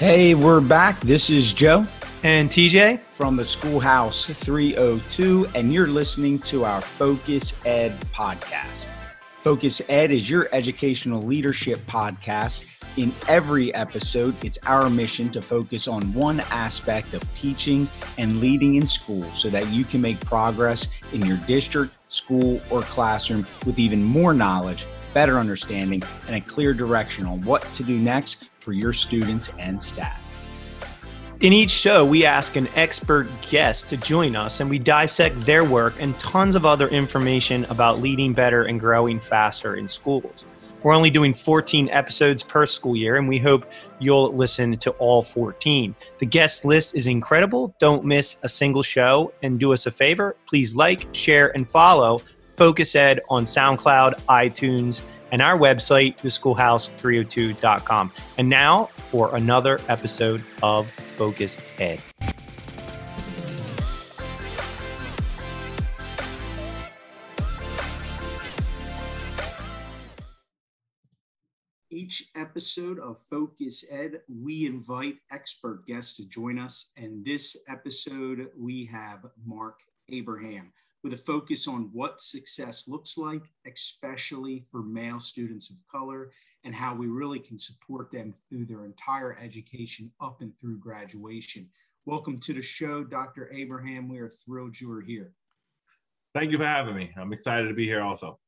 Hey, 0.00 0.34
we're 0.34 0.62
back. 0.62 0.98
This 1.00 1.28
is 1.28 1.52
Joe 1.52 1.84
and 2.22 2.48
TJ 2.48 3.00
from 3.00 3.36
the 3.36 3.44
Schoolhouse 3.44 4.28
302, 4.28 5.48
and 5.54 5.74
you're 5.74 5.88
listening 5.88 6.38
to 6.38 6.64
our 6.64 6.80
Focus 6.80 7.52
Ed 7.66 7.92
podcast. 8.10 8.86
Focus 9.42 9.82
Ed 9.90 10.10
is 10.10 10.30
your 10.30 10.48
educational 10.52 11.20
leadership 11.20 11.80
podcast. 11.80 12.64
In 12.96 13.12
every 13.28 13.74
episode, 13.74 14.42
it's 14.42 14.56
our 14.64 14.88
mission 14.88 15.28
to 15.32 15.42
focus 15.42 15.86
on 15.86 16.14
one 16.14 16.40
aspect 16.50 17.12
of 17.12 17.22
teaching 17.34 17.86
and 18.16 18.40
leading 18.40 18.76
in 18.76 18.86
school 18.86 19.24
so 19.24 19.50
that 19.50 19.68
you 19.68 19.84
can 19.84 20.00
make 20.00 20.18
progress 20.24 20.88
in 21.12 21.26
your 21.26 21.36
district, 21.46 21.94
school, 22.08 22.58
or 22.70 22.80
classroom 22.80 23.46
with 23.66 23.78
even 23.78 24.02
more 24.02 24.32
knowledge, 24.32 24.86
better 25.12 25.38
understanding, 25.38 26.02
and 26.26 26.36
a 26.36 26.40
clear 26.40 26.72
direction 26.72 27.26
on 27.26 27.40
what 27.42 27.62
to 27.74 27.82
do 27.82 27.98
next 27.98 28.46
for 28.60 28.72
your 28.72 28.92
students 28.92 29.50
and 29.58 29.80
staff. 29.80 30.26
In 31.40 31.54
each 31.54 31.70
show, 31.70 32.04
we 32.04 32.26
ask 32.26 32.56
an 32.56 32.68
expert 32.76 33.26
guest 33.50 33.88
to 33.88 33.96
join 33.96 34.36
us 34.36 34.60
and 34.60 34.68
we 34.68 34.78
dissect 34.78 35.40
their 35.46 35.64
work 35.64 35.94
and 35.98 36.18
tons 36.18 36.54
of 36.54 36.66
other 36.66 36.86
information 36.88 37.64
about 37.70 38.00
leading 38.00 38.34
better 38.34 38.64
and 38.64 38.78
growing 38.78 39.18
faster 39.18 39.76
in 39.76 39.88
schools. 39.88 40.44
We're 40.82 40.94
only 40.94 41.10
doing 41.10 41.34
14 41.34 41.90
episodes 41.90 42.42
per 42.42 42.64
school 42.64 42.96
year, 42.96 43.16
and 43.16 43.28
we 43.28 43.38
hope 43.38 43.70
you'll 43.98 44.32
listen 44.34 44.78
to 44.78 44.90
all 44.92 45.20
14. 45.20 45.94
The 46.18 46.26
guest 46.26 46.64
list 46.64 46.94
is 46.94 47.06
incredible. 47.06 47.74
Don't 47.78 48.04
miss 48.04 48.38
a 48.42 48.48
single 48.48 48.82
show. 48.82 49.32
And 49.42 49.60
do 49.60 49.72
us 49.72 49.86
a 49.86 49.90
favor 49.90 50.36
please 50.46 50.74
like, 50.74 51.06
share, 51.12 51.54
and 51.54 51.68
follow 51.68 52.20
Focus 52.60 52.94
Ed 52.94 53.20
on 53.30 53.46
SoundCloud, 53.46 54.20
iTunes, 54.28 55.00
and 55.32 55.40
our 55.40 55.56
website, 55.56 56.18
theschoolhouse302.com. 56.18 58.12
And 58.36 58.50
now 58.50 58.84
for 58.84 59.34
another 59.34 59.80
episode 59.88 60.44
of 60.62 60.90
Focus 60.90 61.58
Ed. 61.78 62.02
Each 71.88 72.28
episode 72.36 72.98
of 72.98 73.18
Focus 73.30 73.86
Ed, 73.90 74.20
we 74.28 74.66
invite 74.66 75.14
expert 75.32 75.86
guests 75.86 76.14
to 76.18 76.28
join 76.28 76.58
us. 76.58 76.90
And 76.98 77.24
this 77.24 77.56
episode, 77.66 78.50
we 78.54 78.84
have 78.84 79.24
Mark 79.46 79.80
Abraham 80.10 80.74
with 81.02 81.14
a 81.14 81.18
focus 81.18 81.66
on 81.66 81.88
what 81.92 82.20
success 82.20 82.86
looks 82.86 83.16
like, 83.16 83.42
especially 83.66 84.64
for 84.70 84.82
male 84.82 85.18
students 85.18 85.70
of 85.70 85.76
color, 85.90 86.30
and 86.64 86.74
how 86.74 86.94
we 86.94 87.06
really 87.06 87.38
can 87.38 87.56
support 87.56 88.10
them 88.10 88.34
through 88.48 88.66
their 88.66 88.84
entire 88.84 89.38
education 89.38 90.10
up 90.20 90.42
and 90.42 90.52
through 90.60 90.78
graduation. 90.78 91.66
Welcome 92.04 92.38
to 92.40 92.52
the 92.52 92.60
show, 92.60 93.02
Dr. 93.02 93.50
Abraham. 93.52 94.08
We 94.08 94.18
are 94.18 94.28
thrilled 94.28 94.78
you 94.78 94.92
are 94.92 95.00
here. 95.00 95.32
Thank 96.34 96.52
you 96.52 96.58
for 96.58 96.66
having 96.66 96.94
me. 96.94 97.10
I'm 97.16 97.32
excited 97.32 97.68
to 97.68 97.74
be 97.74 97.86
here 97.86 98.02
also. 98.02 98.38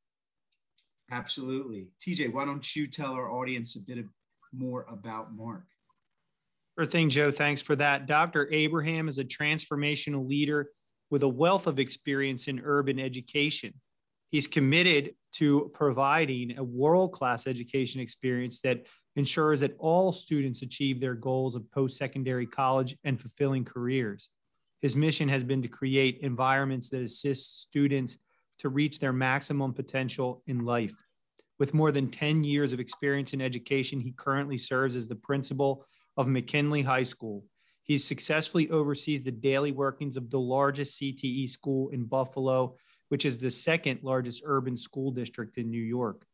Absolutely. 1.11 1.87
TJ, 1.99 2.31
why 2.33 2.45
don't 2.45 2.75
you 2.75 2.85
tell 2.85 3.13
our 3.13 3.31
audience 3.31 3.75
a 3.75 3.79
bit 3.79 4.05
more 4.53 4.85
about 4.89 5.35
Mark? 5.35 5.65
Sure 6.77 6.85
thing, 6.85 7.09
Joe. 7.09 7.31
Thanks 7.31 7.61
for 7.61 7.75
that. 7.75 8.05
Dr. 8.05 8.47
Abraham 8.51 9.07
is 9.07 9.17
a 9.17 9.23
transformational 9.23 10.27
leader 10.27 10.69
with 11.13 11.21
a 11.21 11.27
wealth 11.27 11.67
of 11.67 11.77
experience 11.77 12.47
in 12.47 12.59
urban 12.65 12.97
education. 12.99 13.71
He's 14.31 14.47
committed 14.47 15.13
to 15.33 15.69
providing 15.75 16.57
a 16.57 16.63
world 16.63 17.11
class 17.11 17.45
education 17.45 18.01
experience 18.01 18.61
that 18.61 18.87
ensures 19.15 19.59
that 19.59 19.75
all 19.77 20.11
students 20.11 20.63
achieve 20.63 20.99
their 20.99 21.13
goals 21.13 21.53
of 21.53 21.69
post 21.69 21.97
secondary 21.99 22.47
college 22.47 22.97
and 23.03 23.21
fulfilling 23.21 23.63
careers. 23.63 24.29
His 24.81 24.95
mission 24.95 25.29
has 25.29 25.43
been 25.43 25.61
to 25.61 25.67
create 25.67 26.17
environments 26.23 26.89
that 26.89 27.03
assist 27.03 27.61
students 27.61 28.17
to 28.57 28.69
reach 28.69 28.99
their 28.99 29.13
maximum 29.13 29.71
potential 29.71 30.41
in 30.47 30.65
life. 30.65 30.95
With 31.59 31.75
more 31.75 31.91
than 31.91 32.09
10 32.09 32.43
years 32.43 32.73
of 32.73 32.79
experience 32.79 33.33
in 33.33 33.41
education, 33.41 33.99
he 33.99 34.13
currently 34.13 34.57
serves 34.57 34.95
as 34.95 35.07
the 35.07 35.15
principal 35.15 35.85
of 36.17 36.27
McKinley 36.27 36.81
High 36.81 37.03
School, 37.03 37.45
he 37.83 37.97
successfully 37.97 38.69
oversees 38.69 39.23
the 39.23 39.31
daily 39.31 39.71
workings 39.71 40.17
of 40.17 40.29
the 40.29 40.39
largest 40.39 40.99
CTE 40.99 41.49
school 41.49 41.89
in 41.89 42.05
Buffalo, 42.05 42.75
which 43.09 43.25
is 43.25 43.39
the 43.39 43.51
second 43.51 43.99
largest 44.03 44.41
urban 44.45 44.77
school 44.77 45.11
district 45.11 45.57
in 45.57 45.69
New 45.69 45.81
York. 45.81 46.25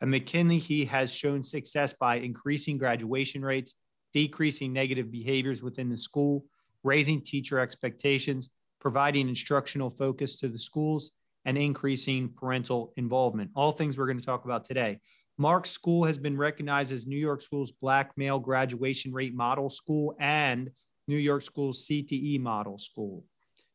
At 0.00 0.08
McKinley, 0.08 0.58
he 0.58 0.84
has 0.84 1.12
shown 1.12 1.42
success 1.42 1.92
by 1.92 2.16
increasing 2.16 2.78
graduation 2.78 3.42
rates, 3.42 3.74
decreasing 4.12 4.72
negative 4.72 5.10
behaviors 5.10 5.62
within 5.62 5.88
the 5.88 5.98
school, 5.98 6.44
raising 6.84 7.20
teacher 7.20 7.58
expectations, 7.58 8.50
providing 8.80 9.28
instructional 9.28 9.90
focus 9.90 10.36
to 10.36 10.48
the 10.48 10.58
schools, 10.58 11.10
and 11.44 11.56
increasing 11.56 12.28
parental 12.28 12.92
involvement. 12.96 13.50
All 13.56 13.72
things 13.72 13.96
we're 13.96 14.06
going 14.06 14.20
to 14.20 14.24
talk 14.24 14.44
about 14.44 14.64
today. 14.64 15.00
Mark's 15.38 15.70
school 15.70 16.04
has 16.04 16.18
been 16.18 16.36
recognized 16.36 16.92
as 16.92 17.06
New 17.06 17.16
York 17.16 17.42
School's 17.42 17.72
Black 17.72 18.12
Male 18.16 18.38
Graduation 18.38 19.12
Rate 19.12 19.34
Model 19.34 19.70
School 19.70 20.14
and 20.20 20.70
New 21.08 21.16
York 21.16 21.42
School's 21.42 21.86
CTE 21.86 22.40
Model 22.40 22.78
School. 22.78 23.24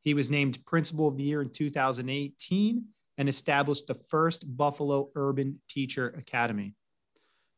He 0.01 0.13
was 0.13 0.29
named 0.29 0.63
Principal 0.65 1.07
of 1.07 1.17
the 1.17 1.23
Year 1.23 1.41
in 1.41 1.49
2018 1.49 2.85
and 3.17 3.29
established 3.29 3.87
the 3.87 3.95
first 4.09 4.45
Buffalo 4.57 5.09
Urban 5.15 5.59
Teacher 5.69 6.09
Academy. 6.17 6.75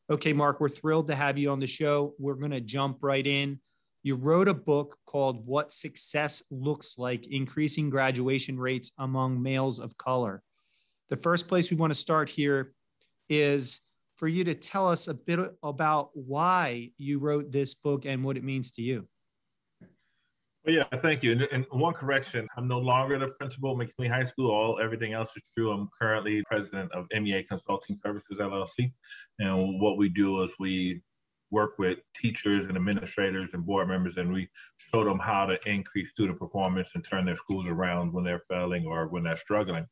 Okay, 0.09 0.33
Mark, 0.33 0.59
we're 0.59 0.69
thrilled 0.69 1.07
to 1.07 1.15
have 1.15 1.37
you 1.37 1.49
on 1.49 1.59
the 1.59 1.67
show. 1.67 2.13
We're 2.19 2.35
going 2.35 2.51
to 2.51 2.61
jump 2.61 2.99
right 3.01 3.25
in. 3.25 3.59
You 4.03 4.13
wrote 4.13 4.47
a 4.47 4.53
book 4.53 4.97
called 5.07 5.47
What 5.47 5.73
Success 5.73 6.43
Looks 6.51 6.99
Like 6.99 7.25
Increasing 7.27 7.89
Graduation 7.89 8.59
Rates 8.59 8.91
Among 8.99 9.41
Males 9.41 9.79
of 9.79 9.97
Color. 9.97 10.43
The 11.09 11.17
first 11.17 11.47
place 11.47 11.71
we 11.71 11.77
want 11.77 11.91
to 11.91 11.99
start 11.99 12.29
here 12.29 12.73
is 13.29 13.81
for 14.17 14.27
you 14.27 14.43
to 14.43 14.53
tell 14.53 14.87
us 14.87 15.07
a 15.07 15.13
bit 15.15 15.39
about 15.63 16.11
why 16.13 16.91
you 16.97 17.17
wrote 17.17 17.51
this 17.51 17.73
book 17.73 18.05
and 18.05 18.23
what 18.23 18.37
it 18.37 18.43
means 18.43 18.71
to 18.73 18.83
you. 18.83 19.07
Well, 20.65 20.73
yeah, 20.73 20.99
thank 21.01 21.21
you. 21.21 21.33
And, 21.33 21.41
and, 21.51 21.65
one 21.69 21.93
correction, 21.93 22.47
I'm 22.57 22.67
no 22.67 22.79
longer 22.79 23.19
the 23.19 23.27
principal 23.27 23.73
of 23.73 23.77
McKinley 23.77 24.09
High 24.09 24.25
School. 24.25 24.49
All 24.49 24.79
everything 24.81 25.13
else 25.13 25.31
is 25.37 25.43
true. 25.55 25.71
I'm 25.71 25.89
currently 26.01 26.41
president 26.49 26.91
of 26.91 27.05
MEA 27.11 27.43
Consulting 27.43 27.99
Services 28.03 28.39
LLC, 28.39 28.91
and 29.37 29.79
what 29.79 29.97
we 29.97 30.09
do 30.09 30.43
is 30.43 30.49
we 30.59 31.01
work 31.51 31.77
with 31.77 31.99
teachers 32.15 32.65
and 32.65 32.77
administrators 32.77 33.49
and 33.53 33.63
board 33.63 33.87
members, 33.87 34.17
and 34.17 34.33
we 34.33 34.49
show 34.91 35.03
them 35.03 35.19
how 35.19 35.45
to 35.45 35.57
increase 35.67 36.09
student 36.09 36.39
performance 36.39 36.89
and 36.95 37.05
turn 37.05 37.25
their 37.25 37.35
schools 37.35 37.67
around 37.67 38.11
when 38.11 38.23
they're 38.23 38.41
failing 38.49 38.87
or 38.87 39.07
when 39.07 39.23
they're 39.23 39.37
struggling. 39.37 39.85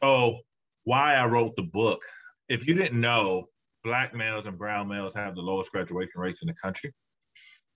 So, 0.00 0.38
why 0.82 1.14
I 1.14 1.26
wrote 1.26 1.54
the 1.54 1.62
book? 1.62 2.02
If 2.48 2.66
you 2.66 2.74
didn't 2.74 3.00
know, 3.00 3.46
Black 3.84 4.14
males 4.14 4.46
and 4.46 4.58
brown 4.58 4.88
males 4.88 5.14
have 5.14 5.34
the 5.34 5.42
lowest 5.42 5.72
graduation 5.72 6.20
rates 6.20 6.38
in 6.42 6.46
the 6.48 6.54
country 6.54 6.92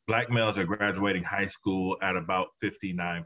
black 0.06 0.30
males 0.30 0.56
are 0.58 0.64
graduating 0.64 1.24
high 1.24 1.46
school 1.46 1.96
at 2.02 2.16
about 2.16 2.48
59%, 2.62 3.24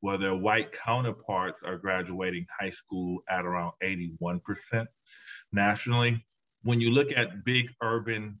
while 0.00 0.18
their 0.18 0.34
white 0.34 0.72
counterparts 0.72 1.60
are 1.64 1.76
graduating 1.76 2.46
high 2.60 2.70
school 2.70 3.22
at 3.28 3.44
around 3.44 3.72
81% 3.82 4.40
nationally. 5.52 6.24
When 6.62 6.80
you 6.80 6.90
look 6.90 7.08
at 7.14 7.44
big 7.44 7.70
urban 7.82 8.40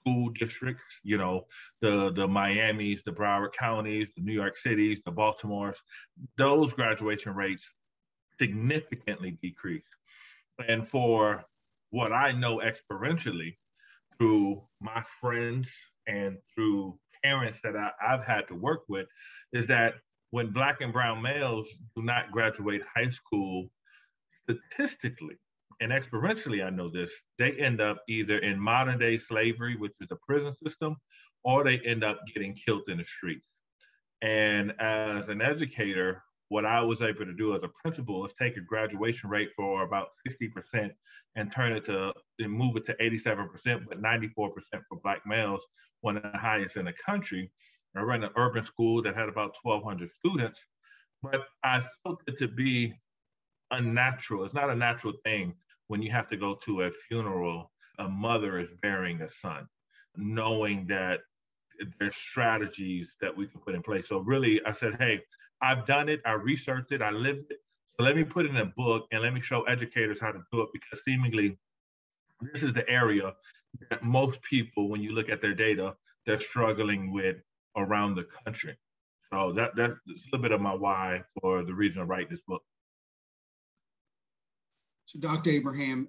school 0.00 0.30
districts, 0.30 1.00
you 1.04 1.18
know, 1.18 1.46
the, 1.80 2.10
the 2.12 2.26
Miamis, 2.26 3.02
the 3.04 3.12
Broward 3.12 3.52
counties, 3.58 4.08
the 4.16 4.22
New 4.22 4.32
York 4.32 4.56
cities, 4.56 5.00
the 5.04 5.12
Baltimores, 5.12 5.78
those 6.38 6.72
graduation 6.72 7.34
rates 7.34 7.72
significantly 8.38 9.38
decrease. 9.42 9.84
And 10.66 10.88
for 10.88 11.44
what 11.90 12.12
I 12.12 12.32
know 12.32 12.60
experientially 12.60 13.56
through 14.18 14.62
my 14.80 15.02
friends 15.20 15.68
and 16.06 16.36
through 16.54 16.98
parents 17.22 17.60
that 17.62 17.76
I, 17.76 17.90
I've 18.04 18.24
had 18.24 18.42
to 18.48 18.54
work 18.54 18.82
with 18.88 19.06
is 19.52 19.66
that 19.68 19.94
when 20.30 20.52
black 20.52 20.80
and 20.80 20.92
brown 20.92 21.22
males 21.22 21.68
do 21.94 22.02
not 22.02 22.30
graduate 22.30 22.82
high 22.94 23.10
school, 23.10 23.68
statistically 24.48 25.36
and 25.80 25.92
experientially, 25.92 26.64
I 26.64 26.70
know 26.70 26.88
this, 26.90 27.12
they 27.38 27.52
end 27.52 27.80
up 27.80 28.02
either 28.08 28.38
in 28.38 28.58
modern 28.58 28.98
day 28.98 29.18
slavery, 29.18 29.76
which 29.76 29.92
is 30.00 30.10
a 30.10 30.16
prison 30.26 30.54
system, 30.64 30.96
or 31.44 31.64
they 31.64 31.78
end 31.84 32.02
up 32.02 32.20
getting 32.32 32.54
killed 32.54 32.82
in 32.88 32.98
the 32.98 33.04
streets. 33.04 33.46
And 34.22 34.72
as 34.80 35.28
an 35.28 35.42
educator, 35.42 36.22
what 36.48 36.64
I 36.64 36.80
was 36.80 37.02
able 37.02 37.24
to 37.24 37.32
do 37.32 37.54
as 37.54 37.62
a 37.62 37.70
principal 37.82 38.24
is 38.24 38.32
take 38.38 38.56
a 38.56 38.60
graduation 38.60 39.28
rate 39.28 39.50
for 39.56 39.82
about 39.82 40.08
60% 40.28 40.90
and 41.34 41.52
turn 41.52 41.72
it 41.72 41.84
to 41.86 42.12
and 42.38 42.52
move 42.52 42.76
it 42.76 42.86
to 42.86 42.94
87%, 42.94 43.88
but 43.88 44.02
94% 44.02 44.32
for 44.36 45.00
black 45.02 45.22
males, 45.26 45.66
one 46.02 46.16
of 46.16 46.22
the 46.22 46.38
highest 46.38 46.76
in 46.76 46.84
the 46.84 46.94
country. 47.04 47.50
I 47.96 48.00
ran 48.00 48.22
an 48.22 48.30
urban 48.36 48.64
school 48.64 49.02
that 49.02 49.16
had 49.16 49.28
about 49.28 49.54
1,200 49.62 50.10
students, 50.18 50.62
but 51.22 51.46
I 51.64 51.82
felt 52.02 52.20
it 52.26 52.38
to 52.38 52.48
be 52.48 52.94
unnatural. 53.70 54.44
It's 54.44 54.54
not 54.54 54.70
a 54.70 54.74
natural 54.74 55.14
thing 55.24 55.54
when 55.88 56.02
you 56.02 56.10
have 56.10 56.28
to 56.28 56.36
go 56.36 56.56
to 56.64 56.82
a 56.82 56.90
funeral, 57.08 57.72
a 57.98 58.08
mother 58.08 58.58
is 58.58 58.70
burying 58.82 59.22
a 59.22 59.30
son, 59.30 59.66
knowing 60.16 60.86
that 60.88 61.20
there's 61.98 62.16
strategies 62.16 63.08
that 63.20 63.36
we 63.36 63.46
can 63.46 63.60
put 63.60 63.74
in 63.74 63.82
place. 63.82 64.08
So 64.08 64.18
really, 64.18 64.60
I 64.66 64.72
said, 64.72 64.96
hey, 64.98 65.20
I've 65.62 65.86
done 65.86 66.08
it, 66.08 66.20
I 66.26 66.32
researched 66.32 66.92
it, 66.92 67.02
I 67.02 67.10
lived 67.10 67.50
it. 67.50 67.58
So 67.96 68.04
let 68.04 68.16
me 68.16 68.24
put 68.24 68.44
it 68.44 68.50
in 68.50 68.56
a 68.58 68.66
book 68.66 69.06
and 69.10 69.22
let 69.22 69.32
me 69.32 69.40
show 69.40 69.62
educators 69.62 70.20
how 70.20 70.32
to 70.32 70.40
do 70.52 70.60
it 70.60 70.68
because 70.72 71.02
seemingly 71.02 71.58
this 72.40 72.62
is 72.62 72.74
the 72.74 72.88
area 72.88 73.32
that 73.90 74.02
most 74.02 74.42
people, 74.42 74.88
when 74.88 75.02
you 75.02 75.12
look 75.12 75.30
at 75.30 75.40
their 75.40 75.54
data, 75.54 75.94
they're 76.26 76.40
struggling 76.40 77.12
with 77.12 77.36
around 77.76 78.14
the 78.14 78.26
country. 78.44 78.76
So 79.32 79.52
that 79.52 79.74
that's 79.76 79.92
a 79.92 80.12
little 80.26 80.42
bit 80.42 80.52
of 80.52 80.60
my 80.60 80.74
why 80.74 81.22
for 81.40 81.64
the 81.64 81.74
reason 81.74 82.00
to 82.00 82.06
write 82.06 82.30
this 82.30 82.40
book. 82.46 82.62
So, 85.06 85.18
Dr. 85.20 85.50
Abraham, 85.50 86.08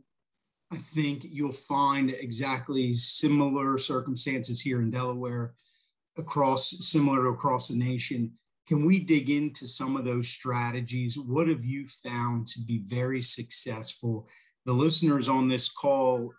I 0.72 0.78
think 0.78 1.24
you'll 1.24 1.52
find 1.52 2.10
exactly 2.10 2.92
similar 2.92 3.78
circumstances 3.78 4.60
here 4.60 4.82
in 4.82 4.92
Delaware, 4.92 5.54
across 6.18 6.70
similar 6.88 7.30
across 7.30 7.70
the 7.70 7.78
nation. 7.78 8.34
Can 8.68 8.86
we 8.86 9.00
dig 9.00 9.30
into 9.30 9.66
some 9.66 9.96
of 9.96 10.04
those 10.04 10.28
strategies? 10.28 11.18
What 11.18 11.48
have 11.48 11.64
you 11.64 11.86
found 11.86 12.48
to 12.48 12.62
be 12.62 12.80
very 12.80 13.22
successful? 13.22 14.28
The 14.66 14.74
listeners 14.74 15.30
on 15.30 15.48
this 15.48 15.72
call 15.72 16.34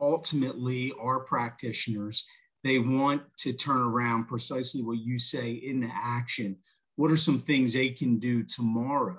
ultimately 0.00 0.92
are 1.00 1.20
practitioners. 1.20 2.26
They 2.64 2.80
want 2.80 3.22
to 3.38 3.52
turn 3.52 3.80
around 3.80 4.24
precisely 4.24 4.82
what 4.82 4.98
you 4.98 5.20
say 5.20 5.52
into 5.52 5.88
action. 5.94 6.56
What 6.96 7.12
are 7.12 7.16
some 7.16 7.38
things 7.38 7.74
they 7.74 7.90
can 7.90 8.18
do 8.18 8.42
tomorrow 8.42 9.18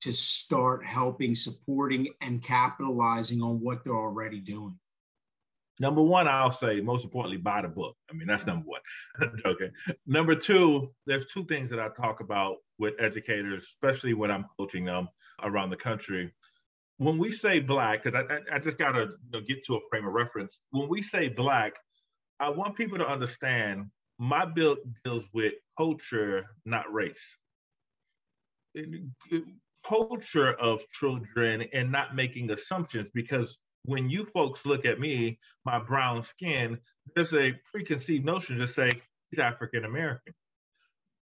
to 0.00 0.12
start 0.12 0.84
helping, 0.84 1.34
supporting, 1.34 2.08
and 2.20 2.42
capitalizing 2.42 3.42
on 3.42 3.60
what 3.60 3.84
they're 3.84 3.94
already 3.94 4.40
doing? 4.40 4.78
Number 5.80 6.02
one, 6.02 6.26
I'll 6.26 6.52
say 6.52 6.80
most 6.80 7.04
importantly, 7.04 7.38
buy 7.38 7.62
the 7.62 7.68
book. 7.68 7.96
I 8.10 8.14
mean, 8.14 8.26
that's 8.26 8.46
number 8.46 8.66
one. 8.66 9.30
okay. 9.46 9.70
Number 10.06 10.34
two, 10.34 10.92
there's 11.06 11.26
two 11.26 11.44
things 11.44 11.70
that 11.70 11.78
I 11.78 11.88
talk 11.88 12.20
about 12.20 12.56
with 12.78 12.94
educators, 12.98 13.64
especially 13.64 14.14
when 14.14 14.30
I'm 14.30 14.46
coaching 14.58 14.84
them 14.84 15.08
around 15.42 15.70
the 15.70 15.76
country. 15.76 16.32
When 16.96 17.16
we 17.16 17.30
say 17.30 17.60
black, 17.60 18.02
because 18.02 18.20
I, 18.28 18.56
I, 18.56 18.58
just 18.58 18.76
got 18.76 18.92
to 18.92 19.02
you 19.02 19.16
know, 19.32 19.40
get 19.40 19.64
to 19.66 19.76
a 19.76 19.80
frame 19.88 20.04
of 20.04 20.12
reference. 20.12 20.58
When 20.72 20.88
we 20.88 21.00
say 21.00 21.28
black, 21.28 21.74
I 22.40 22.48
want 22.48 22.76
people 22.76 22.98
to 22.98 23.06
understand 23.06 23.86
my 24.18 24.44
bill 24.44 24.78
deals 25.04 25.28
with 25.32 25.52
culture, 25.76 26.44
not 26.64 26.92
race 26.92 27.36
culture 29.88 30.52
of 30.54 30.88
children 30.90 31.64
and 31.72 31.90
not 31.90 32.14
making 32.14 32.50
assumptions 32.50 33.08
because 33.14 33.58
when 33.84 34.10
you 34.10 34.26
folks 34.34 34.66
look 34.66 34.84
at 34.84 35.00
me, 35.00 35.38
my 35.64 35.78
brown 35.78 36.22
skin, 36.22 36.78
there's 37.14 37.32
a 37.32 37.54
preconceived 37.72 38.24
notion 38.24 38.58
to 38.58 38.68
say 38.68 38.90
he's 39.30 39.38
African 39.38 39.84
American. 39.84 40.34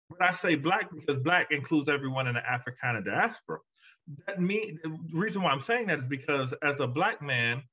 But 0.09 0.21
I 0.21 0.31
say 0.33 0.55
black 0.55 0.89
because 0.93 1.17
black 1.23 1.47
includes 1.51 1.89
everyone 1.89 2.27
in 2.27 2.35
the 2.35 2.47
Africana 2.47 3.01
diaspora. 3.01 3.59
That 4.27 4.41
mean 4.41 4.79
the 4.83 4.99
reason 5.13 5.41
why 5.41 5.51
I'm 5.51 5.61
saying 5.61 5.87
that 5.87 5.99
is 5.99 6.05
because 6.05 6.53
as 6.63 6.79
a 6.79 6.87
black 6.87 7.21
man, 7.21 7.63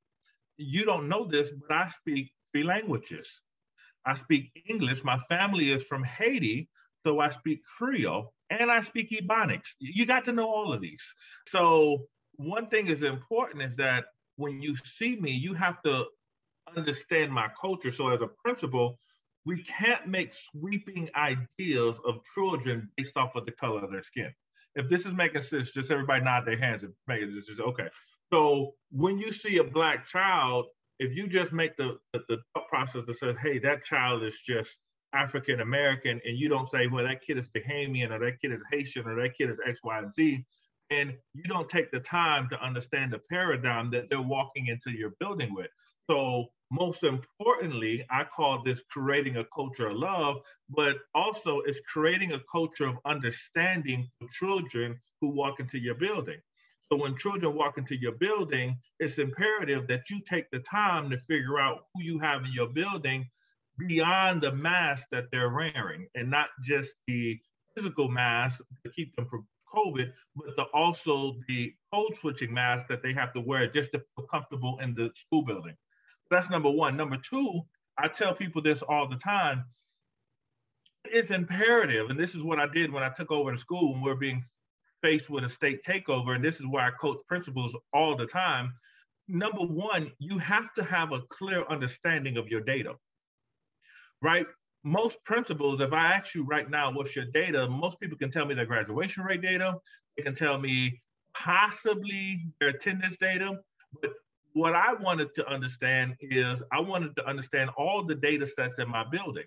you 0.57 0.85
don't 0.85 1.09
know 1.09 1.27
this, 1.27 1.51
but 1.51 1.77
I 1.77 1.89
speak 1.89 2.31
three 2.53 2.65
languages. 2.65 3.29
I 4.07 4.15
speak 4.15 4.51
English. 4.67 5.05
My 5.05 5.19
family 5.29 5.71
is 5.71 5.85
from 5.85 6.05
Haiti, 6.05 6.69
so 7.05 7.21
I 7.21 7.29
speak 7.29 7.61
Creole 7.77 8.33
and 8.51 8.71
I 8.71 8.81
speak 8.81 9.11
Ebonics. 9.11 9.75
You 9.79 10.07
got 10.07 10.25
to 10.27 10.33
know 10.33 10.49
all 10.49 10.73
of 10.73 10.81
these. 10.81 11.03
So 11.47 12.07
one 12.37 12.69
thing 12.69 12.89
is 12.89 13.03
important 13.03 13.63
is 13.63 13.77
that 13.77 14.07
when 14.37 14.63
you 14.63 14.77
see 14.77 15.17
me, 15.17 15.33
you 15.33 15.55
have 15.55 15.83
to 15.83 16.07
understand 16.77 17.33
my 17.33 17.49
culture. 17.61 17.93
So 17.93 18.09
as 18.09 18.21
a 18.21 18.29
principal, 18.45 18.99
we 19.45 19.63
can't 19.65 20.07
make 20.07 20.35
sweeping 20.35 21.09
ideas 21.17 21.99
of 22.07 22.21
children 22.35 22.91
based 22.97 23.17
off 23.17 23.35
of 23.35 23.47
the 23.47 23.53
color 23.53 23.83
of 23.83 23.91
their 23.91 24.03
skin. 24.03 24.33
If 24.75 24.89
this 24.89 25.07
is 25.07 25.15
making 25.15 25.43
sense, 25.43 25.73
just 25.73 25.91
everybody 25.91 26.23
nod 26.23 26.45
their 26.47 26.59
hands 26.59 26.83
and 26.83 26.93
make 27.07 27.23
it 27.23 27.31
just 27.47 27.61
okay. 27.61 27.89
So 28.33 28.75
when 28.91 29.19
you 29.19 29.33
see 29.33 29.59
a 29.59 29.65
black 29.65 30.07
child, 30.07 30.67
if 30.99 31.17
you 31.17 31.27
just 31.27 31.53
make 31.53 31.77
the, 31.77 31.97
the, 32.13 32.21
the 32.29 32.39
process 32.69 33.05
that 33.07 33.17
says, 33.17 33.37
hey, 33.43 33.59
that 33.61 33.85
child 33.85 34.23
is 34.23 34.39
just 34.47 34.79
African 35.15 35.61
American, 35.61 36.21
and 36.25 36.39
you 36.39 36.49
don't 36.49 36.69
say, 36.69 36.87
well, 36.87 37.05
that 37.05 37.23
kid 37.23 37.39
is 37.39 37.49
Bahamian 37.49 38.11
or 38.11 38.19
that 38.19 38.41
kid 38.41 38.53
is 38.53 38.63
Haitian 38.71 39.07
or 39.07 39.21
that 39.21 39.37
kid 39.37 39.51
is 39.51 39.59
X, 39.67 39.81
Y, 39.83 39.99
and 39.99 40.13
Z, 40.13 40.45
and 40.91 41.15
you 41.35 41.45
don't 41.45 41.69
take 41.69 41.91
the 41.91 42.01
time 42.01 42.49
to 42.51 42.63
understand 42.63 43.13
the 43.13 43.21
paradigm 43.31 43.91
that 43.91 44.09
they're 44.11 44.21
walking 44.21 44.69
into 44.69 44.91
your 44.91 45.11
building 45.21 45.55
with. 45.55 45.71
So, 46.11 46.47
most 46.71 47.03
importantly, 47.03 48.05
I 48.11 48.25
call 48.25 48.63
this 48.63 48.83
creating 48.91 49.39
a 49.39 49.45
culture 49.55 49.89
of 49.89 49.97
love, 49.97 50.37
but 50.69 50.97
also 51.15 51.61
it's 51.61 51.81
creating 51.81 52.33
a 52.33 52.43
culture 52.51 52.87
of 52.87 52.99
understanding 53.07 54.07
for 54.19 54.29
children 54.33 55.01
who 55.21 55.29
walk 55.29 55.61
into 55.61 55.79
your 55.79 55.95
building. 55.95 56.39
So 56.91 56.97
when 56.97 57.17
children 57.17 57.55
walk 57.55 57.79
into 57.79 57.97
your 57.97 58.13
building, 58.13 58.79
it's 58.99 59.19
imperative 59.19 59.87
that 59.89 60.09
you 60.11 60.21
take 60.21 60.51
the 60.51 60.61
time 60.61 61.11
to 61.11 61.19
figure 61.29 61.59
out 61.59 61.85
who 61.95 62.03
you 62.03 62.19
have 62.19 62.45
in 62.45 62.53
your 62.53 62.69
building 62.69 63.29
beyond 63.79 64.43
the 64.43 64.53
mask 64.53 65.09
that 65.13 65.27
they're 65.31 65.51
wearing 65.51 66.07
and 66.15 66.31
not 66.31 66.49
just 66.65 66.97
the 67.07 67.39
physical 67.75 68.09
mask 68.09 68.61
to 68.85 68.91
keep 68.91 69.15
them 69.17 69.27
from 69.27 69.47
COVID, 69.73 70.13
but 70.35 70.57
the, 70.57 70.65
also 70.75 71.37
the 71.47 71.73
code 71.93 72.15
switching 72.17 72.53
mask 72.53 72.89
that 72.89 73.03
they 73.03 73.13
have 73.13 73.33
to 73.35 73.41
wear 73.41 73.71
just 73.71 73.93
to 73.93 74.03
feel 74.17 74.27
comfortable 74.27 74.79
in 74.83 74.95
the 74.95 75.11
school 75.15 75.43
building. 75.43 75.77
That's 76.31 76.51
number 76.51 76.71
one. 76.71 76.97
Number 76.97 77.17
two, 77.17 77.63
I 77.99 78.09
tell 78.09 78.35
people 78.35 78.63
this 78.63 78.83
all 78.83 79.09
the 79.09 79.17
time. 79.17 79.65
It's 81.05 81.31
imperative, 81.31 82.11
and 82.11 82.19
this 82.19 82.35
is 82.35 82.43
what 82.43 82.59
I 82.59 82.67
did 82.67 82.93
when 82.93 83.03
I 83.03 83.09
took 83.09 83.31
over 83.31 83.53
the 83.53 83.59
school 83.59 83.93
when 83.93 84.03
we 84.03 84.11
we're 84.11 84.17
being 84.17 84.43
faced 85.03 85.31
with 85.31 85.45
a 85.45 85.49
state 85.49 85.85
takeover, 85.85 86.35
and 86.35 86.45
this 86.45 86.61
is 86.61 86.67
why 86.67 86.87
I 86.87 86.91
coach 86.91 87.21
principals 87.27 87.77
all 87.93 88.17
the 88.17 88.27
time. 88.27 88.75
Number 89.29 89.61
one, 89.61 90.11
you 90.19 90.39
have 90.39 90.73
to 90.75 90.85
have 90.85 91.13
a 91.13 91.21
clear 91.31 91.65
understanding 91.69 92.37
of 92.37 92.49
your 92.49 92.61
data 92.61 92.95
right? 94.23 94.47
Most 94.85 95.23
principals, 95.25 95.81
if 95.81 95.93
I 95.93 96.13
ask 96.13 96.35
you 96.35 96.45
right 96.45 96.71
now, 96.71 96.93
what's 96.93 97.15
your 97.15 97.27
data? 97.27 97.69
Most 97.69 98.01
people 98.01 98.17
can 98.17 98.31
tell 98.31 98.47
me 98.47 98.55
their 98.55 98.67
graduation 98.67 99.25
rate 99.25 99.43
data. 99.43 99.77
They 100.17 100.23
can 100.23 100.35
tell 100.35 100.59
me 100.59 101.01
possibly 101.35 102.47
their 102.61 102.71
attendance 102.71 103.17
data. 103.19 103.59
But 104.01 104.13
what 104.53 104.75
I 104.75 104.95
wanted 104.95 105.35
to 105.37 105.49
understand 105.49 106.17
is 106.21 106.63
I 106.73 106.81
wanted 106.81 107.17
to 107.17 107.27
understand 107.27 107.71
all 107.77 108.05
the 108.05 108.15
data 108.15 108.49
sets 108.49 108.79
in 108.79 108.89
my 108.89 109.05
building. 109.11 109.45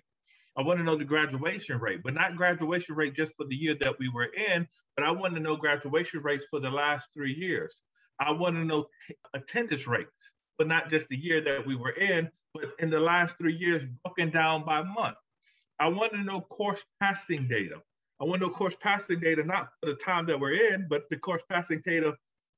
I 0.56 0.62
want 0.62 0.78
to 0.78 0.84
know 0.84 0.96
the 0.96 1.04
graduation 1.04 1.78
rate, 1.80 2.00
but 2.04 2.14
not 2.14 2.36
graduation 2.36 2.94
rate 2.94 3.14
just 3.14 3.34
for 3.36 3.46
the 3.46 3.56
year 3.56 3.74
that 3.80 3.98
we 3.98 4.10
were 4.10 4.30
in, 4.34 4.66
but 4.96 5.06
I 5.06 5.10
want 5.10 5.34
to 5.34 5.40
know 5.40 5.56
graduation 5.56 6.20
rates 6.22 6.46
for 6.50 6.60
the 6.60 6.70
last 6.70 7.08
three 7.14 7.32
years. 7.32 7.80
I 8.20 8.30
want 8.32 8.56
to 8.56 8.64
know 8.64 8.86
attendance 9.34 9.86
rate, 9.86 10.08
but 10.58 10.68
not 10.68 10.90
just 10.90 11.08
the 11.08 11.16
year 11.16 11.40
that 11.40 11.66
we 11.66 11.74
were 11.74 11.92
in, 11.92 12.28
but 12.54 12.64
in 12.78 12.90
the 12.90 13.00
last 13.00 13.36
three 13.38 13.56
years, 13.56 13.84
broken 14.04 14.30
down 14.30 14.64
by 14.64 14.82
month. 14.82 15.16
I 15.80 15.88
want 15.88 16.12
to 16.12 16.22
know 16.22 16.40
course 16.40 16.84
passing 17.00 17.48
data. 17.48 17.76
I 18.20 18.24
want 18.24 18.40
to 18.40 18.46
know 18.46 18.52
course 18.52 18.76
passing 18.80 19.20
data, 19.20 19.42
not 19.42 19.70
for 19.80 19.90
the 19.90 19.96
time 19.96 20.26
that 20.26 20.38
we're 20.38 20.72
in, 20.72 20.86
but 20.88 21.02
the 21.10 21.16
course 21.16 21.42
passing 21.50 21.82
data. 21.84 22.14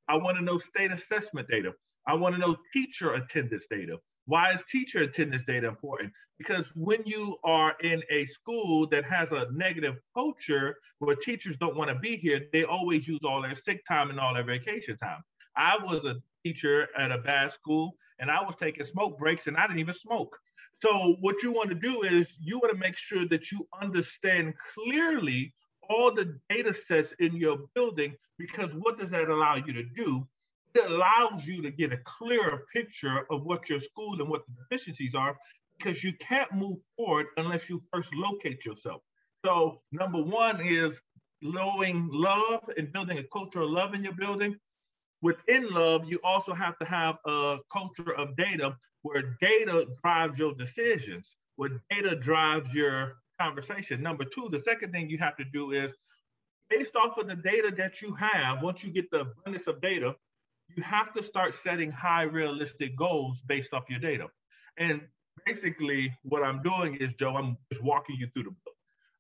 I 0.09 0.17
want 0.17 0.37
to 0.37 0.45
know 0.45 0.59
state 0.59 0.91
assessment 0.91 1.49
data. 1.49 1.73
I 2.07 2.15
want 2.15 2.35
to 2.35 2.41
know 2.41 2.57
teacher 2.73 3.15
attendance 3.15 3.67
data. 3.71 3.99
Why 4.27 4.53
is 4.53 4.65
teacher 4.65 5.03
attendance 5.03 5.45
data 5.45 5.69
important? 5.69 6.13
Because 6.39 6.67
when 6.75 7.03
you 7.07 7.37
are 7.45 7.75
in 7.83 8.03
a 8.11 8.27
school 8.27 8.87
that 8.89 9.05
has 9.05 9.33
a 9.33 9.47
negative 9.53 9.97
culture 10.13 10.77
where 10.99 11.17
teachers 11.17 11.57
don't 11.57 11.77
want 11.77 11.89
to 11.89 11.99
be 11.99 12.17
here, 12.17 12.43
they 12.53 12.65
always 12.65 13.07
use 13.07 13.21
all 13.25 13.41
their 13.41 13.55
sick 13.55 13.83
time 13.87 14.11
and 14.11 14.19
all 14.19 14.35
their 14.35 14.45
vacation 14.45 14.97
time. 14.97 15.23
I 15.57 15.79
was 15.83 16.05
a 16.05 16.17
teacher 16.45 16.89
at 16.97 17.11
a 17.11 17.19
bad 17.19 17.53
school 17.53 17.97
and 18.21 18.31
I 18.31 18.43
was 18.43 18.57
taking 18.57 18.85
smoke 18.85 19.19
breaks 19.19 19.47
and 19.47 19.57
I 19.57 19.67
didn't 19.67 19.81
even 19.81 19.95
smoke. 19.95 20.37
So 20.83 21.17
what 21.21 21.43
you 21.43 21.51
want 21.51 21.71
to 21.71 21.75
do 21.75 22.03
is 22.03 22.37
you 22.41 22.59
want 22.59 22.73
to 22.73 22.79
make 22.79 22.97
sure 22.97 23.27
that 23.29 23.51
you 23.51 23.67
understand 23.81 24.55
clearly 24.75 25.55
all 25.89 26.13
the 26.15 26.39
data 26.49 26.75
sets 26.75 27.13
in 27.19 27.37
your 27.37 27.59
building 27.75 28.15
because 28.39 28.75
what 28.75 28.99
does 28.99 29.11
that 29.11 29.29
allow 29.29 29.57
you 29.57 29.73
to 29.73 29.83
do? 29.83 30.27
It 30.75 30.91
allows 30.91 31.47
you 31.47 31.63
to 31.63 31.71
get 31.71 31.93
a 31.93 31.99
clearer 32.05 32.65
picture 32.73 33.27
of 33.31 33.45
what 33.45 33.69
your 33.69 33.81
school 33.81 34.21
and 34.21 34.29
what 34.29 34.43
the 34.47 34.53
deficiencies 34.63 35.15
are 35.15 35.37
because 35.79 36.03
you 36.05 36.13
can't 36.21 36.53
move 36.53 36.79
forward 36.97 37.27
unless 37.37 37.69
you 37.69 37.83
first 37.93 38.15
locate 38.15 38.65
yourself. 38.65 39.03
So 39.45 39.81
number 39.93 40.23
one 40.23 40.61
is 40.61 41.01
knowing 41.43 42.09
love 42.11 42.61
and 42.77 42.93
building 42.93 43.19
a 43.19 43.25
culture 43.33 43.61
of 43.61 43.71
love 43.71 43.95
in 43.95 44.03
your 44.03 44.15
building 44.15 44.57
within 45.25 45.71
love, 45.71 46.03
you 46.07 46.21
also 46.23 46.53
have 46.53 46.79
to 46.79 46.85
have 46.85 47.17
a 47.27 47.57
culture 47.73 48.15
of 48.15 48.37
data 48.37 48.77
where 49.03 49.37
data 49.41 49.87
drives 50.03 50.39
your 50.39 50.55
decisions, 50.55 51.37
where 51.57 51.71
data 51.91 52.15
drives 52.15 52.73
your 52.75 53.15
conversation. 53.41 54.03
Number 54.03 54.25
two, 54.25 54.49
the 54.53 54.61
second 54.61 54.93
thing 54.93 55.09
you 55.09 55.17
have 55.19 55.37
to 55.39 55.45
do 55.45 55.73
is 55.73 55.95
based 56.69 56.95
off 56.95 57.17
of 57.17 57.27
the 57.27 57.37
data 57.37 57.73
that 57.79 58.03
you 58.03 58.15
have, 58.15 58.63
once 58.63 58.85
you 58.85 58.91
get 58.91 59.11
the 59.11 59.21
abundance 59.21 59.67
of 59.67 59.81
data, 59.81 60.15
you 60.77 60.83
have 60.83 61.15
to 61.15 61.23
start 61.23 61.55
setting 61.55 61.91
high 61.91 62.25
realistic 62.25 62.95
goals 62.95 63.41
based 63.49 63.73
off 63.73 63.85
your 63.89 64.01
data. 64.01 64.27
And 64.77 65.01
basically 65.47 66.13
what 66.23 66.43
I'm 66.43 66.63
doing 66.63 66.97
is, 66.97 67.15
Joe, 67.19 67.35
I'm 67.37 67.57
just 67.73 67.83
walking 67.83 68.17
you 68.19 68.29
through 68.35 68.45
the 68.45 68.51
book. 68.51 68.75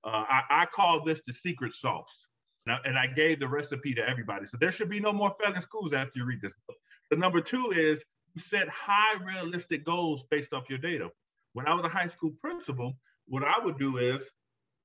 Uh, 0.05 0.25
I, 0.29 0.43
I, 0.51 0.67
call 0.67 1.03
this 1.03 1.23
the 1.27 1.33
secret 1.33 1.73
sauce. 1.73 2.29
Now, 2.67 2.79
and 2.85 2.99
I 2.99 3.07
gave 3.07 3.41
the 3.41 3.49
recipe 3.49 3.95
to 3.95 4.09
everybody. 4.09 4.47
So 4.47 4.57
there 4.59 4.73
should 4.73 4.89
be 4.89 5.01
no 5.01 5.13
more 5.13 5.35
failing 5.43 5.61
schools 5.61 5.93
after 5.93 6.13
you 6.19 6.25
read 6.25 6.41
this 6.41 6.55
book. 6.67 6.77
The 7.11 7.17
number 7.17 7.41
two 7.41 7.73
is 7.73 8.05
you 8.35 8.41
set 8.41 8.69
high 8.69 9.23
realistic 9.23 9.85
goals 9.85 10.25
based 10.31 10.53
off 10.53 10.71
your 10.71 10.79
data. 10.79 11.11
When 11.53 11.67
I 11.67 11.75
was 11.75 11.85
a 11.85 11.89
high 11.89 12.07
school 12.07 12.33
principal, 12.41 12.95
what 13.27 13.45
I 13.45 13.63
would 13.63 13.79
do 13.79 13.99
is 13.99 14.29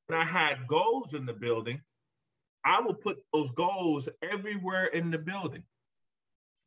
when 0.08 0.20
I 0.20 0.26
had 0.26 0.68
goals 0.68 1.14
in 1.14 1.26
the 1.26 1.34
building, 1.34 1.82
I 2.66 2.82
would 2.82 3.00
put 3.00 3.18
those 3.34 3.52
goals 3.52 4.10
everywhere 4.22 4.88
in 4.88 5.10
the 5.10 5.18
building. 5.18 5.64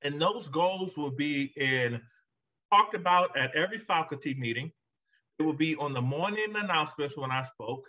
And 0.02 0.20
those 0.20 0.48
goals 0.48 0.96
will 0.96 1.10
be 1.10 1.52
in 1.56 2.00
talked 2.72 2.94
about 2.94 3.36
at 3.36 3.54
every 3.54 3.78
faculty 3.78 4.34
meeting. 4.34 4.72
It 5.38 5.42
will 5.42 5.52
be 5.52 5.76
on 5.76 5.92
the 5.92 6.00
morning 6.00 6.54
announcements 6.56 7.16
when 7.16 7.30
I 7.30 7.42
spoke. 7.42 7.84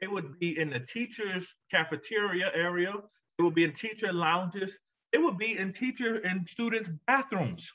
They 0.00 0.06
would 0.06 0.38
be 0.38 0.58
in 0.58 0.70
the 0.70 0.80
teachers' 0.80 1.54
cafeteria 1.70 2.50
area. 2.54 2.94
It 3.38 3.42
would 3.42 3.54
be 3.54 3.64
in 3.64 3.72
teacher 3.72 4.12
lounges. 4.12 4.78
It 5.12 5.18
would 5.18 5.38
be 5.38 5.58
in 5.58 5.72
teacher 5.72 6.16
and 6.16 6.48
students' 6.48 6.90
bathrooms. 7.06 7.70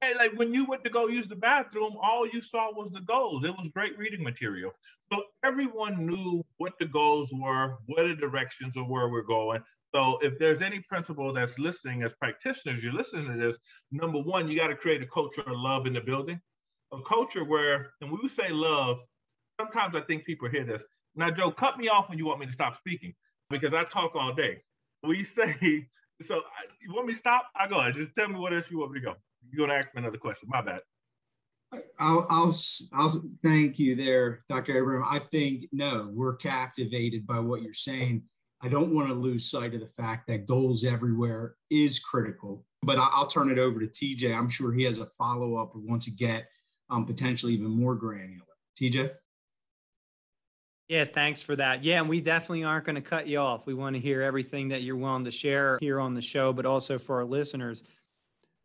And 0.00 0.16
like 0.16 0.32
when 0.34 0.54
you 0.54 0.64
went 0.64 0.84
to 0.84 0.90
go 0.90 1.08
use 1.08 1.26
the 1.26 1.36
bathroom, 1.36 1.96
all 2.00 2.26
you 2.26 2.40
saw 2.40 2.72
was 2.72 2.90
the 2.90 3.00
goals. 3.00 3.44
It 3.44 3.50
was 3.50 3.68
great 3.74 3.98
reading 3.98 4.22
material. 4.22 4.70
So 5.12 5.24
everyone 5.44 6.06
knew 6.06 6.44
what 6.58 6.78
the 6.78 6.86
goals 6.86 7.30
were, 7.32 7.78
what 7.86 8.06
the 8.06 8.14
directions 8.14 8.76
or 8.76 8.84
where 8.84 9.08
we're 9.08 9.22
going. 9.22 9.62
So 9.94 10.18
if 10.22 10.38
there's 10.38 10.62
any 10.62 10.80
principal 10.80 11.32
that's 11.32 11.58
listening 11.58 12.02
as 12.02 12.14
practitioners, 12.14 12.84
you're 12.84 12.92
listening 12.92 13.26
to 13.32 13.38
this, 13.38 13.58
number 13.90 14.20
one, 14.20 14.48
you 14.48 14.56
got 14.56 14.68
to 14.68 14.76
create 14.76 15.02
a 15.02 15.06
culture 15.06 15.40
of 15.40 15.56
love 15.56 15.86
in 15.86 15.94
the 15.94 16.00
building. 16.00 16.40
A 16.92 17.02
culture 17.02 17.44
where, 17.44 17.90
and 18.00 18.10
we 18.10 18.28
say 18.28 18.50
love, 18.50 18.98
sometimes 19.60 19.96
I 19.96 20.02
think 20.02 20.24
people 20.24 20.48
hear 20.48 20.64
this. 20.64 20.82
Now, 21.18 21.32
Joe, 21.32 21.50
cut 21.50 21.76
me 21.78 21.88
off 21.88 22.08
when 22.08 22.16
you 22.16 22.26
want 22.26 22.38
me 22.38 22.46
to 22.46 22.52
stop 22.52 22.76
speaking 22.76 23.12
because 23.50 23.74
I 23.74 23.82
talk 23.82 24.14
all 24.14 24.32
day. 24.32 24.62
We 25.02 25.24
say, 25.24 25.88
so 26.22 26.42
you 26.80 26.94
want 26.94 27.08
me 27.08 27.12
to 27.12 27.18
stop? 27.18 27.46
I 27.56 27.66
go 27.66 27.80
ahead. 27.80 27.94
Just 27.94 28.14
tell 28.14 28.28
me 28.28 28.38
what 28.38 28.54
else 28.54 28.70
you 28.70 28.78
want 28.78 28.92
me 28.92 29.00
to 29.00 29.06
go. 29.06 29.14
You're 29.50 29.66
going 29.66 29.76
to 29.76 29.84
ask 29.84 29.94
me 29.94 30.02
another 30.02 30.16
question. 30.16 30.48
My 30.48 30.62
bad. 30.62 30.80
I'll, 31.98 32.26
I'll, 32.30 32.54
I'll 32.94 33.12
thank 33.44 33.78
you 33.80 33.96
there, 33.96 34.44
Dr. 34.48 34.78
Abraham. 34.78 35.04
I 35.10 35.18
think, 35.18 35.66
no, 35.72 36.08
we're 36.12 36.36
captivated 36.36 37.26
by 37.26 37.40
what 37.40 37.62
you're 37.62 37.72
saying. 37.72 38.22
I 38.62 38.68
don't 38.68 38.94
want 38.94 39.08
to 39.08 39.14
lose 39.14 39.50
sight 39.50 39.74
of 39.74 39.80
the 39.80 39.88
fact 39.88 40.28
that 40.28 40.46
goals 40.46 40.84
everywhere 40.84 41.56
is 41.68 41.98
critical. 41.98 42.64
But 42.82 42.98
I'll 42.98 43.26
turn 43.26 43.50
it 43.50 43.58
over 43.58 43.80
to 43.80 43.86
TJ. 43.86 44.36
I'm 44.36 44.48
sure 44.48 44.72
he 44.72 44.84
has 44.84 44.98
a 44.98 45.06
follow 45.06 45.56
up 45.56 45.74
or 45.74 45.80
wants 45.80 46.04
to 46.06 46.12
get 46.12 46.46
um, 46.90 47.04
potentially 47.04 47.54
even 47.54 47.70
more 47.70 47.96
granular. 47.96 48.44
TJ? 48.80 49.10
Yeah, 50.88 51.04
thanks 51.04 51.42
for 51.42 51.54
that. 51.56 51.84
Yeah, 51.84 52.00
and 52.00 52.08
we 52.08 52.20
definitely 52.20 52.64
aren't 52.64 52.86
going 52.86 52.96
to 52.96 53.02
cut 53.02 53.28
you 53.28 53.38
off. 53.38 53.66
We 53.66 53.74
want 53.74 53.94
to 53.94 54.00
hear 54.00 54.22
everything 54.22 54.68
that 54.68 54.82
you're 54.82 54.96
willing 54.96 55.26
to 55.26 55.30
share 55.30 55.76
here 55.80 56.00
on 56.00 56.14
the 56.14 56.22
show, 56.22 56.52
but 56.52 56.64
also 56.64 56.98
for 56.98 57.16
our 57.18 57.26
listeners. 57.26 57.82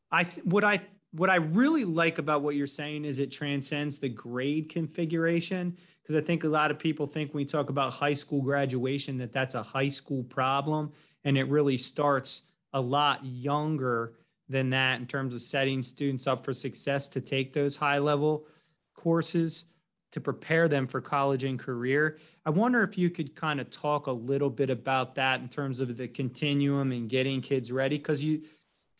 I 0.10 0.24
th- 0.24 0.46
what 0.46 0.64
I 0.64 0.82
what 1.12 1.30
I 1.30 1.36
really 1.36 1.86
like 1.86 2.18
about 2.18 2.42
what 2.42 2.56
you're 2.56 2.66
saying 2.66 3.06
is 3.06 3.20
it 3.20 3.32
transcends 3.32 4.00
the 4.00 4.10
grade 4.10 4.70
configuration 4.70 5.78
because 6.02 6.16
I 6.16 6.26
think 6.26 6.44
a 6.44 6.48
lot 6.48 6.72
of 6.72 6.80
people 6.80 7.06
think 7.06 7.34
when 7.34 7.42
we 7.42 7.46
talk 7.46 7.70
about 7.70 7.94
high 7.94 8.14
school 8.14 8.42
graduation 8.42 9.18
that 9.20 9.32
that's 9.32 9.54
a 9.54 9.62
high 9.62 9.90
school 9.90 10.24
problem 10.24 10.92
and 11.24 11.38
it 11.38 11.48
really 11.50 11.78
starts 11.78 12.44
a 12.74 12.82
lot 12.82 13.24
younger 13.24 14.14
than 14.50 14.72
that 14.72 15.00
in 15.00 15.06
terms 15.06 15.36
of 15.36 15.42
setting 15.42 15.84
students 15.84 16.26
up 16.26 16.44
for 16.44 16.54
success 16.54 17.08
to 17.10 17.22
take 17.22 17.54
those 17.54 17.76
high 17.76 18.00
level 18.00 18.48
courses 18.96 19.66
to 20.14 20.22
prepare 20.22 20.68
them 20.68 20.88
for 20.88 21.02
college 21.02 21.44
and 21.44 21.58
career. 21.58 22.20
I 22.46 22.52
wonder 22.52 22.84
if 22.84 23.00
you 23.00 23.10
could 23.10 23.36
kind 23.36 23.60
of 23.60 23.72
talk 23.72 24.06
a 24.06 24.12
little 24.12 24.50
bit 24.50 24.70
about 24.70 25.16
that 25.16 25.42
in 25.42 25.50
terms 25.50 25.80
of 25.80 25.98
the 25.98 26.08
continuum 26.08 26.92
and 26.92 27.10
getting 27.10 27.42
kids 27.42 27.72
ready 27.72 27.98
because 27.98 28.24
you 28.24 28.44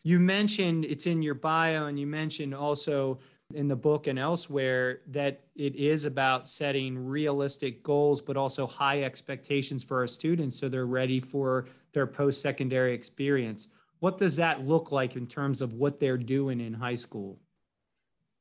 you 0.02 0.18
mentioned 0.18 0.84
it's 0.84 1.06
in 1.06 1.22
your 1.22 1.34
bio 1.34 1.86
and 1.86 1.98
you 1.98 2.06
mentioned 2.06 2.52
also 2.52 3.20
in 3.54 3.68
the 3.68 3.76
book 3.76 4.08
and 4.08 4.18
elsewhere 4.18 5.00
that 5.06 5.40
it 5.54 5.76
is 5.76 6.04
about 6.04 6.48
setting 6.48 6.98
realistic 6.98 7.82
goals, 7.84 8.20
but 8.20 8.36
also 8.36 8.66
high 8.66 9.02
expectations 9.02 9.84
for 9.84 10.00
our 10.00 10.06
students 10.08 10.58
so 10.58 10.68
they're 10.68 10.84
ready 10.84 11.20
for 11.20 11.66
their 11.92 12.08
post 12.08 12.42
secondary 12.42 12.92
experience. 12.92 13.68
What 14.00 14.18
does 14.18 14.34
that 14.36 14.66
look 14.66 14.90
like 14.90 15.14
in 15.14 15.28
terms 15.28 15.62
of 15.62 15.74
what 15.74 16.00
they're 16.00 16.18
doing 16.18 16.60
in 16.60 16.74
high 16.74 16.96
school? 16.96 17.38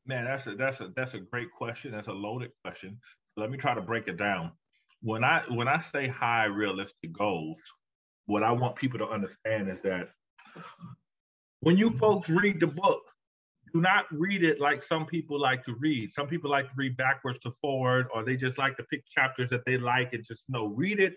Man, 0.05 0.25
that's 0.25 0.47
a 0.47 0.55
that's 0.55 0.81
a 0.81 0.91
that's 0.95 1.13
a 1.13 1.19
great 1.19 1.51
question. 1.57 1.91
That's 1.91 2.09
a 2.09 2.13
loaded 2.13 2.51
question. 2.63 2.99
Let 3.37 3.49
me 3.49 3.57
try 3.57 3.73
to 3.73 3.81
break 3.81 4.07
it 4.07 4.17
down. 4.17 4.51
When 5.01 5.23
I 5.23 5.43
when 5.49 5.67
I 5.67 5.79
say 5.81 6.07
high 6.07 6.45
realistic 6.45 7.13
goals, 7.13 7.57
what 8.25 8.43
I 8.43 8.51
want 8.51 8.75
people 8.75 8.99
to 8.99 9.07
understand 9.07 9.69
is 9.69 9.81
that 9.81 10.09
when 11.61 11.77
you 11.77 11.91
folks 11.91 12.29
read 12.29 12.59
the 12.59 12.67
book, 12.67 13.01
do 13.73 13.79
not 13.81 14.05
read 14.11 14.43
it 14.43 14.59
like 14.59 14.83
some 14.83 15.05
people 15.05 15.39
like 15.39 15.63
to 15.65 15.73
read. 15.79 16.13
Some 16.13 16.27
people 16.27 16.51
like 16.51 16.65
to 16.65 16.73
read 16.75 16.97
backwards 16.97 17.39
to 17.39 17.51
forward, 17.61 18.07
or 18.13 18.23
they 18.23 18.35
just 18.35 18.57
like 18.57 18.75
to 18.77 18.83
pick 18.83 19.03
chapters 19.09 19.49
that 19.49 19.65
they 19.65 19.77
like 19.77 20.13
and 20.13 20.25
just 20.25 20.49
know. 20.49 20.67
Read 20.67 20.99
it 20.99 21.15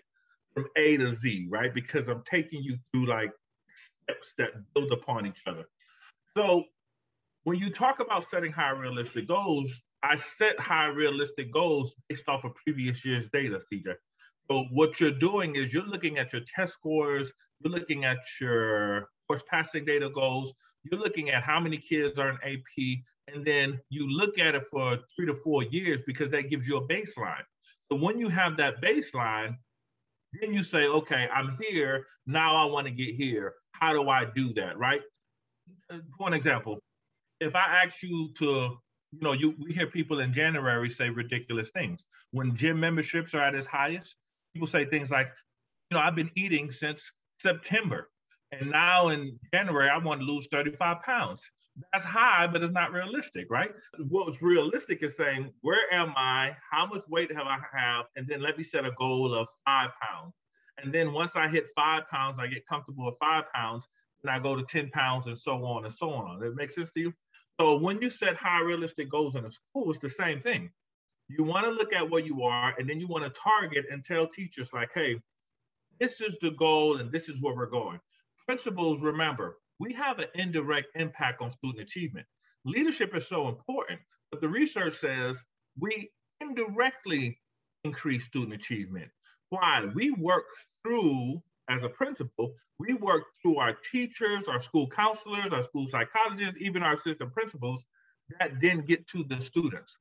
from 0.53 0.65
A 0.77 0.97
to 0.97 1.13
Z, 1.13 1.47
right? 1.49 1.73
Because 1.73 2.07
I'm 2.07 2.23
taking 2.23 2.63
you 2.63 2.77
through 2.91 3.07
like 3.07 3.31
steps 3.75 4.33
that 4.37 4.51
build 4.73 4.91
upon 4.91 5.27
each 5.27 5.41
other. 5.45 5.65
So 6.35 6.63
when 7.47 7.59
you 7.59 7.69
talk 7.69 8.01
about 8.01 8.25
setting 8.25 8.51
high 8.51 8.71
realistic 8.71 9.25
goals, 9.25 9.71
I 10.03 10.17
set 10.17 10.59
high 10.59 10.87
realistic 10.87 11.49
goals 11.53 11.95
based 12.09 12.27
off 12.27 12.43
of 12.43 12.53
previous 12.55 13.05
year's 13.05 13.29
data, 13.29 13.61
TJ. 13.71 13.93
So 14.51 14.65
what 14.69 14.99
you're 14.99 15.11
doing 15.11 15.55
is 15.55 15.73
you're 15.73 15.85
looking 15.85 16.17
at 16.17 16.33
your 16.33 16.41
test 16.53 16.73
scores, 16.73 17.31
you're 17.61 17.71
looking 17.71 18.03
at 18.03 18.17
your 18.41 19.07
course 19.29 19.43
passing 19.49 19.85
data 19.85 20.09
goals, 20.09 20.51
you're 20.83 20.99
looking 20.99 21.29
at 21.29 21.41
how 21.41 21.57
many 21.57 21.77
kids 21.77 22.19
are 22.19 22.31
in 22.31 22.37
AP, 22.43 22.97
and 23.33 23.45
then 23.45 23.79
you 23.89 24.09
look 24.09 24.37
at 24.39 24.53
it 24.53 24.67
for 24.67 24.97
three 25.15 25.27
to 25.27 25.35
four 25.35 25.63
years 25.63 26.01
because 26.05 26.29
that 26.31 26.49
gives 26.49 26.67
you 26.67 26.75
a 26.75 26.85
baseline. 26.89 27.45
So 27.89 27.97
when 27.97 28.19
you 28.19 28.27
have 28.27 28.57
that 28.57 28.81
baseline, 28.81 29.55
then 30.33 30.53
you 30.53 30.63
say, 30.63 30.87
okay, 30.87 31.29
I'm 31.33 31.57
here. 31.61 32.07
Now 32.25 32.57
I 32.57 32.65
want 32.65 32.87
to 32.87 32.91
get 32.91 33.15
here. 33.15 33.53
How 33.71 33.93
do 33.93 34.09
I 34.09 34.25
do 34.35 34.53
that? 34.55 34.77
Right? 34.77 34.99
One 36.17 36.33
example. 36.33 36.81
If 37.39 37.55
I 37.55 37.83
ask 37.83 38.01
you 38.01 38.29
to, 38.37 38.45
you 38.45 39.21
know, 39.21 39.33
you 39.33 39.55
we 39.59 39.73
hear 39.73 39.87
people 39.87 40.19
in 40.19 40.33
January 40.33 40.89
say 40.89 41.09
ridiculous 41.09 41.69
things. 41.71 42.05
When 42.31 42.55
gym 42.55 42.79
memberships 42.79 43.33
are 43.33 43.41
at 43.41 43.55
its 43.55 43.67
highest, 43.67 44.15
people 44.53 44.67
say 44.67 44.85
things 44.85 45.11
like, 45.11 45.29
you 45.89 45.97
know, 45.97 46.03
I've 46.03 46.15
been 46.15 46.31
eating 46.35 46.71
since 46.71 47.11
September. 47.39 48.09
And 48.51 48.71
now 48.71 49.09
in 49.09 49.37
January, 49.53 49.89
I 49.89 49.97
want 49.97 50.21
to 50.21 50.25
lose 50.25 50.47
35 50.51 51.01
pounds. 51.03 51.43
That's 51.93 52.05
high, 52.05 52.47
but 52.47 52.63
it's 52.63 52.73
not 52.73 52.91
realistic, 52.91 53.47
right? 53.51 53.71
What's 54.09 54.41
realistic 54.41 55.03
is 55.03 55.15
saying, 55.15 55.51
where 55.61 55.93
am 55.93 56.13
I? 56.15 56.55
How 56.71 56.87
much 56.87 57.03
weight 57.07 57.31
have 57.35 57.45
I 57.45 57.59
have? 57.71 58.05
And 58.15 58.27
then 58.27 58.41
let 58.41 58.57
me 58.57 58.63
set 58.63 58.85
a 58.85 58.91
goal 58.97 59.33
of 59.33 59.47
five 59.65 59.91
pounds. 60.01 60.33
And 60.81 60.93
then 60.93 61.13
once 61.13 61.35
I 61.35 61.47
hit 61.47 61.67
five 61.75 62.07
pounds, 62.09 62.37
I 62.39 62.47
get 62.47 62.67
comfortable 62.67 63.05
with 63.05 63.15
five 63.19 63.45
pounds, 63.53 63.87
and 64.23 64.31
I 64.31 64.39
go 64.39 64.55
to 64.55 64.63
10 64.63 64.89
pounds 64.89 65.27
and 65.27 65.37
so 65.37 65.63
on 65.65 65.85
and 65.85 65.93
so 65.93 66.11
on. 66.11 66.39
That 66.39 66.55
makes 66.55 66.75
sense 66.75 66.91
to 66.91 66.99
you? 66.99 67.13
So 67.59 67.77
when 67.77 68.01
you 68.01 68.09
set 68.09 68.35
high 68.35 68.61
realistic 68.61 69.09
goals 69.09 69.35
in 69.35 69.45
a 69.45 69.51
school, 69.51 69.89
it's 69.89 69.99
the 69.99 70.09
same 70.09 70.41
thing. 70.41 70.69
You 71.27 71.43
want 71.43 71.65
to 71.65 71.71
look 71.71 71.93
at 71.93 72.09
where 72.09 72.23
you 72.23 72.43
are, 72.43 72.73
and 72.77 72.89
then 72.89 72.99
you 72.99 73.07
want 73.07 73.23
to 73.23 73.41
target 73.41 73.85
and 73.91 74.03
tell 74.03 74.27
teachers, 74.27 74.71
like, 74.73 74.89
hey, 74.93 75.19
this 75.99 76.21
is 76.21 76.37
the 76.39 76.51
goal 76.51 76.97
and 76.97 77.11
this 77.11 77.27
is 77.27 77.41
where 77.41 77.55
we're 77.55 77.65
going 77.65 77.99
principals, 78.47 79.01
remember, 79.01 79.57
we 79.79 79.93
have 79.93 80.19
an 80.19 80.27
indirect 80.33 80.87
impact 80.95 81.41
on 81.41 81.51
student 81.51 81.81
achievement. 81.81 82.25
Leadership 82.65 83.13
is 83.15 83.27
so 83.27 83.49
important, 83.49 83.99
but 84.31 84.41
the 84.41 84.47
research 84.47 84.95
says 84.95 85.37
we 85.79 86.09
indirectly 86.39 87.37
increase 87.83 88.23
student 88.23 88.53
achievement. 88.53 89.09
Why? 89.49 89.85
We 89.93 90.11
work 90.11 90.45
through, 90.83 91.43
as 91.69 91.83
a 91.83 91.89
principal, 91.89 92.53
we 92.79 92.93
work 92.93 93.23
through 93.41 93.57
our 93.57 93.73
teachers, 93.91 94.47
our 94.47 94.61
school 94.61 94.87
counselors, 94.89 95.51
our 95.51 95.61
school 95.61 95.87
psychologists, 95.87 96.57
even 96.59 96.83
our 96.83 96.95
assistant 96.95 97.33
principals 97.33 97.83
that 98.39 98.59
then 98.61 98.81
get 98.81 99.07
to 99.07 99.23
the 99.23 99.39
students. 99.41 99.97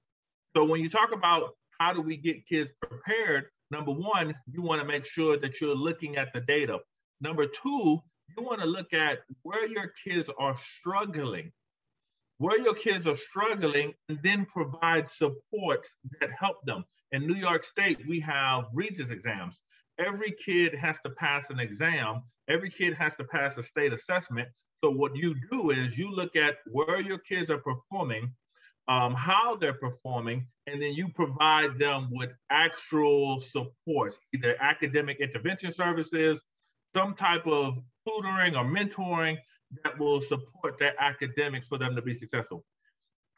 So 0.56 0.64
when 0.64 0.80
you 0.80 0.88
talk 0.88 1.12
about 1.12 1.56
how 1.78 1.92
do 1.92 2.00
we 2.00 2.16
get 2.16 2.46
kids 2.46 2.70
prepared, 2.82 3.46
number 3.70 3.92
one, 3.92 4.34
you 4.50 4.62
want 4.62 4.80
to 4.80 4.86
make 4.86 5.04
sure 5.04 5.38
that 5.38 5.60
you're 5.60 5.74
looking 5.74 6.16
at 6.16 6.32
the 6.32 6.40
data. 6.40 6.78
Number 7.20 7.46
two, 7.46 8.00
you 8.36 8.42
want 8.42 8.60
to 8.60 8.66
look 8.66 8.92
at 8.92 9.18
where 9.42 9.66
your 9.66 9.92
kids 10.04 10.30
are 10.38 10.56
struggling, 10.78 11.52
where 12.38 12.58
your 12.58 12.74
kids 12.74 13.06
are 13.06 13.16
struggling, 13.16 13.94
and 14.08 14.18
then 14.22 14.46
provide 14.46 15.10
supports 15.10 15.90
that 16.20 16.30
help 16.38 16.64
them. 16.64 16.84
In 17.12 17.26
New 17.26 17.36
York 17.36 17.64
State, 17.64 18.00
we 18.08 18.20
have 18.20 18.64
Regents 18.74 19.10
exams. 19.10 19.62
Every 19.98 20.32
kid 20.32 20.74
has 20.74 20.98
to 21.04 21.10
pass 21.10 21.50
an 21.50 21.58
exam. 21.58 22.22
Every 22.48 22.70
kid 22.70 22.94
has 22.94 23.16
to 23.16 23.24
pass 23.24 23.56
a 23.56 23.62
state 23.62 23.92
assessment. 23.92 24.48
So 24.84 24.90
what 24.90 25.16
you 25.16 25.34
do 25.50 25.70
is 25.70 25.98
you 25.98 26.10
look 26.10 26.36
at 26.36 26.58
where 26.70 27.00
your 27.00 27.18
kids 27.18 27.50
are 27.50 27.58
performing, 27.58 28.32
um, 28.88 29.14
how 29.14 29.56
they're 29.56 29.72
performing, 29.72 30.46
and 30.66 30.80
then 30.80 30.92
you 30.92 31.08
provide 31.08 31.78
them 31.78 32.08
with 32.12 32.30
actual 32.50 33.40
supports, 33.40 34.18
either 34.34 34.56
academic 34.60 35.18
intervention 35.20 35.72
services, 35.72 36.42
some 36.94 37.14
type 37.14 37.46
of 37.46 37.78
tutoring 38.06 38.54
or 38.54 38.64
mentoring 38.64 39.38
that 39.82 39.98
will 39.98 40.20
support 40.20 40.78
their 40.78 40.94
academics 41.00 41.66
for 41.66 41.78
them 41.78 41.96
to 41.96 42.02
be 42.02 42.14
successful. 42.14 42.64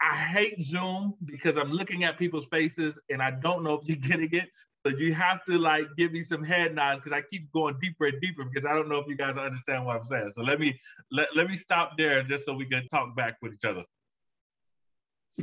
I 0.01 0.15
hate 0.15 0.61
Zoom 0.61 1.15
because 1.25 1.57
I'm 1.57 1.71
looking 1.71 2.03
at 2.03 2.17
people's 2.17 2.45
faces 2.45 2.97
and 3.09 3.21
I 3.21 3.31
don't 3.31 3.63
know 3.63 3.73
if 3.73 3.87
you're 3.87 3.97
getting 3.97 4.29
it, 4.33 4.49
but 4.83 4.97
you 4.97 5.13
have 5.13 5.43
to 5.45 5.57
like 5.57 5.85
give 5.97 6.11
me 6.11 6.21
some 6.21 6.43
head 6.43 6.75
nods 6.75 7.01
because 7.03 7.17
I 7.17 7.21
keep 7.29 7.51
going 7.51 7.75
deeper 7.81 8.05
and 8.05 8.21
deeper 8.21 8.43
because 8.45 8.65
I 8.65 8.73
don't 8.73 8.89
know 8.89 8.97
if 8.97 9.07
you 9.07 9.15
guys 9.15 9.37
understand 9.37 9.85
what 9.85 9.97
I'm 9.97 10.07
saying. 10.07 10.31
So 10.35 10.41
let 10.41 10.59
me 10.59 10.79
let, 11.11 11.27
let 11.35 11.49
me 11.49 11.55
stop 11.55 11.97
there 11.97 12.23
just 12.23 12.45
so 12.45 12.53
we 12.53 12.65
can 12.65 12.87
talk 12.87 13.15
back 13.15 13.37
with 13.41 13.53
each 13.53 13.65
other. 13.65 13.83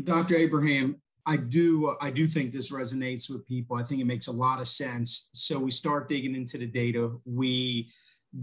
Dr. 0.05 0.37
Abraham, 0.37 1.01
I 1.27 1.37
do 1.37 1.95
I 2.01 2.11
do 2.11 2.27
think 2.27 2.53
this 2.53 2.73
resonates 2.73 3.31
with 3.31 3.47
people. 3.47 3.77
I 3.77 3.83
think 3.83 4.01
it 4.01 4.07
makes 4.07 4.29
a 4.29 4.33
lot 4.33 4.61
of 4.61 4.67
sense. 4.67 5.31
So 5.35 5.59
we 5.59 5.71
start 5.71 6.09
digging 6.09 6.35
into 6.35 6.59
the 6.59 6.67
data. 6.67 7.13
We 7.25 7.91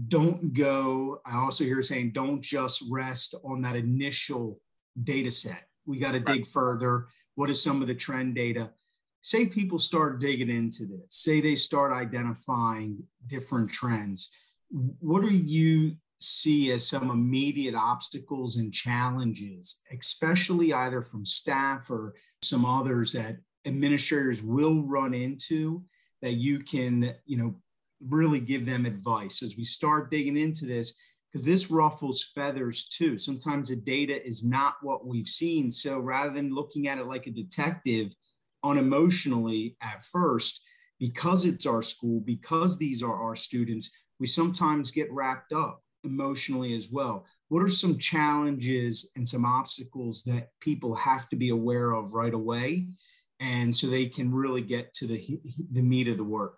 don't 0.08 0.52
go, 0.52 1.20
I 1.24 1.36
also 1.36 1.64
hear 1.64 1.80
saying 1.82 2.12
don't 2.12 2.40
just 2.40 2.84
rest 2.90 3.34
on 3.44 3.62
that 3.62 3.76
initial 3.76 4.60
data 5.02 5.30
set. 5.30 5.68
We 5.86 5.98
got 5.98 6.12
to 6.12 6.18
right. 6.18 6.26
dig 6.26 6.46
further. 6.46 7.06
What 7.36 7.50
is 7.50 7.62
some 7.62 7.80
of 7.82 7.88
the 7.88 7.94
trend 7.94 8.34
data? 8.34 8.70
Say 9.24 9.46
people 9.46 9.78
start 9.78 10.20
digging 10.20 10.50
into 10.50 10.84
this, 10.84 11.06
say 11.08 11.40
they 11.40 11.54
start 11.54 11.94
identifying 11.94 13.02
different 13.26 13.70
trends. 13.70 14.30
What 15.00 15.22
do 15.22 15.30
you 15.30 15.96
see 16.20 16.70
as 16.72 16.86
some 16.86 17.08
immediate 17.08 17.74
obstacles 17.74 18.58
and 18.58 18.70
challenges, 18.70 19.80
especially 19.90 20.74
either 20.74 21.00
from 21.00 21.24
staff 21.24 21.90
or 21.90 22.16
some 22.42 22.66
others 22.66 23.14
that 23.14 23.38
administrators 23.64 24.42
will 24.42 24.82
run 24.82 25.14
into 25.14 25.82
that 26.20 26.34
you 26.34 26.58
can, 26.58 27.14
you 27.24 27.38
know, 27.38 27.54
really 28.06 28.40
give 28.40 28.66
them 28.66 28.84
advice 28.84 29.42
as 29.42 29.56
we 29.56 29.64
start 29.64 30.10
digging 30.10 30.36
into 30.36 30.66
this 30.66 31.00
because 31.32 31.46
this 31.46 31.70
ruffles 31.70 32.30
feathers 32.34 32.88
too. 32.88 33.16
Sometimes 33.16 33.70
the 33.70 33.76
data 33.76 34.22
is 34.22 34.44
not 34.44 34.74
what 34.82 35.06
we've 35.06 35.26
seen. 35.26 35.72
So 35.72 35.98
rather 35.98 36.34
than 36.34 36.54
looking 36.54 36.88
at 36.88 36.98
it 36.98 37.06
like 37.06 37.26
a 37.26 37.30
detective 37.30 38.14
unemotionally 38.64 39.76
at 39.82 40.02
first, 40.02 40.62
because 40.98 41.44
it's 41.44 41.66
our 41.66 41.82
school, 41.82 42.20
because 42.20 42.78
these 42.78 43.02
are 43.02 43.22
our 43.22 43.36
students, 43.36 43.96
we 44.18 44.26
sometimes 44.26 44.90
get 44.90 45.12
wrapped 45.12 45.52
up 45.52 45.82
emotionally 46.04 46.74
as 46.74 46.88
well. 46.90 47.26
What 47.48 47.62
are 47.62 47.68
some 47.68 47.98
challenges 47.98 49.10
and 49.16 49.28
some 49.28 49.44
obstacles 49.44 50.22
that 50.24 50.48
people 50.60 50.94
have 50.94 51.28
to 51.28 51.36
be 51.36 51.50
aware 51.50 51.92
of 51.92 52.14
right 52.14 52.32
away? 52.34 52.88
And 53.40 53.74
so 53.74 53.86
they 53.88 54.06
can 54.06 54.32
really 54.32 54.62
get 54.62 54.94
to 54.94 55.06
the, 55.06 55.40
the 55.72 55.82
meat 55.82 56.08
of 56.08 56.16
the 56.16 56.24
work. 56.24 56.56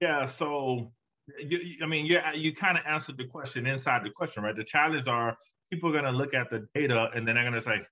Yeah, 0.00 0.26
so 0.26 0.92
you, 1.38 1.76
I 1.82 1.86
mean, 1.86 2.06
yeah, 2.06 2.32
you 2.32 2.54
kind 2.54 2.78
of 2.78 2.84
answered 2.86 3.16
the 3.16 3.24
question 3.24 3.66
inside 3.66 4.04
the 4.04 4.10
question, 4.10 4.42
right? 4.42 4.54
The 4.54 4.64
challenge 4.64 5.08
are 5.08 5.36
people 5.70 5.88
are 5.88 5.92
going 5.92 6.04
to 6.04 6.16
look 6.16 6.34
at 6.34 6.50
the 6.50 6.66
data 6.74 7.10
and 7.14 7.26
then 7.26 7.34
they're 7.34 7.50
going 7.50 7.60
to 7.60 7.62
say, 7.62 7.84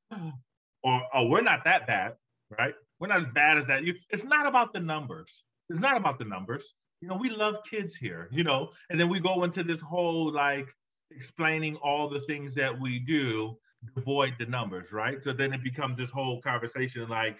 or 0.82 1.02
oh, 1.14 1.26
we're 1.26 1.40
not 1.40 1.64
that 1.64 1.86
bad, 1.86 2.12
right? 2.58 2.74
We're 3.00 3.08
not 3.08 3.20
as 3.20 3.28
bad 3.28 3.58
as 3.58 3.66
that. 3.66 3.84
You, 3.84 3.94
it's 4.10 4.24
not 4.24 4.46
about 4.46 4.72
the 4.72 4.80
numbers. 4.80 5.44
It's 5.68 5.80
not 5.80 5.96
about 5.96 6.18
the 6.18 6.24
numbers. 6.24 6.74
You 7.00 7.08
know, 7.08 7.16
we 7.16 7.28
love 7.28 7.56
kids 7.68 7.94
here, 7.96 8.28
you 8.32 8.44
know, 8.44 8.70
and 8.90 8.98
then 8.98 9.08
we 9.08 9.20
go 9.20 9.44
into 9.44 9.62
this 9.62 9.80
whole 9.80 10.32
like 10.32 10.66
explaining 11.10 11.76
all 11.76 12.08
the 12.08 12.20
things 12.20 12.54
that 12.54 12.80
we 12.80 12.98
do 12.98 13.56
avoid 13.96 14.34
the 14.38 14.46
numbers, 14.46 14.92
right? 14.92 15.22
So 15.22 15.32
then 15.32 15.52
it 15.52 15.62
becomes 15.62 15.98
this 15.98 16.10
whole 16.10 16.40
conversation 16.40 17.08
like, 17.08 17.38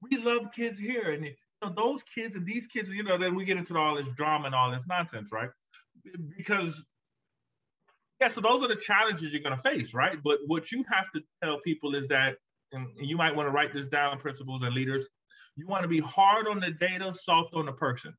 we 0.00 0.18
love 0.18 0.52
kids 0.54 0.78
here. 0.78 1.12
And 1.12 1.24
know, 1.62 1.72
those 1.74 2.02
kids 2.02 2.34
and 2.34 2.46
these 2.46 2.66
kids, 2.66 2.92
you 2.92 3.02
know, 3.02 3.16
then 3.16 3.34
we 3.34 3.44
get 3.44 3.56
into 3.56 3.76
all 3.76 3.96
this 3.96 4.06
drama 4.14 4.46
and 4.46 4.54
all 4.54 4.70
this 4.70 4.84
nonsense, 4.86 5.32
right? 5.32 5.50
Because 6.36 6.84
yeah, 8.20 8.28
so 8.28 8.40
those 8.40 8.64
are 8.64 8.68
the 8.68 8.76
challenges 8.76 9.32
you're 9.32 9.42
going 9.42 9.56
to 9.56 9.62
face, 9.62 9.94
right? 9.94 10.18
But 10.22 10.38
what 10.46 10.70
you 10.70 10.84
have 10.92 11.06
to 11.14 11.22
tell 11.42 11.58
people 11.60 11.94
is 11.94 12.08
that, 12.08 12.36
and 12.72 12.88
you 12.98 13.16
might 13.16 13.34
want 13.34 13.46
to 13.46 13.50
write 13.50 13.72
this 13.72 13.88
down, 13.88 14.18
principals 14.18 14.62
and 14.62 14.74
leaders. 14.74 15.06
You 15.56 15.66
want 15.66 15.82
to 15.82 15.88
be 15.88 16.00
hard 16.00 16.46
on 16.46 16.60
the 16.60 16.70
data, 16.70 17.12
soft 17.14 17.54
on 17.54 17.66
the 17.66 17.72
person. 17.72 18.14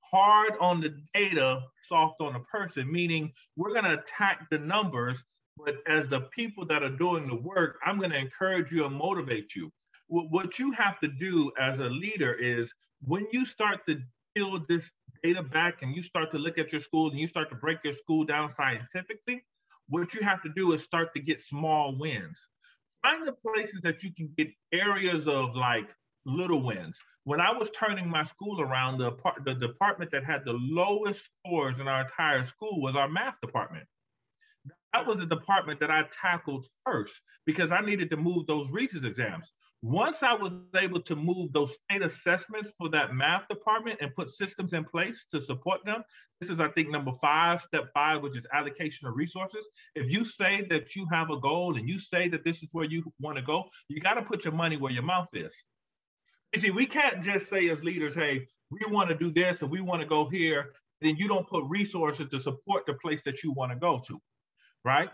Hard 0.00 0.54
on 0.60 0.80
the 0.80 0.96
data, 1.14 1.62
soft 1.82 2.20
on 2.20 2.32
the 2.32 2.40
person, 2.40 2.90
meaning 2.90 3.32
we're 3.56 3.72
going 3.72 3.84
to 3.84 3.98
attack 3.98 4.46
the 4.50 4.58
numbers, 4.58 5.22
but 5.56 5.76
as 5.86 6.08
the 6.08 6.22
people 6.34 6.64
that 6.66 6.82
are 6.82 6.96
doing 6.96 7.26
the 7.26 7.36
work, 7.36 7.78
I'm 7.84 7.98
going 7.98 8.10
to 8.10 8.18
encourage 8.18 8.70
you 8.70 8.84
and 8.84 8.94
motivate 8.94 9.54
you 9.54 9.70
what 10.08 10.58
you 10.58 10.72
have 10.72 11.00
to 11.00 11.08
do 11.08 11.50
as 11.58 11.80
a 11.80 11.84
leader 11.84 12.34
is 12.34 12.72
when 13.02 13.26
you 13.32 13.44
start 13.44 13.86
to 13.88 14.00
build 14.34 14.68
this 14.68 14.90
data 15.22 15.42
back 15.42 15.82
and 15.82 15.94
you 15.94 16.02
start 16.02 16.30
to 16.30 16.38
look 16.38 16.58
at 16.58 16.72
your 16.72 16.80
schools 16.80 17.12
and 17.12 17.20
you 17.20 17.26
start 17.26 17.48
to 17.50 17.56
break 17.56 17.78
your 17.84 17.94
school 17.94 18.24
down 18.24 18.50
scientifically, 18.50 19.42
what 19.88 20.14
you 20.14 20.20
have 20.20 20.42
to 20.42 20.48
do 20.50 20.72
is 20.72 20.82
start 20.82 21.12
to 21.14 21.20
get 21.20 21.40
small 21.40 21.96
wins. 21.96 22.46
Find 23.02 23.26
the 23.26 23.32
places 23.32 23.80
that 23.82 24.02
you 24.02 24.12
can 24.12 24.30
get 24.36 24.48
areas 24.72 25.28
of 25.28 25.54
like 25.54 25.88
little 26.24 26.62
wins. 26.62 26.98
When 27.24 27.40
I 27.40 27.52
was 27.52 27.70
turning 27.70 28.08
my 28.08 28.24
school 28.24 28.60
around, 28.60 28.98
the, 28.98 29.12
the 29.44 29.54
department 29.54 30.10
that 30.12 30.24
had 30.24 30.44
the 30.44 30.52
lowest 30.54 31.28
scores 31.44 31.80
in 31.80 31.88
our 31.88 32.02
entire 32.02 32.46
school 32.46 32.80
was 32.80 32.96
our 32.96 33.08
math 33.08 33.40
department. 33.40 33.86
That 34.96 35.06
was 35.06 35.18
the 35.18 35.26
department 35.26 35.78
that 35.80 35.90
I 35.90 36.04
tackled 36.10 36.64
first 36.86 37.20
because 37.44 37.70
I 37.70 37.82
needed 37.82 38.08
to 38.08 38.16
move 38.16 38.46
those 38.46 38.70
Regents 38.70 39.04
exams. 39.04 39.52
Once 39.82 40.22
I 40.22 40.32
was 40.32 40.54
able 40.74 41.02
to 41.02 41.14
move 41.14 41.52
those 41.52 41.74
state 41.74 42.00
assessments 42.00 42.72
for 42.78 42.88
that 42.88 43.14
math 43.14 43.46
department 43.46 43.98
and 44.00 44.14
put 44.14 44.30
systems 44.30 44.72
in 44.72 44.84
place 44.84 45.26
to 45.32 45.38
support 45.38 45.84
them, 45.84 46.02
this 46.40 46.48
is, 46.48 46.60
I 46.60 46.68
think, 46.68 46.88
number 46.88 47.12
five, 47.20 47.60
step 47.60 47.90
five, 47.92 48.22
which 48.22 48.38
is 48.38 48.46
allocation 48.54 49.06
of 49.06 49.16
resources. 49.16 49.68
If 49.94 50.10
you 50.10 50.24
say 50.24 50.66
that 50.70 50.96
you 50.96 51.06
have 51.12 51.28
a 51.28 51.38
goal 51.40 51.76
and 51.76 51.86
you 51.86 51.98
say 51.98 52.28
that 52.30 52.42
this 52.42 52.62
is 52.62 52.70
where 52.72 52.86
you 52.86 53.04
want 53.20 53.36
to 53.36 53.42
go, 53.42 53.64
you 53.88 54.00
got 54.00 54.14
to 54.14 54.22
put 54.22 54.46
your 54.46 54.54
money 54.54 54.78
where 54.78 54.92
your 54.92 55.02
mouth 55.02 55.28
is. 55.34 55.54
You 56.54 56.60
see, 56.60 56.70
we 56.70 56.86
can't 56.86 57.22
just 57.22 57.50
say 57.50 57.68
as 57.68 57.84
leaders, 57.84 58.14
hey, 58.14 58.46
we 58.70 58.80
want 58.88 59.10
to 59.10 59.14
do 59.14 59.30
this 59.30 59.60
and 59.60 59.70
we 59.70 59.82
want 59.82 60.00
to 60.00 60.08
go 60.08 60.26
here, 60.26 60.72
then 61.02 61.16
you 61.16 61.28
don't 61.28 61.46
put 61.46 61.64
resources 61.68 62.30
to 62.30 62.40
support 62.40 62.86
the 62.86 62.94
place 62.94 63.20
that 63.26 63.42
you 63.42 63.52
want 63.52 63.72
to 63.72 63.76
go 63.76 64.00
to, 64.06 64.18
right? 64.86 65.10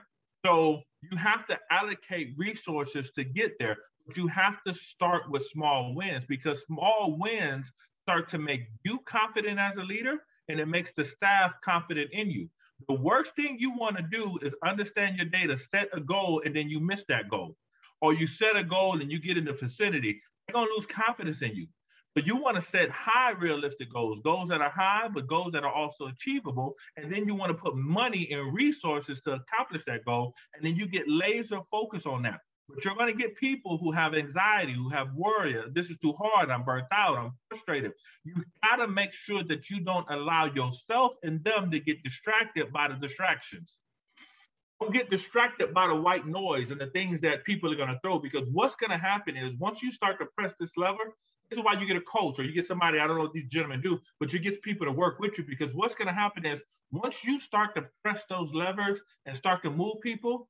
So 0.47 0.83
you 1.01 1.17
have 1.17 1.47
to 1.49 1.59
allocate 1.71 2.35
resources 2.37 3.11
to 3.13 3.25
get 3.25 3.59
there 3.59 3.79
but 4.07 4.17
you 4.17 4.27
have 4.29 4.63
to 4.65 4.75
start 4.75 5.31
with 5.31 5.45
small 5.47 5.95
wins 5.95 6.25
because 6.27 6.63
small 6.63 7.17
wins 7.19 7.73
start 8.05 8.29
to 8.31 8.39
make 8.39 8.67
you 8.85 8.99
confident 9.01 9.59
as 9.59 9.77
a 9.77 9.83
leader 9.83 10.19
and 10.49 10.59
it 10.59 10.67
makes 10.67 10.93
the 10.93 11.05
staff 11.05 11.53
confident 11.63 12.11
in 12.13 12.31
you. 12.31 12.49
The 12.89 12.95
worst 12.95 13.37
thing 13.37 13.59
you 13.59 13.77
want 13.77 13.97
to 13.97 14.03
do 14.03 14.39
is 14.43 14.57
understand 14.65 15.17
your 15.17 15.27
data, 15.27 15.57
set 15.57 15.89
a 15.93 16.01
goal, 16.01 16.43
and 16.45 16.55
then 16.55 16.69
you 16.69 16.81
miss 16.81 17.05
that 17.05 17.29
goal. 17.29 17.57
Or 18.01 18.13
you 18.13 18.27
set 18.27 18.57
a 18.57 18.65
goal 18.65 19.01
and 19.01 19.11
you 19.11 19.21
get 19.21 19.39
in 19.39 19.45
the 19.45 19.53
vicinity, 19.53 20.21
they're 20.47 20.55
going 20.55 20.67
to 20.67 20.75
lose 20.75 20.87
confidence 20.87 21.43
in 21.43 21.55
you. 21.55 21.69
But 22.15 22.27
you 22.27 22.37
want 22.37 22.57
to 22.57 22.63
set 22.63 22.91
high 22.91 23.31
realistic 23.33 23.91
goals, 23.91 24.21
goals 24.21 24.49
that 24.49 24.61
are 24.61 24.71
high, 24.71 25.09
but 25.09 25.27
goals 25.27 25.53
that 25.53 25.65
are 25.65 25.73
also 25.73 26.09
achievable. 26.09 26.75
And 26.97 27.13
then 27.13 27.27
you 27.27 27.35
want 27.35 27.51
to 27.51 27.63
put 27.63 27.75
money 27.75 28.31
and 28.31 28.53
resources 28.53 29.23
to 29.23 29.33
accomplish 29.33 29.85
that 29.87 30.05
goal. 30.05 30.35
And 30.55 30.65
then 30.65 30.77
you 30.77 30.87
get 30.87 31.09
laser 31.09 31.61
focus 31.71 32.05
on 32.05 32.23
that. 32.23 32.41
But 32.69 32.85
you're 32.85 32.95
going 32.95 33.13
to 33.13 33.19
get 33.19 33.37
people 33.37 33.79
who 33.79 33.93
have 33.93 34.15
anxiety, 34.15 34.75
who 34.75 34.89
have 34.91 35.13
worry. 35.15 35.57
This 35.73 35.91
is 35.91 35.99
too 35.99 36.13
hard. 36.13 36.51
I'm 36.51 36.65
burnt 36.65 36.87
out. 36.93 37.19
I'm 37.19 37.33
frustrated. 37.49 37.93
You 38.25 38.35
got 38.63 38.77
to 38.77 38.89
make 38.89 39.13
sure 39.13 39.43
that 39.45 39.71
you 39.71 39.81
don't 39.81 40.07
allow 40.11 40.47
yourself 40.47 41.15
and 41.23 41.43
them 41.45 41.71
to 41.71 41.81
get 41.81 42.03
distracted 42.03 42.73
by 42.73 42.89
the 42.89 42.95
distractions. 42.95 43.79
Don't 44.81 44.93
get 44.93 45.11
distracted 45.11 45.73
by 45.73 45.87
the 45.87 45.95
white 45.95 46.27
noise 46.27 46.71
and 46.71 46.81
the 46.81 46.89
things 46.89 47.21
that 47.21 47.45
people 47.45 47.73
are 47.73 47.77
going 47.77 47.89
to 47.89 48.01
throw 48.03 48.19
because 48.19 48.49
what's 48.51 48.75
going 48.75 48.91
to 48.91 48.99
happen 48.99 49.37
is 49.37 49.55
once 49.59 49.83
you 49.83 49.93
start 49.93 50.19
to 50.19 50.27
press 50.37 50.55
this 50.59 50.77
lever, 50.77 51.15
this 51.53 51.59
is 51.59 51.65
why 51.65 51.79
you 51.79 51.87
get 51.87 51.99
a 51.99 52.01
coach 52.01 52.39
or 52.39 52.45
you 52.45 52.53
get 52.53 52.67
somebody, 52.67 52.99
I 52.99 53.07
don't 53.07 53.19
know 53.19 53.25
what 53.25 53.35
these 53.35 53.45
gentlemen 53.45 53.83
do, 53.83 54.01
but 54.19 54.33
you 54.33 54.39
get 54.39 54.63
people 54.63 54.87
to 54.87 54.93
work 54.93 55.19
with 55.21 55.37
you 55.37 55.45
because 55.47 55.75
what's 55.75 55.95
going 55.95 56.09
to 56.09 56.15
happen 56.15 56.47
is 56.47 56.63
once 56.91 57.23
you 57.25 57.41
start 57.41 57.75
to 57.75 57.85
press 58.03 58.25
those 58.31 58.55
levers 58.55 59.03
and 59.27 59.37
start 59.37 59.63
to 59.65 59.71
move 59.71 60.01
people, 60.03 60.49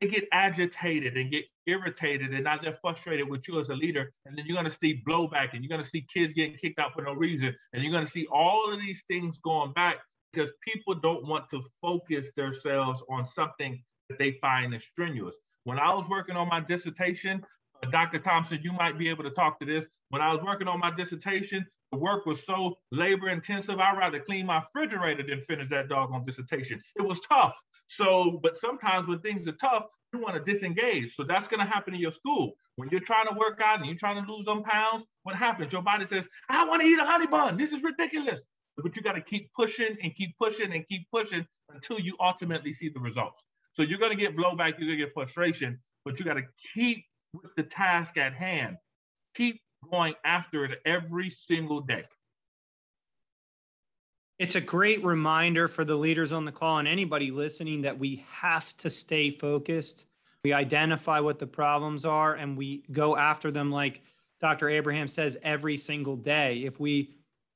they 0.00 0.06
get 0.06 0.24
agitated 0.32 1.18
and 1.18 1.30
get 1.30 1.44
irritated 1.66 2.32
and 2.32 2.44
now 2.44 2.56
they're 2.56 2.78
frustrated 2.80 3.28
with 3.28 3.46
you 3.46 3.60
as 3.60 3.68
a 3.68 3.74
leader. 3.74 4.10
And 4.24 4.38
then 4.38 4.46
you're 4.46 4.56
going 4.56 4.70
to 4.70 4.78
see 4.80 5.02
blowback 5.06 5.52
and 5.52 5.62
you're 5.62 5.68
going 5.68 5.82
to 5.82 5.88
see 5.88 6.06
kids 6.10 6.32
getting 6.32 6.56
kicked 6.56 6.78
out 6.78 6.94
for 6.94 7.02
no 7.02 7.12
reason. 7.12 7.54
And 7.74 7.82
you're 7.82 7.92
going 7.92 8.06
to 8.06 8.10
see 8.10 8.26
all 8.32 8.72
of 8.72 8.80
these 8.80 9.02
things 9.06 9.36
going 9.36 9.74
back 9.74 9.96
because 10.32 10.50
people 10.66 10.94
don't 10.94 11.28
want 11.28 11.50
to 11.50 11.60
focus 11.82 12.30
themselves 12.38 13.04
on 13.10 13.26
something 13.26 13.82
that 14.08 14.18
they 14.18 14.38
find 14.40 14.80
strenuous. 14.80 15.36
When 15.64 15.78
I 15.78 15.92
was 15.92 16.08
working 16.08 16.36
on 16.36 16.48
my 16.48 16.60
dissertation, 16.60 17.44
Dr. 17.90 18.18
Thompson, 18.18 18.60
you 18.62 18.72
might 18.72 18.98
be 18.98 19.08
able 19.08 19.24
to 19.24 19.30
talk 19.30 19.58
to 19.60 19.66
this. 19.66 19.86
When 20.10 20.22
I 20.22 20.32
was 20.32 20.42
working 20.42 20.68
on 20.68 20.78
my 20.78 20.94
dissertation, 20.94 21.66
the 21.90 21.98
work 21.98 22.26
was 22.26 22.44
so 22.44 22.76
labor 22.90 23.30
intensive. 23.30 23.78
I'd 23.78 23.98
rather 23.98 24.20
clean 24.20 24.46
my 24.46 24.60
refrigerator 24.60 25.24
than 25.28 25.40
finish 25.40 25.68
that 25.70 25.88
doggone 25.88 26.24
dissertation. 26.24 26.80
It 26.96 27.02
was 27.02 27.20
tough. 27.20 27.58
So, 27.88 28.40
but 28.42 28.58
sometimes 28.58 29.08
when 29.08 29.20
things 29.20 29.48
are 29.48 29.52
tough, 29.52 29.84
you 30.12 30.20
want 30.20 30.34
to 30.34 30.52
disengage. 30.52 31.14
So 31.14 31.24
that's 31.24 31.48
going 31.48 31.60
to 31.60 31.66
happen 31.66 31.94
in 31.94 32.00
your 32.00 32.12
school. 32.12 32.52
When 32.76 32.88
you're 32.90 33.00
trying 33.00 33.26
to 33.28 33.34
work 33.34 33.60
out 33.62 33.78
and 33.78 33.86
you're 33.86 33.96
trying 33.96 34.24
to 34.24 34.32
lose 34.32 34.46
some 34.46 34.62
pounds, 34.62 35.04
what 35.24 35.34
happens? 35.34 35.72
Your 35.72 35.82
body 35.82 36.06
says, 36.06 36.28
I 36.48 36.64
want 36.66 36.82
to 36.82 36.88
eat 36.88 36.98
a 36.98 37.04
honey 37.04 37.26
bun. 37.26 37.56
This 37.56 37.72
is 37.72 37.82
ridiculous. 37.82 38.44
But 38.76 38.96
you 38.96 39.02
got 39.02 39.12
to 39.12 39.20
keep 39.20 39.52
pushing 39.54 39.96
and 40.02 40.14
keep 40.14 40.36
pushing 40.38 40.72
and 40.72 40.86
keep 40.88 41.06
pushing 41.12 41.46
until 41.70 41.98
you 41.98 42.16
ultimately 42.20 42.72
see 42.72 42.88
the 42.88 43.00
results. 43.00 43.42
So 43.74 43.82
you're 43.82 43.98
going 43.98 44.16
to 44.16 44.16
get 44.16 44.36
blowback, 44.36 44.78
you're 44.78 44.88
going 44.88 44.98
to 44.98 45.04
get 45.04 45.14
frustration, 45.14 45.78
but 46.04 46.18
you 46.18 46.24
got 46.24 46.34
to 46.34 46.42
keep 46.74 47.04
with 47.32 47.54
the 47.56 47.62
task 47.62 48.16
at 48.16 48.34
hand. 48.34 48.76
Keep 49.34 49.60
going 49.90 50.14
after 50.24 50.64
it 50.64 50.80
every 50.84 51.30
single 51.30 51.80
day. 51.80 52.04
It's 54.38 54.54
a 54.54 54.60
great 54.60 55.04
reminder 55.04 55.68
for 55.68 55.84
the 55.84 55.94
leaders 55.94 56.32
on 56.32 56.44
the 56.44 56.52
call 56.52 56.78
and 56.78 56.88
anybody 56.88 57.30
listening 57.30 57.82
that 57.82 57.98
we 57.98 58.24
have 58.30 58.76
to 58.78 58.90
stay 58.90 59.30
focused. 59.30 60.06
We 60.44 60.52
identify 60.52 61.20
what 61.20 61.38
the 61.38 61.46
problems 61.46 62.04
are 62.04 62.34
and 62.34 62.56
we 62.56 62.82
go 62.90 63.16
after 63.16 63.50
them 63.50 63.70
like 63.70 64.02
Dr. 64.40 64.68
Abraham 64.68 65.06
says 65.06 65.38
every 65.42 65.76
single 65.76 66.16
day. 66.16 66.64
If 66.64 66.80
we 66.80 67.14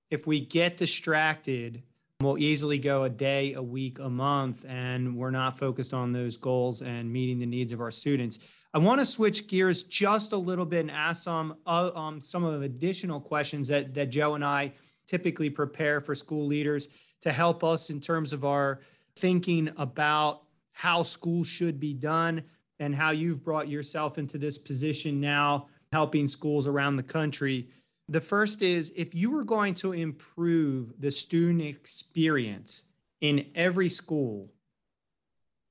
if 0.09 0.29
we 0.29 0.39
get 0.39 0.77
distracted, 0.77 1.83
we'll 2.21 2.39
easily 2.39 2.79
go 2.79 3.03
a 3.03 3.11
day, 3.11 3.55
a 3.55 3.63
week, 3.63 3.99
a 3.99 4.09
month 4.09 4.65
and 4.69 5.17
we're 5.17 5.33
not 5.33 5.59
focused 5.59 5.93
on 5.93 6.13
those 6.13 6.37
goals 6.37 6.83
and 6.83 7.13
meeting 7.13 7.41
the 7.41 7.47
needs 7.47 7.73
of 7.73 7.81
our 7.81 7.91
students. 7.91 8.39
I 8.77 8.79
want 8.79 9.01
to 9.01 9.07
switch 9.07 9.49
gears 9.49 9.85
just 9.85 10.33
a 10.33 10.37
little 10.37 10.67
bit 10.67 10.81
and 10.81 10.91
ask 10.91 11.23
some 11.23 11.57
uh, 11.67 11.93
um, 11.95 12.21
some 12.21 12.45
of 12.45 12.61
the 12.61 12.67
additional 12.67 13.23
questions 13.23 13.69
that 13.69 13.95
that 13.95 14.11
Joe 14.11 14.35
and 14.35 14.45
I 14.45 14.75
typically 15.07 15.49
prepare 15.49 16.03
for 16.03 16.15
school 16.15 16.47
leaders 16.47 16.89
to 17.23 17.33
help 17.33 17.65
us 17.65 17.89
in 17.89 18.03
terms 18.03 18.35
of 18.35 18.45
our 18.45 18.83
thinking 19.17 19.71
about 19.79 20.43
how 20.73 21.03
school 21.03 21.43
should 21.43 21.81
be 21.81 21.95
done 21.95 22.43
and 22.79 22.95
how 22.95 23.13
you've 23.13 23.43
brought 23.43 23.67
yourself 23.67 24.19
into 24.19 24.37
this 24.37 24.59
position 24.59 25.23
now 25.23 25.69
helping 25.91 26.29
schools 26.29 26.69
around 26.69 26.97
the 26.97 27.03
country. 27.03 27.71
The 28.09 28.21
first 28.21 28.61
is 28.61 28.93
if 28.95 29.15
you 29.15 29.31
were 29.31 29.45
going 29.45 29.73
to 29.77 29.95
improve 29.95 30.93
the 31.01 31.11
student 31.11 31.63
experience 31.63 32.83
in 33.23 33.47
every 33.55 33.89
school, 33.89 34.53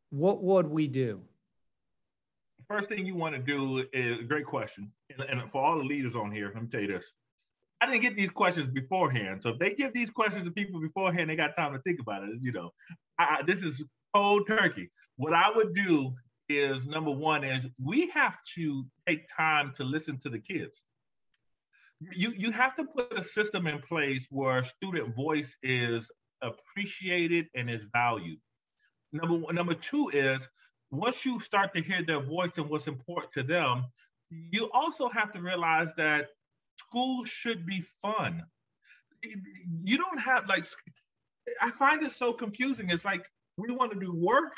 what 0.09 0.41
would 0.41 0.65
we 0.65 0.87
do? 0.87 1.21
First 2.67 2.89
thing 2.89 3.05
you 3.05 3.15
want 3.15 3.35
to 3.35 3.41
do 3.41 3.85
is 3.93 4.19
a 4.19 4.23
great 4.23 4.45
question. 4.45 4.91
And, 5.11 5.27
and 5.29 5.51
for 5.51 5.63
all 5.63 5.77
the 5.77 5.83
leaders 5.83 6.15
on 6.15 6.31
here, 6.31 6.51
let 6.53 6.63
me 6.63 6.69
tell 6.69 6.81
you 6.81 6.87
this. 6.87 7.11
I 7.81 7.85
didn't 7.85 8.01
get 8.01 8.15
these 8.15 8.31
questions 8.31 8.67
beforehand. 8.67 9.43
So 9.43 9.49
if 9.49 9.59
they 9.59 9.73
give 9.73 9.93
these 9.93 10.09
questions 10.09 10.47
to 10.47 10.51
people 10.51 10.79
beforehand, 10.79 11.29
they 11.29 11.35
got 11.35 11.55
time 11.55 11.73
to 11.73 11.79
think 11.79 11.99
about 11.99 12.23
it. 12.23 12.37
You 12.41 12.51
know, 12.51 12.71
I, 13.19 13.43
this 13.45 13.61
is 13.61 13.83
cold 14.13 14.47
turkey. 14.47 14.89
What 15.17 15.33
I 15.33 15.51
would 15.53 15.75
do 15.75 16.13
is 16.49 16.85
number 16.85 17.11
one 17.11 17.43
is 17.43 17.67
we 17.83 18.09
have 18.11 18.37
to 18.55 18.85
take 19.07 19.27
time 19.35 19.73
to 19.77 19.83
listen 19.83 20.17
to 20.19 20.29
the 20.29 20.39
kids. 20.39 20.83
You 22.11 22.33
you 22.35 22.51
have 22.51 22.75
to 22.75 22.83
put 22.83 23.17
a 23.17 23.23
system 23.23 23.67
in 23.67 23.81
place 23.81 24.27
where 24.29 24.63
student 24.63 25.15
voice 25.15 25.55
is 25.63 26.11
appreciated 26.41 27.47
and 27.55 27.69
is 27.69 27.81
valued. 27.93 28.39
Number 29.13 29.35
one, 29.35 29.55
number 29.55 29.73
two 29.73 30.09
is 30.09 30.47
once 30.97 31.25
you 31.25 31.39
start 31.39 31.73
to 31.75 31.81
hear 31.81 32.03
their 32.03 32.19
voice 32.19 32.57
and 32.57 32.69
what's 32.69 32.87
important 32.87 33.31
to 33.33 33.43
them, 33.43 33.85
you 34.29 34.69
also 34.73 35.09
have 35.09 35.31
to 35.33 35.41
realize 35.41 35.93
that 35.95 36.29
school 36.79 37.25
should 37.25 37.65
be 37.65 37.83
fun. 38.01 38.43
You 39.83 39.97
don't 39.97 40.19
have 40.19 40.47
like 40.47 40.65
I 41.61 41.71
find 41.71 42.03
it 42.03 42.11
so 42.11 42.33
confusing. 42.33 42.89
It's 42.89 43.05
like 43.05 43.25
we 43.57 43.71
want 43.71 43.91
to 43.91 43.99
do 43.99 44.13
work 44.13 44.53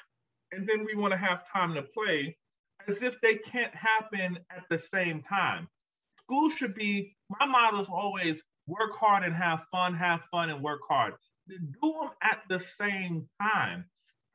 and 0.52 0.68
then 0.68 0.86
we 0.86 0.96
want 0.96 1.12
to 1.12 1.18
have 1.18 1.50
time 1.52 1.74
to 1.76 1.84
play 1.84 2.38
as 2.88 3.02
if 3.02 3.20
they 3.22 3.36
can't 3.36 3.74
happen 3.76 4.40
at 4.50 4.64
the 4.70 4.80
same 4.80 5.22
time. 5.22 5.68
School 6.18 6.50
should 6.50 6.74
be 6.74 7.16
my 7.40 7.46
motto 7.46 7.82
is 7.82 7.90
always 7.90 8.42
work 8.68 8.96
hard 8.96 9.24
and 9.24 9.36
have 9.36 9.66
fun, 9.72 9.94
have 9.94 10.24
fun 10.32 10.50
and 10.50 10.62
work 10.62 10.82
hard. 10.88 11.14
Do 11.48 11.58
them 11.82 12.10
at 12.22 12.42
the 12.50 12.60
same 12.60 13.28
time. 13.42 13.86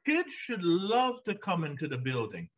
Kids 0.07 0.33
should 0.33 0.63
love 0.63 1.23
to 1.25 1.35
come 1.35 1.65
into 1.65 1.89
the 1.89 1.99
building. 1.99 2.49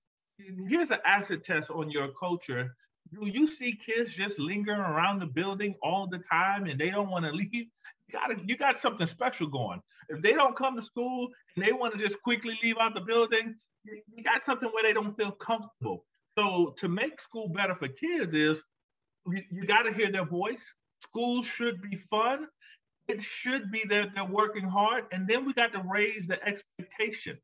Here's 0.68 0.90
an 0.90 0.98
acid 1.04 1.44
test 1.44 1.70
on 1.70 1.90
your 1.90 2.08
culture 2.18 2.74
do 3.12 3.28
you 3.28 3.46
see 3.46 3.72
kids 3.72 4.12
just 4.14 4.38
lingering 4.38 4.80
around 4.80 5.20
the 5.20 5.26
building 5.26 5.74
all 5.82 6.06
the 6.06 6.18
time 6.30 6.66
and 6.66 6.80
they 6.80 6.90
don't 6.90 7.10
want 7.10 7.24
to 7.24 7.32
leave? 7.42 7.52
You 7.52 8.12
got 8.12 8.48
you 8.48 8.56
got 8.56 8.80
something 8.80 9.06
special 9.06 9.46
going. 9.46 9.80
If 10.08 10.22
they 10.22 10.32
don't 10.32 10.56
come 10.56 10.76
to 10.76 10.82
school 10.82 11.28
and 11.56 11.64
they 11.64 11.72
want 11.72 11.96
to 11.96 12.04
just 12.04 12.20
quickly 12.22 12.58
leave 12.62 12.76
out 12.78 12.94
the 12.94 13.00
building, 13.00 13.54
you 13.84 14.22
got 14.22 14.42
something 14.42 14.68
where 14.72 14.82
they 14.82 14.92
don't 14.92 15.16
feel 15.16 15.32
comfortable. 15.32 16.04
So 16.36 16.74
to 16.78 16.88
make 16.88 17.20
school 17.20 17.48
better 17.48 17.74
for 17.74 17.88
kids 17.88 18.32
is 18.34 18.62
you, 19.26 19.42
you 19.50 19.64
got 19.64 19.82
to 19.82 19.92
hear 19.92 20.10
their 20.10 20.26
voice. 20.26 20.64
School 21.00 21.42
should 21.42 21.80
be 21.80 21.96
fun. 21.96 22.46
It 23.08 23.22
should 23.22 23.70
be 23.70 23.84
that 23.90 24.14
they're 24.14 24.24
working 24.24 24.64
hard, 24.64 25.04
and 25.12 25.28
then 25.28 25.44
we 25.44 25.52
got 25.52 25.72
to 25.72 25.82
raise 25.88 26.26
the 26.26 26.42
expectation. 26.46 27.38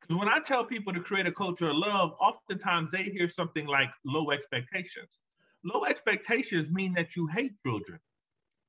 Because 0.00 0.18
when 0.18 0.28
I 0.28 0.40
tell 0.40 0.64
people 0.64 0.92
to 0.92 1.00
create 1.00 1.26
a 1.26 1.32
culture 1.32 1.68
of 1.68 1.76
love, 1.76 2.14
oftentimes 2.20 2.90
they 2.90 3.04
hear 3.04 3.28
something 3.28 3.66
like 3.66 3.90
low 4.04 4.30
expectations. 4.30 5.20
Low 5.64 5.84
expectations 5.84 6.70
mean 6.70 6.94
that 6.94 7.14
you 7.14 7.26
hate 7.28 7.52
children. 7.64 8.00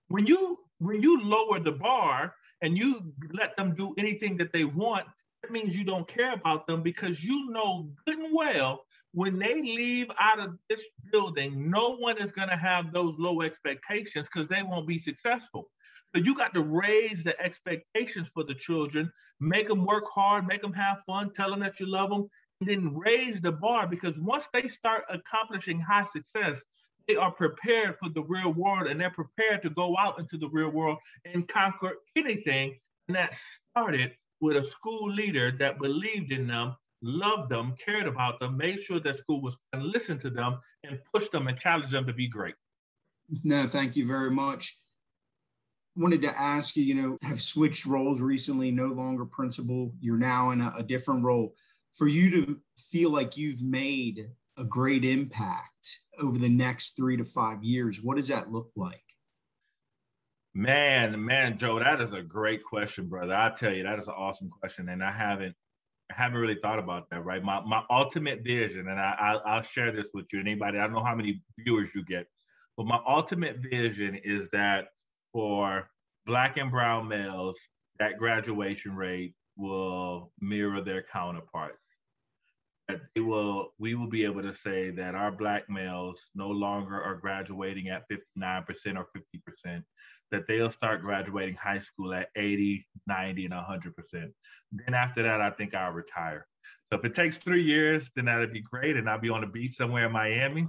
When 0.09 0.27
you 0.27 0.59
when 0.79 1.01
you 1.01 1.21
lower 1.21 1.59
the 1.59 1.71
bar 1.71 2.35
and 2.61 2.77
you 2.77 3.13
let 3.31 3.55
them 3.57 3.73
do 3.73 3.95
anything 3.97 4.37
that 4.37 4.51
they 4.51 4.65
want, 4.65 5.07
that 5.41 5.51
means 5.51 5.75
you 5.75 5.83
don't 5.83 6.07
care 6.07 6.33
about 6.33 6.67
them 6.67 6.83
because 6.83 7.23
you 7.23 7.49
know 7.49 7.89
good 8.05 8.19
and 8.19 8.33
well 8.35 8.83
when 9.13 9.37
they 9.37 9.61
leave 9.61 10.07
out 10.19 10.39
of 10.39 10.57
this 10.69 10.81
building, 11.11 11.69
no 11.69 11.95
one 11.95 12.17
is 12.17 12.31
going 12.31 12.49
to 12.49 12.55
have 12.57 12.91
those 12.91 13.13
low 13.19 13.41
expectations 13.41 14.27
because 14.31 14.47
they 14.47 14.63
won't 14.63 14.87
be 14.87 14.97
successful. 14.97 15.69
So 16.15 16.21
you 16.21 16.35
got 16.35 16.53
to 16.53 16.61
raise 16.61 17.23
the 17.23 17.39
expectations 17.41 18.29
for 18.31 18.43
the 18.43 18.53
children, 18.53 19.11
make 19.39 19.67
them 19.67 19.85
work 19.85 20.05
hard, 20.13 20.45
make 20.45 20.61
them 20.61 20.73
have 20.73 21.03
fun, 21.07 21.33
tell 21.33 21.49
them 21.49 21.61
that 21.61 21.79
you 21.79 21.87
love 21.87 22.11
them, 22.11 22.29
and 22.61 22.69
then 22.69 22.95
raise 22.95 23.41
the 23.41 23.51
bar 23.51 23.87
because 23.87 24.19
once 24.19 24.47
they 24.53 24.67
start 24.67 25.05
accomplishing 25.09 25.79
high 25.79 26.03
success, 26.03 26.61
they 27.07 27.15
are 27.15 27.31
prepared 27.31 27.97
for 27.99 28.09
the 28.09 28.23
real 28.23 28.53
world 28.53 28.87
and 28.87 29.01
they're 29.01 29.09
prepared 29.09 29.63
to 29.63 29.71
go 29.71 29.97
out 29.97 30.19
into 30.19 30.37
the 30.37 30.47
real 30.49 30.69
world 30.69 30.99
and 31.25 31.47
conquer 31.47 31.93
anything. 32.15 32.77
And 33.07 33.17
that 33.17 33.35
started 33.71 34.11
with 34.39 34.55
a 34.55 34.63
school 34.63 35.11
leader 35.11 35.51
that 35.57 35.79
believed 35.79 36.31
in 36.31 36.45
them, 36.45 36.75
loved 37.01 37.49
them, 37.49 37.73
cared 37.83 38.07
about 38.07 38.39
them, 38.39 38.55
made 38.55 38.79
sure 38.79 38.99
that 38.99 39.17
school 39.17 39.41
was 39.41 39.57
and 39.73 39.83
listened 39.83 40.21
to 40.21 40.29
them 40.29 40.59
and 40.83 40.99
pushed 41.11 41.31
them 41.31 41.47
and 41.47 41.59
challenged 41.59 41.91
them 41.91 42.05
to 42.05 42.13
be 42.13 42.27
great. 42.27 42.55
No, 43.43 43.65
thank 43.65 43.95
you 43.95 44.05
very 44.05 44.29
much 44.29 44.77
wanted 45.95 46.21
to 46.23 46.39
ask 46.39 46.75
you, 46.75 46.83
you 46.83 46.95
know, 46.95 47.17
have 47.21 47.41
switched 47.41 47.85
roles 47.85 48.21
recently, 48.21 48.71
no 48.71 48.87
longer 48.87 49.25
principal, 49.25 49.93
you're 49.99 50.17
now 50.17 50.51
in 50.51 50.61
a, 50.61 50.73
a 50.77 50.83
different 50.83 51.23
role. 51.23 51.53
For 51.93 52.07
you 52.07 52.31
to 52.31 52.59
feel 52.77 53.11
like 53.11 53.37
you've 53.37 53.61
made 53.61 54.29
a 54.57 54.63
great 54.63 55.05
impact 55.05 55.99
over 56.19 56.37
the 56.37 56.49
next 56.49 56.95
three 56.95 57.17
to 57.17 57.25
five 57.25 57.63
years, 57.63 58.01
what 58.01 58.15
does 58.15 58.27
that 58.29 58.51
look 58.51 58.71
like? 58.75 59.03
Man, 60.55 61.23
man, 61.23 61.57
Joe, 61.57 61.79
that 61.79 62.01
is 62.01 62.13
a 62.13 62.21
great 62.21 62.63
question, 62.63 63.07
brother. 63.07 63.33
I 63.33 63.51
tell 63.55 63.73
you, 63.73 63.83
that 63.83 63.99
is 63.99 64.07
an 64.07 64.13
awesome 64.15 64.49
question, 64.49 64.89
and 64.89 65.03
I 65.03 65.11
haven't, 65.11 65.55
I 66.11 66.15
haven't 66.15 66.37
really 66.37 66.59
thought 66.61 66.77
about 66.77 67.09
that. 67.09 67.25
Right, 67.25 67.43
my 67.43 67.61
my 67.61 67.81
ultimate 67.89 68.43
vision, 68.43 68.87
and 68.87 68.99
I, 68.99 69.15
I 69.19 69.55
I'll 69.55 69.63
share 69.63 69.91
this 69.91 70.11
with 70.13 70.25
you. 70.31 70.39
and 70.39 70.47
Anybody, 70.47 70.77
I 70.77 70.83
don't 70.83 70.93
know 70.93 71.03
how 71.03 71.15
many 71.15 71.41
viewers 71.57 71.89
you 71.95 72.05
get, 72.05 72.27
but 72.77 72.85
my 72.85 72.99
ultimate 73.07 73.57
vision 73.57 74.19
is 74.23 74.47
that 74.51 74.89
for 75.33 75.89
black 76.25 76.57
and 76.57 76.71
brown 76.71 77.07
males, 77.07 77.59
that 77.99 78.17
graduation 78.17 78.95
rate 78.95 79.33
will 79.57 80.31
mirror 80.39 80.81
their 80.81 81.03
counterparts. 81.11 81.77
That 82.87 83.01
will, 83.17 83.73
we 83.79 83.95
will 83.95 84.09
be 84.09 84.25
able 84.25 84.41
to 84.43 84.53
say 84.53 84.91
that 84.91 85.15
our 85.15 85.31
black 85.31 85.69
males 85.69 86.21
no 86.35 86.49
longer 86.49 87.01
are 87.01 87.15
graduating 87.15 87.89
at 87.89 88.03
59% 88.09 88.97
or 88.97 89.07
50%, 89.65 89.83
that 90.31 90.47
they'll 90.47 90.71
start 90.71 91.01
graduating 91.01 91.55
high 91.55 91.79
school 91.79 92.13
at 92.13 92.27
80, 92.35 92.85
90, 93.07 93.45
and 93.45 93.53
100%. 93.53 93.93
Then 94.71 94.93
after 94.93 95.23
that, 95.23 95.41
I 95.41 95.51
think 95.51 95.73
I'll 95.73 95.93
retire. 95.93 96.45
So 96.91 96.99
if 96.99 97.05
it 97.05 97.15
takes 97.15 97.37
three 97.37 97.63
years, 97.63 98.09
then 98.15 98.25
that'd 98.25 98.53
be 98.53 98.61
great. 98.61 98.97
And 98.97 99.09
I'll 99.09 99.19
be 99.19 99.29
on 99.29 99.41
the 99.41 99.47
beach 99.47 99.75
somewhere 99.75 100.05
in 100.05 100.11
Miami 100.11 100.67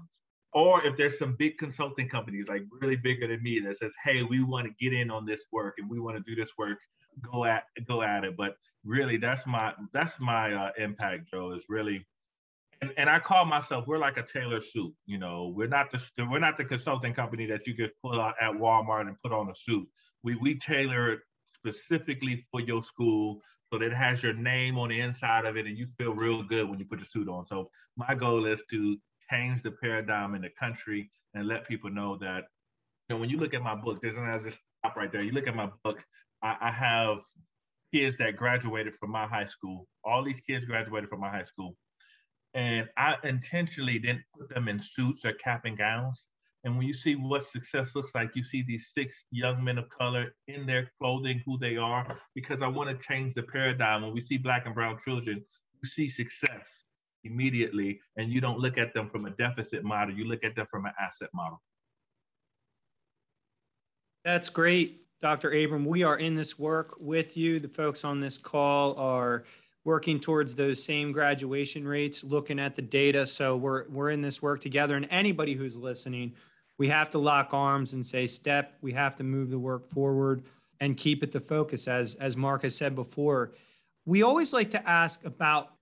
or 0.54 0.84
if 0.86 0.96
there's 0.96 1.18
some 1.18 1.34
big 1.38 1.58
consulting 1.58 2.08
companies 2.08 2.46
like 2.48 2.62
really 2.80 2.96
bigger 2.96 3.26
than 3.26 3.42
me 3.42 3.60
that 3.60 3.76
says 3.76 3.92
hey 4.04 4.22
we 4.22 4.42
want 4.42 4.66
to 4.66 4.72
get 4.80 4.92
in 4.92 5.10
on 5.10 5.26
this 5.26 5.44
work 5.52 5.74
and 5.78 5.88
we 5.88 6.00
want 6.00 6.16
to 6.16 6.22
do 6.22 6.40
this 6.40 6.52
work 6.56 6.78
go 7.20 7.44
at 7.44 7.64
go 7.86 8.02
at 8.02 8.24
it 8.24 8.36
but 8.36 8.56
really 8.84 9.16
that's 9.16 9.46
my 9.46 9.72
that's 9.92 10.20
my 10.20 10.52
uh, 10.52 10.70
impact 10.78 11.30
joe 11.30 11.52
is 11.52 11.64
really 11.68 12.04
and, 12.84 12.92
and 12.96 13.10
I 13.10 13.18
call 13.18 13.44
myself 13.44 13.86
we're 13.86 13.98
like 13.98 14.16
a 14.16 14.22
tailor 14.22 14.60
suit. 14.60 14.92
You 15.06 15.18
know, 15.18 15.52
we're 15.54 15.68
not 15.68 15.90
the 15.90 16.02
we're 16.30 16.38
not 16.38 16.58
the 16.58 16.64
consulting 16.64 17.14
company 17.14 17.46
that 17.46 17.66
you 17.66 17.74
could 17.74 17.92
pull 18.02 18.20
out 18.20 18.34
at 18.40 18.52
Walmart 18.52 19.02
and 19.02 19.16
put 19.22 19.32
on 19.32 19.50
a 19.50 19.54
suit. 19.54 19.88
We 20.22 20.36
we 20.36 20.58
tailor 20.58 21.12
it 21.12 21.20
specifically 21.54 22.44
for 22.50 22.60
your 22.60 22.82
school 22.82 23.40
so 23.72 23.78
that 23.78 23.86
it 23.86 23.94
has 23.94 24.22
your 24.22 24.34
name 24.34 24.78
on 24.78 24.90
the 24.90 25.00
inside 25.00 25.46
of 25.46 25.56
it 25.56 25.66
and 25.66 25.78
you 25.78 25.86
feel 25.98 26.14
real 26.14 26.42
good 26.42 26.68
when 26.68 26.78
you 26.78 26.84
put 26.84 27.00
the 27.00 27.06
suit 27.06 27.28
on. 27.28 27.46
So 27.46 27.70
my 27.96 28.14
goal 28.14 28.44
is 28.44 28.62
to 28.70 28.98
change 29.30 29.62
the 29.62 29.70
paradigm 29.70 30.34
in 30.34 30.42
the 30.42 30.50
country 30.58 31.10
and 31.34 31.48
let 31.48 31.66
people 31.66 31.90
know 31.90 32.16
that 32.18 32.44
you 33.08 33.14
know 33.14 33.20
when 33.20 33.30
you 33.30 33.38
look 33.38 33.54
at 33.54 33.62
my 33.62 33.74
book, 33.74 34.00
there's 34.02 34.16
I 34.16 34.38
just 34.38 34.62
stop 34.78 34.96
right 34.96 35.10
there. 35.12 35.22
You 35.22 35.32
look 35.32 35.46
at 35.46 35.56
my 35.56 35.68
book, 35.82 36.02
I, 36.42 36.56
I 36.60 36.70
have 36.70 37.18
kids 37.92 38.16
that 38.18 38.36
graduated 38.36 38.94
from 38.98 39.10
my 39.10 39.26
high 39.26 39.44
school. 39.44 39.86
All 40.04 40.24
these 40.24 40.40
kids 40.40 40.64
graduated 40.64 41.08
from 41.08 41.20
my 41.20 41.30
high 41.30 41.44
school 41.44 41.76
and 42.54 42.88
I 42.96 43.16
intentionally 43.24 43.98
didn't 43.98 44.22
put 44.38 44.48
them 44.48 44.68
in 44.68 44.80
suits 44.80 45.24
or 45.24 45.32
cap 45.34 45.64
and 45.64 45.76
gowns. 45.76 46.26
And 46.62 46.78
when 46.78 46.86
you 46.86 46.94
see 46.94 47.14
what 47.14 47.44
success 47.44 47.94
looks 47.94 48.14
like, 48.14 48.30
you 48.34 48.42
see 48.42 48.64
these 48.66 48.88
six 48.94 49.24
young 49.30 49.62
men 49.62 49.76
of 49.76 49.88
color 49.90 50.34
in 50.48 50.64
their 50.64 50.90
clothing, 50.98 51.42
who 51.44 51.58
they 51.58 51.76
are, 51.76 52.18
because 52.34 52.62
I 52.62 52.68
want 52.68 52.88
to 52.88 53.06
change 53.06 53.34
the 53.34 53.42
paradigm. 53.42 54.02
When 54.02 54.14
we 54.14 54.22
see 54.22 54.38
black 54.38 54.64
and 54.64 54.74
brown 54.74 54.98
children, 55.04 55.44
you 55.82 55.88
see 55.88 56.08
success 56.08 56.84
immediately, 57.24 58.00
and 58.16 58.32
you 58.32 58.40
don't 58.40 58.58
look 58.58 58.78
at 58.78 58.94
them 58.94 59.08
from 59.10 59.26
a 59.26 59.30
deficit 59.30 59.84
model, 59.84 60.14
you 60.14 60.24
look 60.24 60.44
at 60.44 60.54
them 60.54 60.66
from 60.70 60.86
an 60.86 60.92
asset 61.00 61.28
model. 61.34 61.60
That's 64.24 64.48
great, 64.48 65.02
Dr. 65.20 65.52
Abram. 65.52 65.84
We 65.84 66.02
are 66.02 66.18
in 66.18 66.34
this 66.34 66.58
work 66.58 66.94
with 66.98 67.36
you. 67.36 67.60
The 67.60 67.68
folks 67.68 68.04
on 68.04 68.20
this 68.20 68.38
call 68.38 68.96
are 68.96 69.44
working 69.84 70.18
towards 70.18 70.54
those 70.54 70.82
same 70.82 71.12
graduation 71.12 71.86
rates, 71.86 72.24
looking 72.24 72.58
at 72.58 72.74
the 72.74 72.82
data. 72.82 73.26
So 73.26 73.56
we're 73.56 73.86
we're 73.88 74.10
in 74.10 74.22
this 74.22 74.40
work 74.40 74.60
together. 74.60 74.96
And 74.96 75.06
anybody 75.10 75.54
who's 75.54 75.76
listening, 75.76 76.32
we 76.78 76.88
have 76.88 77.10
to 77.10 77.18
lock 77.18 77.50
arms 77.52 77.92
and 77.92 78.04
say, 78.04 78.26
step. 78.26 78.78
We 78.80 78.92
have 78.92 79.14
to 79.16 79.24
move 79.24 79.50
the 79.50 79.58
work 79.58 79.90
forward 79.90 80.44
and 80.80 80.96
keep 80.96 81.22
it 81.22 81.32
the 81.32 81.40
focus. 81.40 81.86
As 81.86 82.14
as 82.14 82.36
Mark 82.36 82.62
has 82.62 82.74
said 82.74 82.94
before, 82.94 83.52
we 84.06 84.22
always 84.22 84.52
like 84.52 84.70
to 84.70 84.88
ask 84.88 85.24
about 85.24 85.73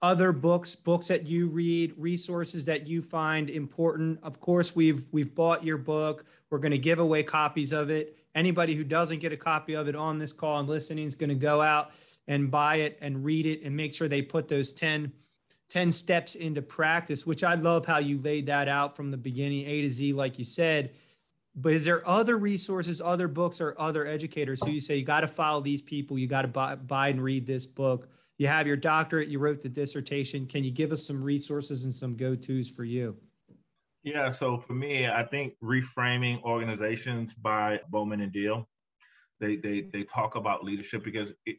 other 0.00 0.32
books, 0.32 0.74
books 0.76 1.08
that 1.08 1.26
you 1.26 1.48
read, 1.48 1.92
resources 1.96 2.64
that 2.66 2.86
you 2.86 3.02
find 3.02 3.50
important. 3.50 4.18
Of 4.22 4.40
course, 4.40 4.76
we've 4.76 5.06
we've 5.10 5.34
bought 5.34 5.64
your 5.64 5.78
book. 5.78 6.24
We're 6.50 6.58
going 6.58 6.72
to 6.72 6.78
give 6.78 6.98
away 6.98 7.22
copies 7.22 7.72
of 7.72 7.90
it. 7.90 8.16
Anybody 8.34 8.74
who 8.74 8.84
doesn't 8.84 9.18
get 9.18 9.32
a 9.32 9.36
copy 9.36 9.74
of 9.74 9.88
it 9.88 9.96
on 9.96 10.18
this 10.18 10.32
call 10.32 10.60
and 10.60 10.68
listening 10.68 11.04
is 11.04 11.14
going 11.14 11.30
to 11.30 11.34
go 11.34 11.60
out 11.60 11.90
and 12.28 12.50
buy 12.50 12.76
it 12.76 12.98
and 13.00 13.24
read 13.24 13.46
it 13.46 13.62
and 13.62 13.76
make 13.76 13.92
sure 13.94 14.06
they 14.06 14.22
put 14.22 14.48
those 14.48 14.72
10, 14.72 15.10
10 15.70 15.90
steps 15.90 16.34
into 16.36 16.62
practice, 16.62 17.26
which 17.26 17.42
I 17.42 17.54
love 17.54 17.86
how 17.86 17.98
you 17.98 18.20
laid 18.20 18.46
that 18.46 18.68
out 18.68 18.94
from 18.94 19.10
the 19.10 19.16
beginning, 19.16 19.66
A 19.66 19.82
to 19.82 19.90
Z, 19.90 20.12
like 20.12 20.38
you 20.38 20.44
said. 20.44 20.92
But 21.56 21.72
is 21.72 21.84
there 21.84 22.06
other 22.06 22.36
resources, 22.36 23.00
other 23.00 23.26
books, 23.26 23.60
or 23.60 23.74
other 23.80 24.06
educators 24.06 24.62
who 24.62 24.70
you 24.70 24.80
say 24.80 24.96
you 24.96 25.04
got 25.04 25.22
to 25.22 25.26
follow 25.26 25.60
these 25.60 25.82
people, 25.82 26.18
you 26.18 26.28
got 26.28 26.42
to 26.42 26.48
buy, 26.48 26.76
buy 26.76 27.08
and 27.08 27.20
read 27.20 27.46
this 27.46 27.66
book? 27.66 28.08
You 28.38 28.46
have 28.46 28.66
your 28.66 28.76
doctorate, 28.76 29.28
you 29.28 29.40
wrote 29.40 29.60
the 29.60 29.68
dissertation. 29.68 30.46
Can 30.46 30.62
you 30.62 30.70
give 30.70 30.92
us 30.92 31.04
some 31.04 31.22
resources 31.22 31.84
and 31.84 31.92
some 31.92 32.16
go 32.16 32.36
tos 32.36 32.70
for 32.70 32.84
you? 32.84 33.16
Yeah, 34.04 34.30
so 34.30 34.58
for 34.58 34.74
me, 34.74 35.08
I 35.08 35.24
think 35.24 35.54
reframing 35.62 36.40
organizations 36.44 37.34
by 37.34 37.80
Bolman 37.92 38.22
and 38.22 38.32
Deal. 38.32 38.68
They 39.40 39.56
they 39.56 39.88
they 39.92 40.04
talk 40.04 40.36
about 40.36 40.64
leadership 40.64 41.04
because 41.04 41.32
it, 41.46 41.56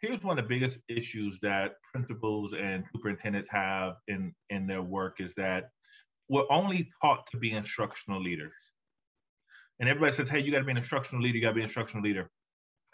here's 0.00 0.22
one 0.22 0.38
of 0.38 0.44
the 0.44 0.48
biggest 0.48 0.78
issues 0.88 1.38
that 1.42 1.72
principals 1.92 2.54
and 2.54 2.84
superintendents 2.94 3.50
have 3.50 3.94
in 4.08 4.32
in 4.50 4.66
their 4.66 4.82
work 4.82 5.20
is 5.20 5.34
that 5.34 5.70
we're 6.28 6.50
only 6.50 6.90
taught 7.00 7.26
to 7.30 7.38
be 7.38 7.52
instructional 7.52 8.22
leaders 8.22 8.52
and 9.78 9.88
everybody 9.88 10.12
says 10.12 10.28
hey 10.28 10.40
you 10.40 10.50
got 10.50 10.58
to 10.58 10.64
be 10.64 10.70
an 10.70 10.78
instructional 10.78 11.22
leader 11.22 11.36
you 11.36 11.42
got 11.42 11.48
to 11.48 11.54
be 11.54 11.60
an 11.60 11.64
instructional 11.64 12.02
leader 12.02 12.30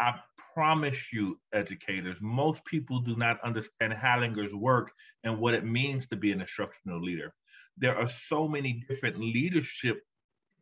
i 0.00 0.14
promise 0.56 1.12
you 1.12 1.38
educators 1.52 2.16
most 2.22 2.64
people 2.64 2.98
do 3.00 3.14
not 3.14 3.38
understand 3.44 3.92
hallinger's 3.92 4.54
work 4.54 4.90
and 5.22 5.38
what 5.38 5.52
it 5.52 5.66
means 5.66 6.06
to 6.06 6.16
be 6.16 6.32
an 6.32 6.40
instructional 6.40 7.02
leader. 7.02 7.30
There 7.76 7.94
are 7.94 8.08
so 8.08 8.48
many 8.48 8.82
different 8.88 9.20
leadership 9.20 10.00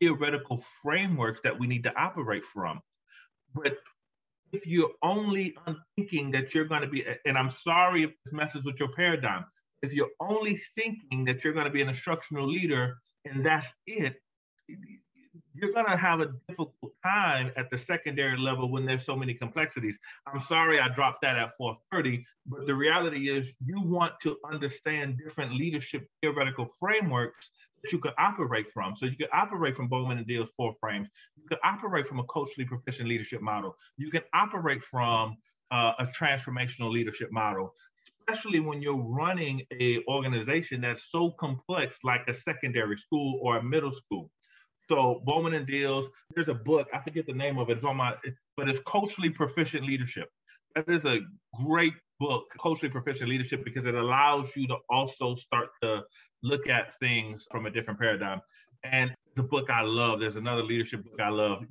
theoretical 0.01 0.65
frameworks 0.83 1.41
that 1.45 1.57
we 1.57 1.69
need 1.69 1.85
to 1.85 1.97
operate 1.97 2.45
from. 2.45 2.81
But 3.55 3.77
if 4.53 4.67
you're 4.67 4.91
only 5.01 5.57
thinking 5.95 6.33
that 6.33 6.55
you're 6.55 6.65
going 6.65 6.83
to 6.83 6.89
be, 6.89 7.07
and 7.25 7.39
I'm 7.39 7.53
sorry 7.53 8.03
if 8.03 8.11
this 8.25 8.35
messes 8.35 8.65
with 8.65 8.81
your 8.81 8.93
paradigm, 8.97 9.45
if 9.81 9.93
you're 9.93 10.17
only 10.19 10.57
thinking 10.75 11.25
that 11.27 11.45
you're 11.45 11.53
going 11.53 11.67
to 11.67 11.73
be 11.79 11.83
an 11.83 11.89
instructional 11.89 12.51
leader 12.51 12.97
and 13.25 13.47
that's 13.47 13.73
it, 13.87 14.17
you're 15.55 15.73
going 15.73 15.87
to 15.87 15.97
have 15.97 16.21
a 16.21 16.33
difficult 16.49 16.75
time 17.03 17.53
at 17.57 17.71
the 17.71 17.79
secondary 17.79 18.37
level 18.37 18.71
when 18.71 18.85
there's 18.85 19.05
so 19.05 19.15
many 19.15 19.35
complexities. 19.35 19.97
I'm 20.27 20.41
sorry 20.41 20.81
I 20.81 20.89
dropped 20.89 21.23
that 21.23 21.37
at 21.37 21.57
430, 21.57 22.27
but 22.47 22.67
the 22.67 22.75
reality 22.75 23.29
is 23.29 23.53
you 23.65 23.81
want 23.81 24.15
to 24.23 24.37
understand 24.45 25.19
different 25.19 25.55
leadership 25.55 26.09
theoretical 26.21 26.67
frameworks 26.79 27.51
that 27.83 27.93
you 27.93 27.99
could 27.99 28.15
operate 28.19 28.71
from. 28.71 28.97
So 28.97 29.07
you 29.07 29.17
could 29.17 29.29
operate 29.33 29.77
from 29.77 29.89
Bolman 29.89 30.19
and 30.19 30.27
Deal's 30.27 30.51
four 30.57 30.75
frames. 30.81 31.09
You 31.37 31.45
could 31.49 31.59
operate 31.63 32.09
from 32.09 32.19
a 32.19 32.25
culturally 32.25 32.67
proficient 32.67 33.09
leadership 33.09 33.41
model. 33.41 33.77
You 33.97 34.11
can 34.11 34.23
operate 34.33 34.83
from 34.83 35.37
uh, 35.71 35.93
a 35.99 36.07
transformational 36.07 36.91
leadership 36.91 37.31
model, 37.31 37.75
especially 38.21 38.61
when 38.61 38.83
you're 38.83 38.97
running 38.97 39.63
a 39.81 40.03
organization 40.09 40.81
that's 40.81 41.11
so 41.11 41.31
complex, 41.31 41.99
like 42.03 42.23
a 42.27 42.35
secondary 42.35 42.97
school 42.97 43.39
or 43.43 43.59
a 43.59 43.63
middle 43.63 43.93
school. 43.93 44.31
So 44.89 45.23
Bolman 45.27 45.57
and 45.57 45.67
Deals, 45.67 46.09
there's 46.35 46.49
a 46.49 46.55
book, 46.55 46.89
I 46.93 47.01
forget 47.01 47.27
the 47.27 47.33
name 47.33 47.59
of 47.59 47.71
it, 47.71 47.79
it's 47.79 47.87
on 47.87 47.97
my, 47.97 48.15
but 48.57 48.69
it's 48.69 48.81
culturally 48.87 49.31
proficient 49.31 49.87
leadership. 49.87 50.29
That 50.75 50.89
is 50.89 51.05
a 51.05 51.21
great 51.65 51.95
book, 52.21 52.45
culturally 52.61 52.93
proficient 52.93 53.31
leadership, 53.31 53.65
because 53.65 53.87
it 53.87 53.95
allows 53.95 54.49
you 54.57 54.67
to 54.69 54.77
also 54.91 55.35
start 55.35 55.69
to 55.83 56.03
look 56.43 56.69
at 56.69 56.99
things 56.99 57.47
from 57.51 57.67
a 57.67 57.71
different 57.71 57.99
paradigm. 57.99 58.41
And 58.83 59.15
the 59.37 59.43
book 59.43 59.71
I 59.71 59.83
love, 59.83 60.21
there's 60.21 60.37
another 60.37 60.63
leadership 60.63 61.05
book 61.05 61.21
I 61.21 61.31
love. 61.31 61.65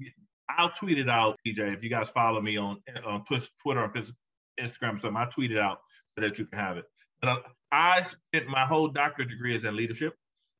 I'll 0.49 0.71
tweet 0.71 0.97
it 0.97 1.09
out, 1.09 1.37
TJ, 1.45 1.75
If 1.75 1.83
you 1.83 1.89
guys 1.89 2.09
follow 2.09 2.41
me 2.41 2.57
on 2.57 2.77
on 3.05 3.23
Twitter 3.25 3.49
or 3.65 3.93
Instagram, 4.59 4.99
something, 4.99 5.15
I 5.15 5.25
tweet 5.25 5.51
it 5.51 5.57
out 5.57 5.79
so 6.15 6.21
that 6.21 6.37
you 6.37 6.45
can 6.45 6.59
have 6.59 6.77
it. 6.77 6.85
But 7.21 7.43
I 7.71 8.01
spent 8.01 8.47
my 8.47 8.65
whole 8.65 8.87
doctorate 8.87 9.29
degree 9.29 9.55
is 9.55 9.63
in 9.63 9.75
leadership. 9.75 10.15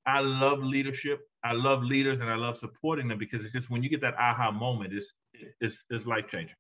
I 0.06 0.20
love 0.20 0.60
leadership. 0.60 1.22
I 1.44 1.52
love 1.54 1.84
leaders 1.84 2.22
and 2.22 2.30
I 2.30 2.36
love 2.36 2.58
supporting 2.58 3.08
them 3.08 3.18
because 3.18 3.44
it's 3.44 3.54
just 3.54 3.70
when 3.70 3.84
you 3.84 3.90
get 3.90 4.02
that 4.02 4.16
aha 4.18 4.52
moment, 4.52 4.94
it's 4.94 5.14
it's, 5.62 5.84
it's 5.90 6.06
life 6.06 6.26
changing. 6.30 6.56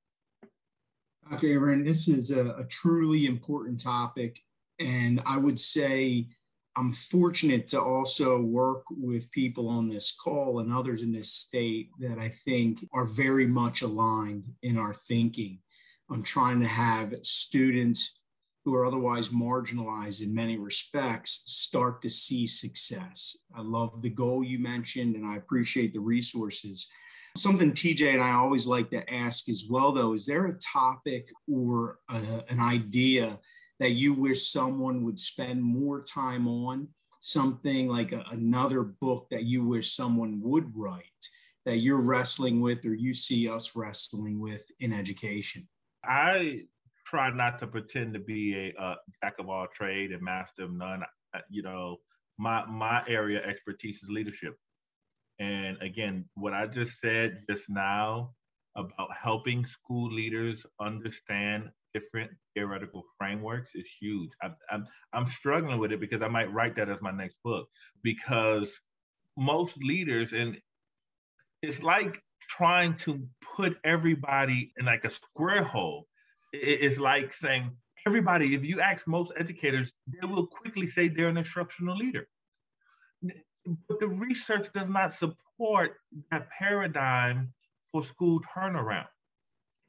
Dr. 1.29 1.47
Aaron, 1.47 1.85
this 1.85 2.07
is 2.07 2.31
a, 2.31 2.49
a 2.49 2.65
truly 2.65 3.25
important 3.25 3.81
topic. 3.81 4.39
And 4.79 5.21
I 5.25 5.37
would 5.37 5.59
say 5.59 6.27
I'm 6.75 6.91
fortunate 6.91 7.67
to 7.69 7.81
also 7.81 8.41
work 8.41 8.83
with 8.89 9.31
people 9.31 9.69
on 9.69 9.87
this 9.87 10.11
call 10.11 10.59
and 10.59 10.73
others 10.73 11.01
in 11.03 11.11
this 11.11 11.31
state 11.31 11.89
that 11.99 12.17
I 12.17 12.29
think 12.29 12.79
are 12.93 13.05
very 13.05 13.45
much 13.45 13.83
aligned 13.83 14.45
in 14.63 14.77
our 14.77 14.93
thinking 14.93 15.59
on 16.09 16.23
trying 16.23 16.59
to 16.61 16.67
have 16.67 17.13
students 17.21 18.21
who 18.65 18.75
are 18.75 18.85
otherwise 18.85 19.29
marginalized 19.29 20.23
in 20.23 20.33
many 20.33 20.57
respects 20.57 21.43
start 21.45 22.01
to 22.01 22.09
see 22.09 22.47
success. 22.47 23.37
I 23.53 23.61
love 23.61 24.01
the 24.01 24.09
goal 24.09 24.43
you 24.43 24.59
mentioned 24.59 25.15
and 25.15 25.25
I 25.25 25.35
appreciate 25.35 25.93
the 25.93 25.99
resources. 25.99 26.87
Something 27.35 27.71
TJ 27.71 28.13
and 28.13 28.23
I 28.23 28.31
always 28.33 28.67
like 28.67 28.89
to 28.91 29.13
ask 29.13 29.49
as 29.49 29.65
well, 29.69 29.91
though, 29.91 30.13
is 30.13 30.25
there 30.25 30.45
a 30.45 30.53
topic 30.59 31.29
or 31.51 31.99
a, 32.09 32.43
an 32.49 32.59
idea 32.59 33.39
that 33.79 33.91
you 33.91 34.13
wish 34.13 34.47
someone 34.47 35.03
would 35.03 35.19
spend 35.19 35.61
more 35.61 36.01
time 36.01 36.47
on? 36.47 36.87
Something 37.19 37.87
like 37.87 38.11
a, 38.11 38.23
another 38.31 38.83
book 38.83 39.27
that 39.31 39.43
you 39.43 39.65
wish 39.65 39.93
someone 39.93 40.39
would 40.41 40.71
write 40.75 41.03
that 41.65 41.77
you're 41.77 42.01
wrestling 42.01 42.61
with 42.61 42.85
or 42.85 42.93
you 42.93 43.13
see 43.13 43.49
us 43.49 43.75
wrestling 43.75 44.39
with 44.39 44.69
in 44.79 44.93
education? 44.93 45.67
I 46.03 46.65
try 47.05 47.29
not 47.31 47.59
to 47.59 47.67
pretend 47.67 48.13
to 48.13 48.19
be 48.19 48.73
a, 48.77 48.81
a 48.81 48.95
jack 49.21 49.35
of 49.39 49.49
all 49.49 49.67
trade 49.73 50.11
and 50.11 50.21
master 50.21 50.63
of 50.63 50.73
none. 50.73 51.03
You 51.49 51.63
know, 51.63 51.97
my 52.37 52.65
my 52.65 53.03
area 53.07 53.41
expertise 53.43 54.03
is 54.03 54.09
leadership. 54.09 54.57
And 55.39 55.81
again, 55.81 56.25
what 56.35 56.53
I 56.53 56.67
just 56.67 56.99
said 56.99 57.43
just 57.49 57.65
now 57.69 58.33
about 58.75 59.09
helping 59.21 59.65
school 59.65 60.11
leaders 60.11 60.65
understand 60.79 61.69
different 61.93 62.31
theoretical 62.55 63.03
frameworks 63.17 63.75
is 63.75 63.87
huge. 63.99 64.31
I'm, 64.41 64.55
I'm, 64.71 64.87
I'm 65.13 65.25
struggling 65.25 65.79
with 65.79 65.91
it 65.91 65.99
because 65.99 66.21
I 66.21 66.27
might 66.27 66.51
write 66.51 66.75
that 66.77 66.89
as 66.89 67.01
my 67.01 67.11
next 67.11 67.37
book 67.43 67.67
because 68.03 68.79
most 69.37 69.77
leaders, 69.83 70.33
and 70.33 70.57
it's 71.61 71.83
like 71.83 72.21
trying 72.49 72.95
to 72.97 73.27
put 73.55 73.77
everybody 73.83 74.73
in 74.77 74.85
like 74.85 75.05
a 75.05 75.11
square 75.11 75.63
hole. 75.63 76.07
It's 76.53 76.99
like 76.99 77.33
saying, 77.33 77.71
everybody, 78.05 78.53
if 78.53 78.63
you 78.63 78.79
ask 78.79 79.07
most 79.07 79.33
educators, 79.37 79.93
they 80.07 80.27
will 80.27 80.47
quickly 80.47 80.87
say 80.87 81.07
they're 81.07 81.29
an 81.29 81.37
instructional 81.37 81.97
leader. 81.97 82.27
But 83.21 83.99
the 83.99 84.07
research 84.07 84.71
does 84.73 84.89
not 84.89 85.13
support 85.13 85.97
that 86.31 86.49
paradigm 86.49 87.53
for 87.91 88.03
school 88.03 88.41
turnaround. 88.55 89.07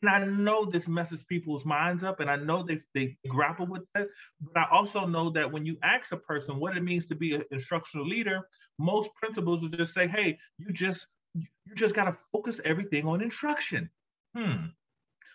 And 0.02 0.10
I 0.10 0.24
know 0.26 0.64
this 0.64 0.86
messes 0.86 1.24
people's 1.24 1.64
minds 1.64 2.04
up, 2.04 2.20
and 2.20 2.30
I 2.30 2.36
know 2.36 2.62
they, 2.62 2.80
they 2.94 3.16
grapple 3.26 3.66
with 3.66 3.82
that. 3.94 4.08
But 4.40 4.60
I 4.60 4.66
also 4.70 5.06
know 5.06 5.30
that 5.30 5.50
when 5.50 5.64
you 5.64 5.78
ask 5.82 6.12
a 6.12 6.16
person 6.16 6.60
what 6.60 6.76
it 6.76 6.82
means 6.82 7.06
to 7.06 7.14
be 7.14 7.34
an 7.34 7.44
instructional 7.50 8.06
leader, 8.06 8.46
most 8.78 9.14
principals 9.14 9.62
will 9.62 9.70
just 9.70 9.94
say, 9.94 10.06
"Hey, 10.06 10.38
you 10.58 10.72
just 10.72 11.06
you 11.34 11.74
just 11.74 11.94
got 11.94 12.04
to 12.04 12.16
focus 12.32 12.60
everything 12.64 13.06
on 13.06 13.22
instruction." 13.22 13.88
Hmm. 14.36 14.66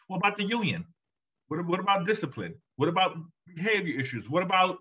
What 0.08 0.18
about 0.18 0.38
the 0.38 0.44
union? 0.44 0.86
What, 1.50 1.66
what 1.66 1.80
about 1.80 2.08
discipline? 2.08 2.56
What 2.78 2.90
about 2.90 3.18
behavior 3.56 4.00
issues? 4.00 4.30
What 4.30 4.44
about 4.44 4.78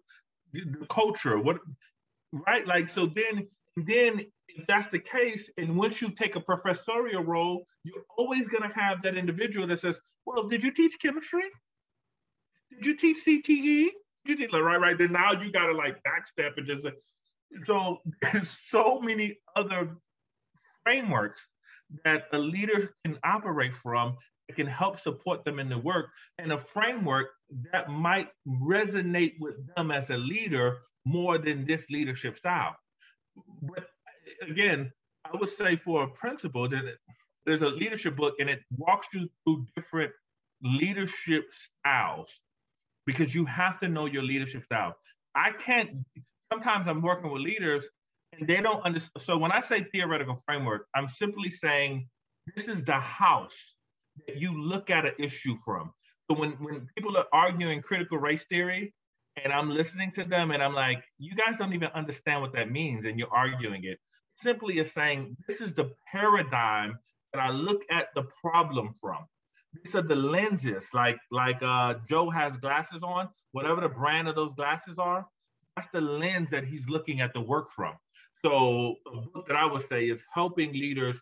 the 0.53 0.87
culture? 0.89 1.39
What 1.39 1.59
right? 2.33 2.67
Like 2.67 2.89
so 2.89 3.07
then 3.07 3.49
then 3.77 4.27
if 4.49 4.67
that's 4.67 4.89
the 4.89 4.99
case, 4.99 5.49
and 5.57 5.77
once 5.77 6.01
you 6.01 6.11
take 6.11 6.37
a 6.37 6.41
professorial 6.41 7.25
role, 7.25 7.67
you're 7.85 8.05
always 8.17 8.49
going 8.49 8.69
to 8.69 8.75
have 8.75 9.03
that 9.03 9.17
individual 9.17 9.67
that 9.67 9.81
says, 9.81 9.99
"Well, 10.27 10.49
did 10.49 10.63
you 10.63 10.73
teach 10.73 10.97
chemistry? 11.01 11.45
Did 12.71 12.87
you 12.87 12.97
teach 12.97 13.25
CTE? 13.25 13.89
You 14.25 14.37
did 14.37 14.53
like, 14.53 14.63
right, 14.63 14.81
right." 14.81 14.99
Then 14.99 15.13
now 15.13 15.33
you 15.33 15.51
got 15.51 15.67
to 15.67 15.73
like 15.73 15.99
backstep 16.05 16.57
and 16.57 16.67
just. 16.67 16.87
So 17.65 18.03
there's 18.21 18.59
so 18.69 19.01
many 19.01 19.39
other 19.57 19.97
frameworks 20.85 21.47
that 22.05 22.27
a 22.33 22.39
leader 22.39 22.95
can 23.05 23.19
operate 23.25 23.75
from 23.75 24.19
can 24.55 24.67
help 24.67 24.99
support 24.99 25.45
them 25.45 25.59
in 25.59 25.69
the 25.69 25.79
work, 25.79 26.07
and 26.39 26.53
a 26.53 26.59
framework 26.59 27.29
that 27.73 27.91
might 27.91 28.29
resonate 28.47 29.35
with 29.41 29.55
them 29.75 29.91
as 29.91 30.11
a 30.11 30.17
leader 30.17 30.79
more 31.05 31.39
than 31.39 31.67
this 31.67 31.87
leadership 31.91 32.37
style. 32.37 32.77
But 33.63 33.87
again, 34.49 34.91
I 35.25 35.37
would 35.37 35.51
say 35.51 35.77
for 35.77 36.05
a 36.05 36.09
principal 36.09 36.69
that 36.69 36.83
there's 37.45 37.63
a 37.63 37.69
leadership 37.69 38.17
book 38.17 38.35
and 38.39 38.49
it 38.49 38.61
walks 38.77 39.07
you 39.13 39.29
through 39.45 39.67
different 39.77 40.13
leadership 40.63 41.45
styles 41.51 42.43
because 43.07 43.35
you 43.35 43.45
have 43.47 43.81
to 43.81 43.89
know 43.89 44.07
your 44.07 44.23
leadership 44.23 44.65
style. 44.65 44.95
I 45.35 45.53
can't, 45.53 45.91
sometimes 46.53 46.89
I'm 46.89 47.01
working 47.01 47.31
with 47.31 47.43
leaders 47.43 47.87
and 48.33 48.47
they 48.47 48.61
don't 48.61 48.83
understand. 48.85 49.23
So 49.23 49.39
when 49.39 49.53
I 49.53 49.61
say 49.61 49.87
theoretical 49.93 50.37
framework, 50.45 50.87
I'm 50.95 51.09
simply 51.09 51.51
saying 51.51 52.09
this 52.55 52.69
is 52.69 52.85
the 52.85 52.99
house 52.99 53.75
that 54.27 54.37
you 54.37 54.61
look 54.61 54.91
at 54.91 55.07
an 55.07 55.13
issue 55.19 55.57
from. 55.65 55.93
So 56.31 56.39
when, 56.39 56.53
when 56.53 56.87
people 56.97 57.17
are 57.17 57.27
arguing 57.33 57.83
critical 57.83 58.19
race 58.19 58.45
theory, 58.45 58.95
and 59.43 59.53
I'm 59.53 59.71
listening 59.71 60.13
to 60.13 60.25
them 60.25 60.51
and 60.51 60.63
I'm 60.63 60.75
like, 60.75 61.03
you 61.19 61.35
guys 61.35 61.59
don't 61.59 61.73
even 61.73 61.91
understand 61.95 62.43
what 62.43 62.53
that 62.55 62.71
means, 62.71 63.07
and 63.07 63.19
you're 63.19 63.33
arguing 63.33 63.85
it. 63.85 63.99
Simply 64.37 64.79
is 64.79 64.93
saying, 64.93 65.37
this 65.49 65.61
is 65.61 65.75
the 65.75 65.93
paradigm 66.11 66.99
that 67.33 67.41
I 67.41 67.51
look 67.51 67.83
at 67.91 68.09
the 68.15 68.25
problem 68.41 68.95
from. 69.01 69.19
These 69.85 69.95
are 69.95 70.03
the 70.03 70.17
lenses, 70.17 70.89
like 70.95 71.19
like 71.31 71.63
uh, 71.63 71.95
Joe 72.09 72.31
has 72.31 72.57
glasses 72.57 73.03
on, 73.03 73.29
whatever 73.53 73.81
the 73.83 73.89
brand 73.89 74.27
of 74.27 74.35
those 74.35 74.55
glasses 74.55 74.99
are, 74.99 75.27
that's 75.77 75.89
the 75.93 76.01
lens 76.01 76.51
that 76.51 76.65
he's 76.65 76.89
looking 76.89 77.21
at 77.21 77.33
the 77.35 77.41
work 77.41 77.71
from. 77.71 77.95
So 78.45 78.97
a 79.07 79.21
book 79.33 79.47
that 79.49 79.57
I 79.57 79.67
would 79.67 79.83
say 79.83 80.07
is 80.07 80.23
helping 80.33 80.73
leaders 80.73 81.21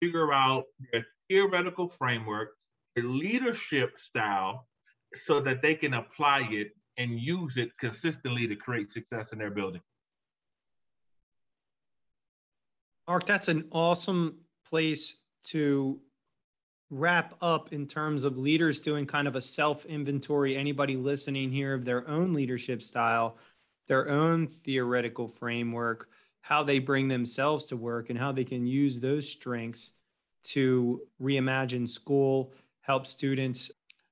figure 0.00 0.32
out 0.32 0.64
their 0.92 1.04
theoretical 1.28 1.88
framework, 1.88 2.50
their 2.94 3.04
leadership 3.04 3.98
style, 3.98 4.66
so 5.24 5.40
that 5.40 5.62
they 5.62 5.74
can 5.74 5.94
apply 5.94 6.46
it 6.50 6.72
and 6.96 7.20
use 7.20 7.56
it 7.56 7.70
consistently 7.78 8.46
to 8.46 8.56
create 8.56 8.90
success 8.92 9.32
in 9.32 9.38
their 9.38 9.50
building. 9.50 9.80
Mark, 13.06 13.24
that's 13.24 13.48
an 13.48 13.64
awesome 13.70 14.36
place 14.68 15.16
to 15.44 15.98
wrap 16.90 17.34
up 17.40 17.72
in 17.72 17.86
terms 17.86 18.24
of 18.24 18.36
leaders 18.36 18.80
doing 18.80 19.06
kind 19.06 19.28
of 19.28 19.36
a 19.36 19.40
self 19.40 19.86
inventory. 19.86 20.56
Anybody 20.56 20.96
listening 20.96 21.50
here 21.50 21.74
of 21.74 21.84
their 21.84 22.06
own 22.08 22.34
leadership 22.34 22.82
style, 22.82 23.38
their 23.86 24.10
own 24.10 24.48
theoretical 24.64 25.28
framework, 25.28 26.08
how 26.42 26.62
they 26.62 26.78
bring 26.78 27.08
themselves 27.08 27.64
to 27.66 27.76
work, 27.76 28.10
and 28.10 28.18
how 28.18 28.32
they 28.32 28.44
can 28.44 28.66
use 28.66 28.98
those 28.98 29.28
strengths 29.28 29.92
to 30.48 31.02
reimagine 31.20 31.88
school, 31.88 32.52
help 32.80 33.06
students 33.06 33.70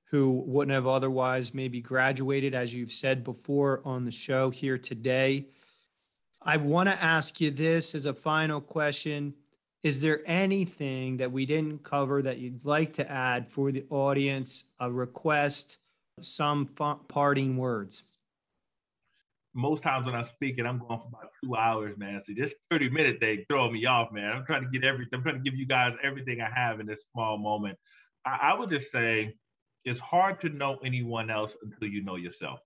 who 0.09 0.43
wouldn't 0.45 0.73
have 0.73 0.87
otherwise 0.87 1.53
maybe 1.53 1.81
graduated, 1.81 2.55
as 2.55 2.73
you've 2.73 2.93
said 2.93 3.23
before 3.23 3.81
on 3.83 4.05
the 4.05 4.11
show 4.11 4.49
here 4.49 4.77
today. 4.77 5.47
I 6.41 6.57
want 6.57 6.87
to 6.87 7.03
ask 7.03 7.41
you 7.41 7.51
this 7.51 7.93
as 7.93 8.05
a 8.05 8.13
final 8.13 8.61
question. 8.61 9.33
Is 9.83 10.01
there 10.01 10.21
anything 10.25 11.17
that 11.17 11.31
we 11.31 11.45
didn't 11.45 11.83
cover 11.83 12.21
that 12.21 12.37
you'd 12.37 12.65
like 12.65 12.93
to 12.93 13.11
add 13.11 13.49
for 13.49 13.71
the 13.71 13.85
audience, 13.89 14.65
a 14.79 14.89
request, 14.91 15.77
some 16.21 16.67
parting 17.07 17.57
words? 17.57 18.03
Most 19.57 19.81
times 19.81 20.05
when 20.05 20.13
I'm 20.13 20.27
speaking, 20.27 20.67
I'm 20.67 20.77
going 20.77 20.99
for 20.99 21.07
about 21.07 21.31
two 21.43 21.55
hours, 21.55 21.97
man. 21.97 22.21
So 22.23 22.33
this 22.37 22.53
30 22.69 22.91
minute 22.91 23.19
thing 23.19 23.43
throwing 23.49 23.73
me 23.73 23.85
off, 23.87 24.11
man. 24.11 24.31
I'm 24.31 24.45
trying 24.45 24.63
to 24.63 24.69
get 24.69 24.83
everything, 24.87 25.17
I'm 25.17 25.23
trying 25.23 25.43
to 25.43 25.49
give 25.49 25.59
you 25.59 25.65
guys 25.65 25.95
everything 26.03 26.41
I 26.41 26.49
have 26.53 26.79
in 26.79 26.85
this 26.85 27.05
small 27.11 27.39
moment. 27.39 27.77
I, 28.23 28.51
I 28.51 28.53
would 28.59 28.69
just 28.69 28.91
say 28.91 29.33
it's 29.83 29.99
hard 29.99 30.41
to 30.41 30.49
know 30.49 30.77
anyone 30.85 31.31
else 31.31 31.57
until 31.63 31.87
you 31.89 32.03
know 32.03 32.17
yourself. 32.17 32.59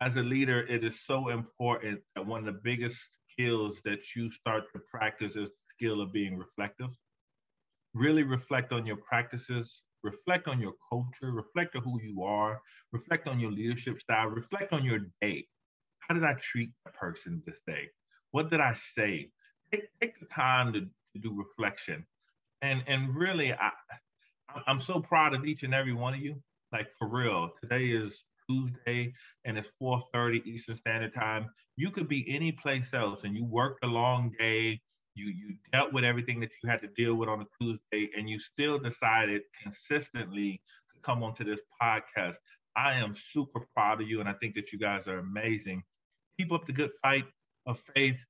As 0.00 0.16
a 0.16 0.20
leader, 0.22 0.66
it 0.66 0.84
is 0.84 1.04
so 1.06 1.28
important 1.28 2.00
that 2.16 2.26
one 2.26 2.40
of 2.40 2.52
the 2.52 2.60
biggest 2.64 2.98
skills 3.30 3.80
that 3.84 4.00
you 4.16 4.32
start 4.32 4.64
to 4.72 4.80
practice 4.90 5.36
is 5.36 5.48
skill 5.76 6.00
of 6.00 6.12
being 6.12 6.36
reflective. 6.36 6.90
Really 7.94 8.24
reflect 8.24 8.72
on 8.72 8.84
your 8.84 8.96
practices, 8.96 9.82
reflect 10.02 10.48
on 10.48 10.60
your 10.60 10.74
culture, 10.90 11.30
reflect 11.30 11.76
on 11.76 11.82
who 11.84 12.00
you 12.02 12.24
are, 12.24 12.60
reflect 12.92 13.28
on 13.28 13.38
your 13.38 13.52
leadership 13.52 14.00
style, 14.00 14.26
reflect 14.26 14.72
on 14.72 14.84
your 14.84 15.00
day. 15.22 15.46
How 16.08 16.14
did 16.14 16.24
I 16.24 16.34
treat 16.34 16.70
the 16.84 16.92
person 16.92 17.42
this 17.46 17.58
day? 17.66 17.88
What 18.32 18.50
did 18.50 18.60
I 18.60 18.74
say? 18.74 19.30
Take, 19.72 19.88
take 20.00 20.18
the 20.20 20.26
time 20.26 20.72
to, 20.72 20.80
to 20.80 21.18
do 21.20 21.32
reflection. 21.34 22.04
And, 22.62 22.82
and 22.86 23.14
really, 23.14 23.52
I, 23.52 23.70
I'm 24.66 24.80
so 24.80 25.00
proud 25.00 25.34
of 25.34 25.44
each 25.44 25.62
and 25.62 25.74
every 25.74 25.92
one 25.92 26.14
of 26.14 26.20
you. 26.20 26.36
Like 26.72 26.88
for 26.98 27.08
real, 27.08 27.50
today 27.62 27.86
is 27.86 28.24
Tuesday 28.48 29.14
and 29.44 29.56
it's 29.56 29.70
4:30 29.80 30.44
Eastern 30.46 30.76
Standard 30.76 31.14
Time. 31.14 31.48
You 31.76 31.90
could 31.90 32.08
be 32.08 32.24
any 32.28 32.52
place 32.52 32.94
else, 32.94 33.24
and 33.24 33.36
you 33.36 33.44
worked 33.44 33.84
a 33.84 33.88
long 33.88 34.32
day. 34.38 34.80
You 35.14 35.26
you 35.26 35.56
dealt 35.72 35.92
with 35.92 36.04
everything 36.04 36.40
that 36.40 36.50
you 36.62 36.68
had 36.68 36.80
to 36.82 36.88
deal 36.88 37.14
with 37.14 37.28
on 37.28 37.40
a 37.40 37.46
Tuesday, 37.60 38.10
and 38.16 38.28
you 38.28 38.38
still 38.38 38.78
decided 38.78 39.42
consistently 39.62 40.60
to 40.94 41.00
come 41.02 41.22
onto 41.22 41.44
this 41.44 41.60
podcast. 41.80 42.36
I 42.76 42.94
am 42.94 43.14
super 43.14 43.66
proud 43.74 44.00
of 44.00 44.08
you, 44.08 44.20
and 44.20 44.28
I 44.28 44.34
think 44.34 44.54
that 44.56 44.72
you 44.72 44.78
guys 44.78 45.06
are 45.06 45.18
amazing. 45.18 45.82
Keep 46.38 46.52
up 46.52 46.66
the 46.66 46.72
good 46.72 46.90
fight 47.02 47.24
of 47.66 47.80
faith. 47.94 48.24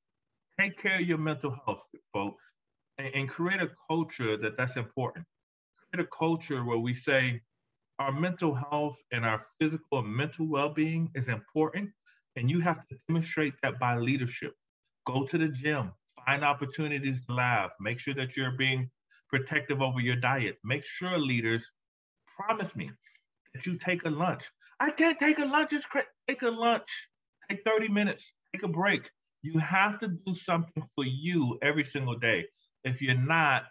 Take 0.58 0.78
care 0.78 0.96
of 0.96 1.02
your 1.02 1.18
mental 1.18 1.58
health, 1.64 1.82
folks, 2.12 2.42
and, 2.98 3.14
and 3.14 3.28
create 3.28 3.62
a 3.62 3.70
culture 3.88 4.36
that 4.36 4.56
that's 4.56 4.76
important. 4.76 5.24
Create 5.92 6.06
a 6.06 6.16
culture 6.16 6.64
where 6.64 6.78
we 6.78 6.94
say 6.94 7.40
our 7.98 8.12
mental 8.12 8.54
health 8.54 8.98
and 9.12 9.24
our 9.24 9.40
physical 9.60 9.98
and 10.00 10.08
mental 10.08 10.46
well-being 10.46 11.10
is 11.14 11.28
important 11.28 11.90
and 12.36 12.50
you 12.50 12.60
have 12.60 12.86
to 12.88 12.96
demonstrate 13.08 13.54
that 13.62 13.78
by 13.78 13.96
leadership. 13.96 14.52
Go 15.06 15.24
to 15.24 15.38
the 15.38 15.48
gym 15.48 15.92
find 16.26 16.44
opportunities 16.44 17.24
to 17.26 17.34
laugh 17.34 17.70
make 17.80 17.98
sure 17.98 18.14
that 18.14 18.36
you're 18.36 18.52
being 18.52 18.90
protective 19.28 19.82
over 19.82 20.00
your 20.00 20.16
diet. 20.16 20.56
Make 20.64 20.84
sure 20.84 21.18
leaders 21.18 21.70
promise 22.36 22.74
me 22.76 22.90
that 23.52 23.66
you 23.66 23.76
take 23.76 24.04
a 24.04 24.10
lunch. 24.10 24.50
I 24.80 24.90
can't 24.90 25.18
take 25.18 25.38
a 25.38 25.44
lunch 25.44 25.72
it's 25.72 25.86
cra- 25.86 26.06
take 26.28 26.42
a 26.42 26.50
lunch 26.50 26.90
take 27.48 27.62
30 27.64 27.88
minutes 27.88 28.33
take 28.54 28.62
a 28.62 28.68
break 28.68 29.11
you 29.42 29.59
have 29.59 29.99
to 30.01 30.09
do 30.09 30.34
something 30.34 30.82
for 30.95 31.05
you 31.05 31.59
every 31.62 31.84
single 31.84 32.16
day 32.16 32.47
if 32.84 33.01
you're 33.01 33.14
not 33.14 33.64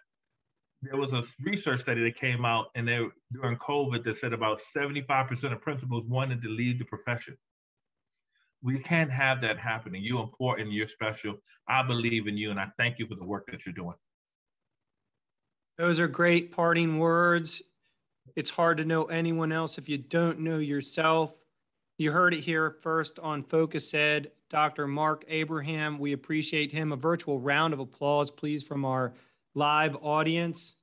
there 0.84 0.96
was 0.96 1.12
a 1.12 1.24
research 1.42 1.80
study 1.80 2.02
that 2.04 2.16
came 2.16 2.44
out 2.44 2.66
and 2.74 2.86
they 2.86 3.00
during 3.32 3.56
COVID 3.56 4.04
that 4.04 4.18
said 4.18 4.32
about 4.32 4.60
75% 4.76 5.52
of 5.52 5.60
principals 5.60 6.04
wanted 6.06 6.42
to 6.42 6.48
leave 6.48 6.78
the 6.78 6.84
profession. 6.84 7.36
We 8.62 8.78
can't 8.78 9.10
have 9.10 9.40
that 9.42 9.58
happening. 9.58 10.02
You're 10.02 10.22
important, 10.22 10.72
you're 10.72 10.88
special. 10.88 11.36
I 11.68 11.82
believe 11.82 12.28
in 12.28 12.36
you 12.36 12.50
and 12.50 12.60
I 12.60 12.68
thank 12.78 12.98
you 12.98 13.06
for 13.06 13.14
the 13.14 13.24
work 13.24 13.46
that 13.50 13.64
you're 13.64 13.74
doing. 13.74 13.94
Those 15.78 16.00
are 16.00 16.08
great 16.08 16.52
parting 16.52 16.98
words. 16.98 17.62
It's 18.36 18.50
hard 18.50 18.78
to 18.78 18.84
know 18.84 19.04
anyone 19.04 19.52
else 19.52 19.76
if 19.78 19.88
you 19.88 19.98
don't 19.98 20.40
know 20.40 20.58
yourself. 20.58 21.32
You 21.96 22.10
heard 22.10 22.34
it 22.34 22.40
here 22.40 22.76
first 22.82 23.20
on 23.20 23.44
Focus 23.44 23.94
Ed. 23.94 24.32
Dr. 24.50 24.88
Mark 24.88 25.24
Abraham, 25.28 25.98
we 25.98 26.12
appreciate 26.12 26.72
him. 26.72 26.90
A 26.90 26.96
virtual 26.96 27.38
round 27.38 27.72
of 27.72 27.78
applause, 27.78 28.30
please, 28.30 28.64
from 28.64 28.84
our 28.84 29.14
live 29.54 29.96
audience. 30.02 30.76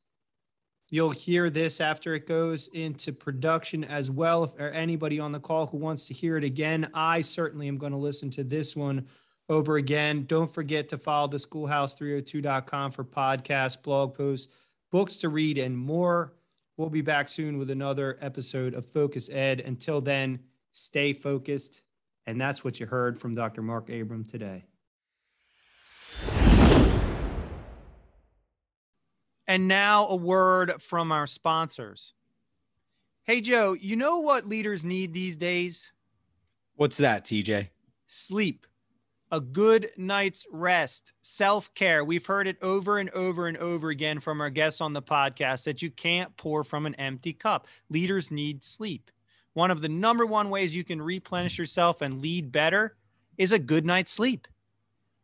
You'll 0.89 1.11
hear 1.11 1.49
this 1.49 1.81
after 1.81 2.15
it 2.15 2.27
goes 2.27 2.67
into 2.69 3.11
production 3.11 3.83
as 3.83 4.09
well. 4.09 4.43
If 4.43 4.55
there 4.55 4.73
anybody 4.73 5.19
on 5.19 5.31
the 5.31 5.39
call 5.39 5.65
who 5.65 5.77
wants 5.77 6.07
to 6.07 6.13
hear 6.13 6.37
it 6.37 6.43
again, 6.43 6.89
I 6.93 7.21
certainly 7.21 7.67
am 7.67 7.77
going 7.77 7.93
to 7.93 7.97
listen 7.97 8.29
to 8.31 8.43
this 8.43 8.75
one 8.75 9.07
over 9.49 9.77
again. 9.77 10.25
Don't 10.27 10.53
forget 10.53 10.87
to 10.89 10.97
follow 10.97 11.27
the 11.27 11.37
schoolhouse302.com 11.37 12.91
for 12.91 13.03
podcasts, 13.03 13.81
blog 13.81 14.15
posts, 14.15 14.53
books 14.91 15.17
to 15.17 15.29
read, 15.29 15.57
and 15.57 15.77
more. 15.77 16.33
We'll 16.77 16.89
be 16.89 17.01
back 17.01 17.27
soon 17.27 17.57
with 17.57 17.69
another 17.69 18.17
episode 18.21 18.73
of 18.73 18.85
Focus 18.85 19.29
Ed. 19.29 19.59
Until 19.61 20.01
then, 20.01 20.39
stay 20.71 21.13
focused. 21.13 21.81
And 22.25 22.39
that's 22.39 22.63
what 22.63 22.79
you 22.79 22.85
heard 22.85 23.19
from 23.19 23.33
Dr. 23.33 23.61
Mark 23.61 23.89
Abram 23.89 24.23
today. 24.23 24.65
And 29.47 29.67
now 29.67 30.07
a 30.07 30.15
word 30.15 30.81
from 30.81 31.11
our 31.11 31.27
sponsors. 31.27 32.13
Hey, 33.23 33.41
Joe, 33.41 33.73
you 33.73 33.95
know 33.95 34.19
what 34.19 34.45
leaders 34.45 34.83
need 34.83 35.13
these 35.13 35.35
days? 35.35 35.91
What's 36.75 36.97
that, 36.97 37.25
TJ? 37.25 37.69
Sleep, 38.07 38.65
a 39.31 39.39
good 39.39 39.91
night's 39.97 40.45
rest, 40.51 41.13
self 41.21 41.73
care. 41.73 42.03
We've 42.03 42.25
heard 42.25 42.47
it 42.47 42.57
over 42.61 42.97
and 42.97 43.09
over 43.11 43.47
and 43.47 43.57
over 43.57 43.89
again 43.89 44.19
from 44.19 44.41
our 44.41 44.49
guests 44.49 44.81
on 44.81 44.93
the 44.93 45.01
podcast 45.01 45.65
that 45.65 45.81
you 45.81 45.91
can't 45.91 46.35
pour 46.37 46.63
from 46.63 46.85
an 46.85 46.95
empty 46.95 47.33
cup. 47.33 47.67
Leaders 47.89 48.31
need 48.31 48.63
sleep. 48.63 49.11
One 49.53 49.71
of 49.71 49.81
the 49.81 49.89
number 49.89 50.25
one 50.25 50.49
ways 50.49 50.75
you 50.75 50.83
can 50.83 51.01
replenish 51.01 51.57
yourself 51.57 52.01
and 52.01 52.21
lead 52.21 52.51
better 52.51 52.95
is 53.37 53.51
a 53.51 53.59
good 53.59 53.85
night's 53.85 54.11
sleep. 54.11 54.47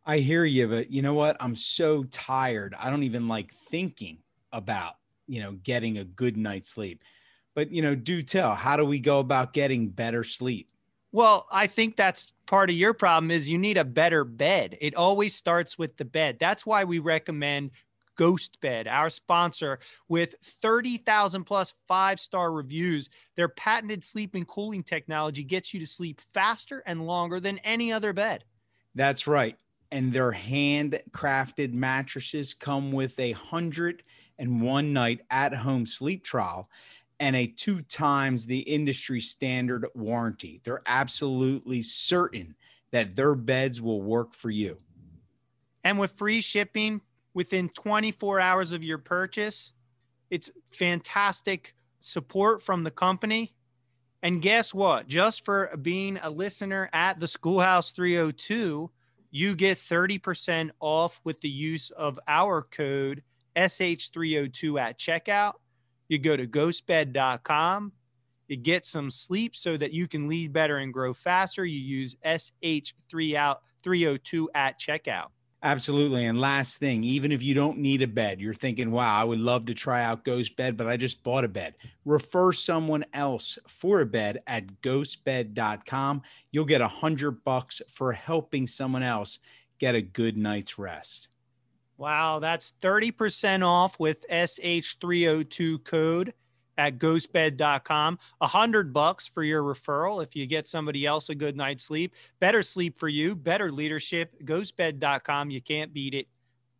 I 0.04 0.18
hear 0.18 0.44
you, 0.44 0.68
but 0.68 0.90
you 0.90 1.02
know 1.02 1.14
what? 1.14 1.36
I'm 1.40 1.54
so 1.54 2.04
tired. 2.04 2.74
I 2.78 2.90
don't 2.90 3.02
even 3.02 3.28
like 3.28 3.54
thinking 3.70 4.18
about, 4.52 4.94
you 5.26 5.40
know, 5.40 5.52
getting 5.62 5.98
a 5.98 6.04
good 6.04 6.36
night's 6.36 6.68
sleep. 6.68 7.04
But, 7.54 7.70
you 7.70 7.82
know, 7.82 7.94
do 7.94 8.22
tell, 8.22 8.54
how 8.54 8.76
do 8.76 8.84
we 8.84 9.00
go 9.00 9.18
about 9.18 9.52
getting 9.52 9.88
better 9.88 10.24
sleep? 10.24 10.70
Well, 11.10 11.46
I 11.50 11.66
think 11.66 11.96
that's 11.96 12.32
part 12.46 12.70
of 12.70 12.76
your 12.76 12.94
problem 12.94 13.30
is 13.30 13.48
you 13.48 13.58
need 13.58 13.78
a 13.78 13.84
better 13.84 14.24
bed. 14.24 14.76
It 14.80 14.94
always 14.94 15.34
starts 15.34 15.78
with 15.78 15.96
the 15.96 16.04
bed. 16.04 16.36
That's 16.38 16.66
why 16.66 16.84
we 16.84 16.98
recommend 16.98 17.70
Ghost 18.18 18.60
Bed, 18.60 18.86
our 18.86 19.08
sponsor, 19.08 19.78
with 20.08 20.34
30,000 20.42 21.44
plus 21.44 21.72
five 21.86 22.20
star 22.20 22.52
reviews. 22.52 23.08
Their 23.36 23.48
patented 23.48 24.04
sleep 24.04 24.34
and 24.34 24.46
cooling 24.46 24.82
technology 24.82 25.42
gets 25.42 25.72
you 25.72 25.80
to 25.80 25.86
sleep 25.86 26.20
faster 26.34 26.82
and 26.84 27.06
longer 27.06 27.40
than 27.40 27.56
any 27.58 27.90
other 27.90 28.12
bed. 28.12 28.44
That's 28.94 29.26
right 29.26 29.56
and 29.90 30.12
their 30.12 30.32
handcrafted 30.32 31.72
mattresses 31.72 32.54
come 32.54 32.92
with 32.92 33.18
a 33.18 33.32
hundred 33.32 34.02
and 34.38 34.60
one 34.60 34.92
night 34.92 35.20
at 35.30 35.54
home 35.54 35.86
sleep 35.86 36.22
trial 36.22 36.68
and 37.20 37.34
a 37.34 37.46
two 37.46 37.82
times 37.82 38.46
the 38.46 38.60
industry 38.60 39.20
standard 39.20 39.86
warranty. 39.94 40.60
They're 40.62 40.82
absolutely 40.86 41.82
certain 41.82 42.54
that 42.90 43.16
their 43.16 43.34
beds 43.34 43.80
will 43.80 44.02
work 44.02 44.34
for 44.34 44.50
you. 44.50 44.78
And 45.84 45.98
with 45.98 46.12
free 46.12 46.40
shipping 46.40 47.00
within 47.38 47.68
24 47.68 48.40
hours 48.40 48.72
of 48.72 48.82
your 48.82 48.98
purchase, 48.98 49.72
it's 50.28 50.50
fantastic 50.72 51.76
support 52.00 52.60
from 52.60 52.82
the 52.82 52.90
company. 52.90 53.54
And 54.24 54.42
guess 54.42 54.74
what? 54.74 55.06
Just 55.06 55.44
for 55.44 55.70
being 55.80 56.18
a 56.20 56.30
listener 56.30 56.90
at 56.92 57.20
the 57.20 57.28
Schoolhouse 57.28 57.92
302, 57.92 58.90
you 59.30 59.54
get 59.54 59.78
30% 59.78 60.70
off 60.80 61.20
with 61.22 61.40
the 61.40 61.48
use 61.48 61.90
of 61.90 62.18
our 62.26 62.62
code 62.62 63.22
SH302 63.54 64.80
at 64.80 64.98
checkout. 64.98 65.52
You 66.08 66.18
go 66.18 66.36
to 66.36 66.44
ghostbed.com. 66.44 67.92
You 68.48 68.56
get 68.56 68.84
some 68.84 69.12
sleep 69.12 69.54
so 69.54 69.76
that 69.76 69.92
you 69.92 70.08
can 70.08 70.26
lead 70.26 70.52
better 70.52 70.78
and 70.78 70.92
grow 70.92 71.14
faster. 71.14 71.64
You 71.64 71.78
use 71.78 72.16
SH302 72.26 74.46
at 74.56 74.80
checkout. 74.80 75.28
Absolutely. 75.62 76.24
And 76.26 76.40
last 76.40 76.78
thing, 76.78 77.02
even 77.02 77.32
if 77.32 77.42
you 77.42 77.52
don't 77.52 77.78
need 77.78 78.02
a 78.02 78.06
bed, 78.06 78.40
you're 78.40 78.54
thinking, 78.54 78.92
wow, 78.92 79.20
I 79.20 79.24
would 79.24 79.40
love 79.40 79.66
to 79.66 79.74
try 79.74 80.04
out 80.04 80.24
Ghost 80.24 80.56
Bed, 80.56 80.76
but 80.76 80.86
I 80.86 80.96
just 80.96 81.24
bought 81.24 81.44
a 81.44 81.48
bed. 81.48 81.74
Refer 82.04 82.52
someone 82.52 83.04
else 83.12 83.58
for 83.66 84.00
a 84.00 84.06
bed 84.06 84.40
at 84.46 84.80
ghostbed.com. 84.82 86.22
You'll 86.52 86.64
get 86.64 86.80
a 86.80 86.86
hundred 86.88 87.42
bucks 87.42 87.82
for 87.88 88.12
helping 88.12 88.68
someone 88.68 89.02
else 89.02 89.40
get 89.80 89.96
a 89.96 90.02
good 90.02 90.36
night's 90.36 90.78
rest. 90.78 91.28
Wow, 91.96 92.38
that's 92.38 92.74
30% 92.80 93.66
off 93.66 93.98
with 93.98 94.24
SH302 94.30 95.82
code 95.82 96.34
at 96.78 96.98
ghostbed.com. 96.98 98.18
A 98.40 98.46
hundred 98.46 98.92
bucks 98.92 99.26
for 99.26 99.42
your 99.42 99.62
referral 99.62 100.22
if 100.22 100.34
you 100.34 100.46
get 100.46 100.66
somebody 100.66 101.04
else 101.04 101.28
a 101.28 101.34
good 101.34 101.56
night's 101.56 101.84
sleep. 101.84 102.14
Better 102.40 102.62
sleep 102.62 102.98
for 102.98 103.08
you, 103.08 103.34
better 103.34 103.70
leadership. 103.70 104.34
Ghostbed.com. 104.44 105.50
You 105.50 105.60
can't 105.60 105.92
beat 105.92 106.14
it. 106.14 106.28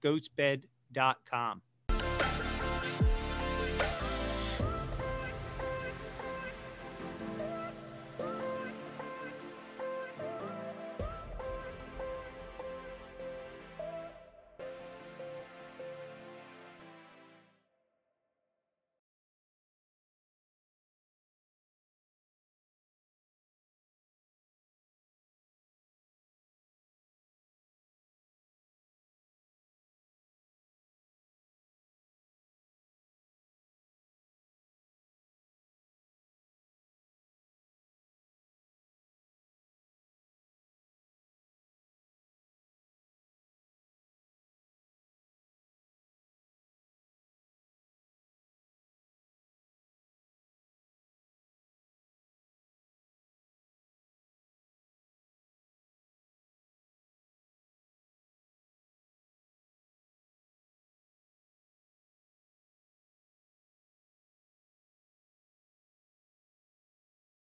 Ghostbed.com. 0.03 1.63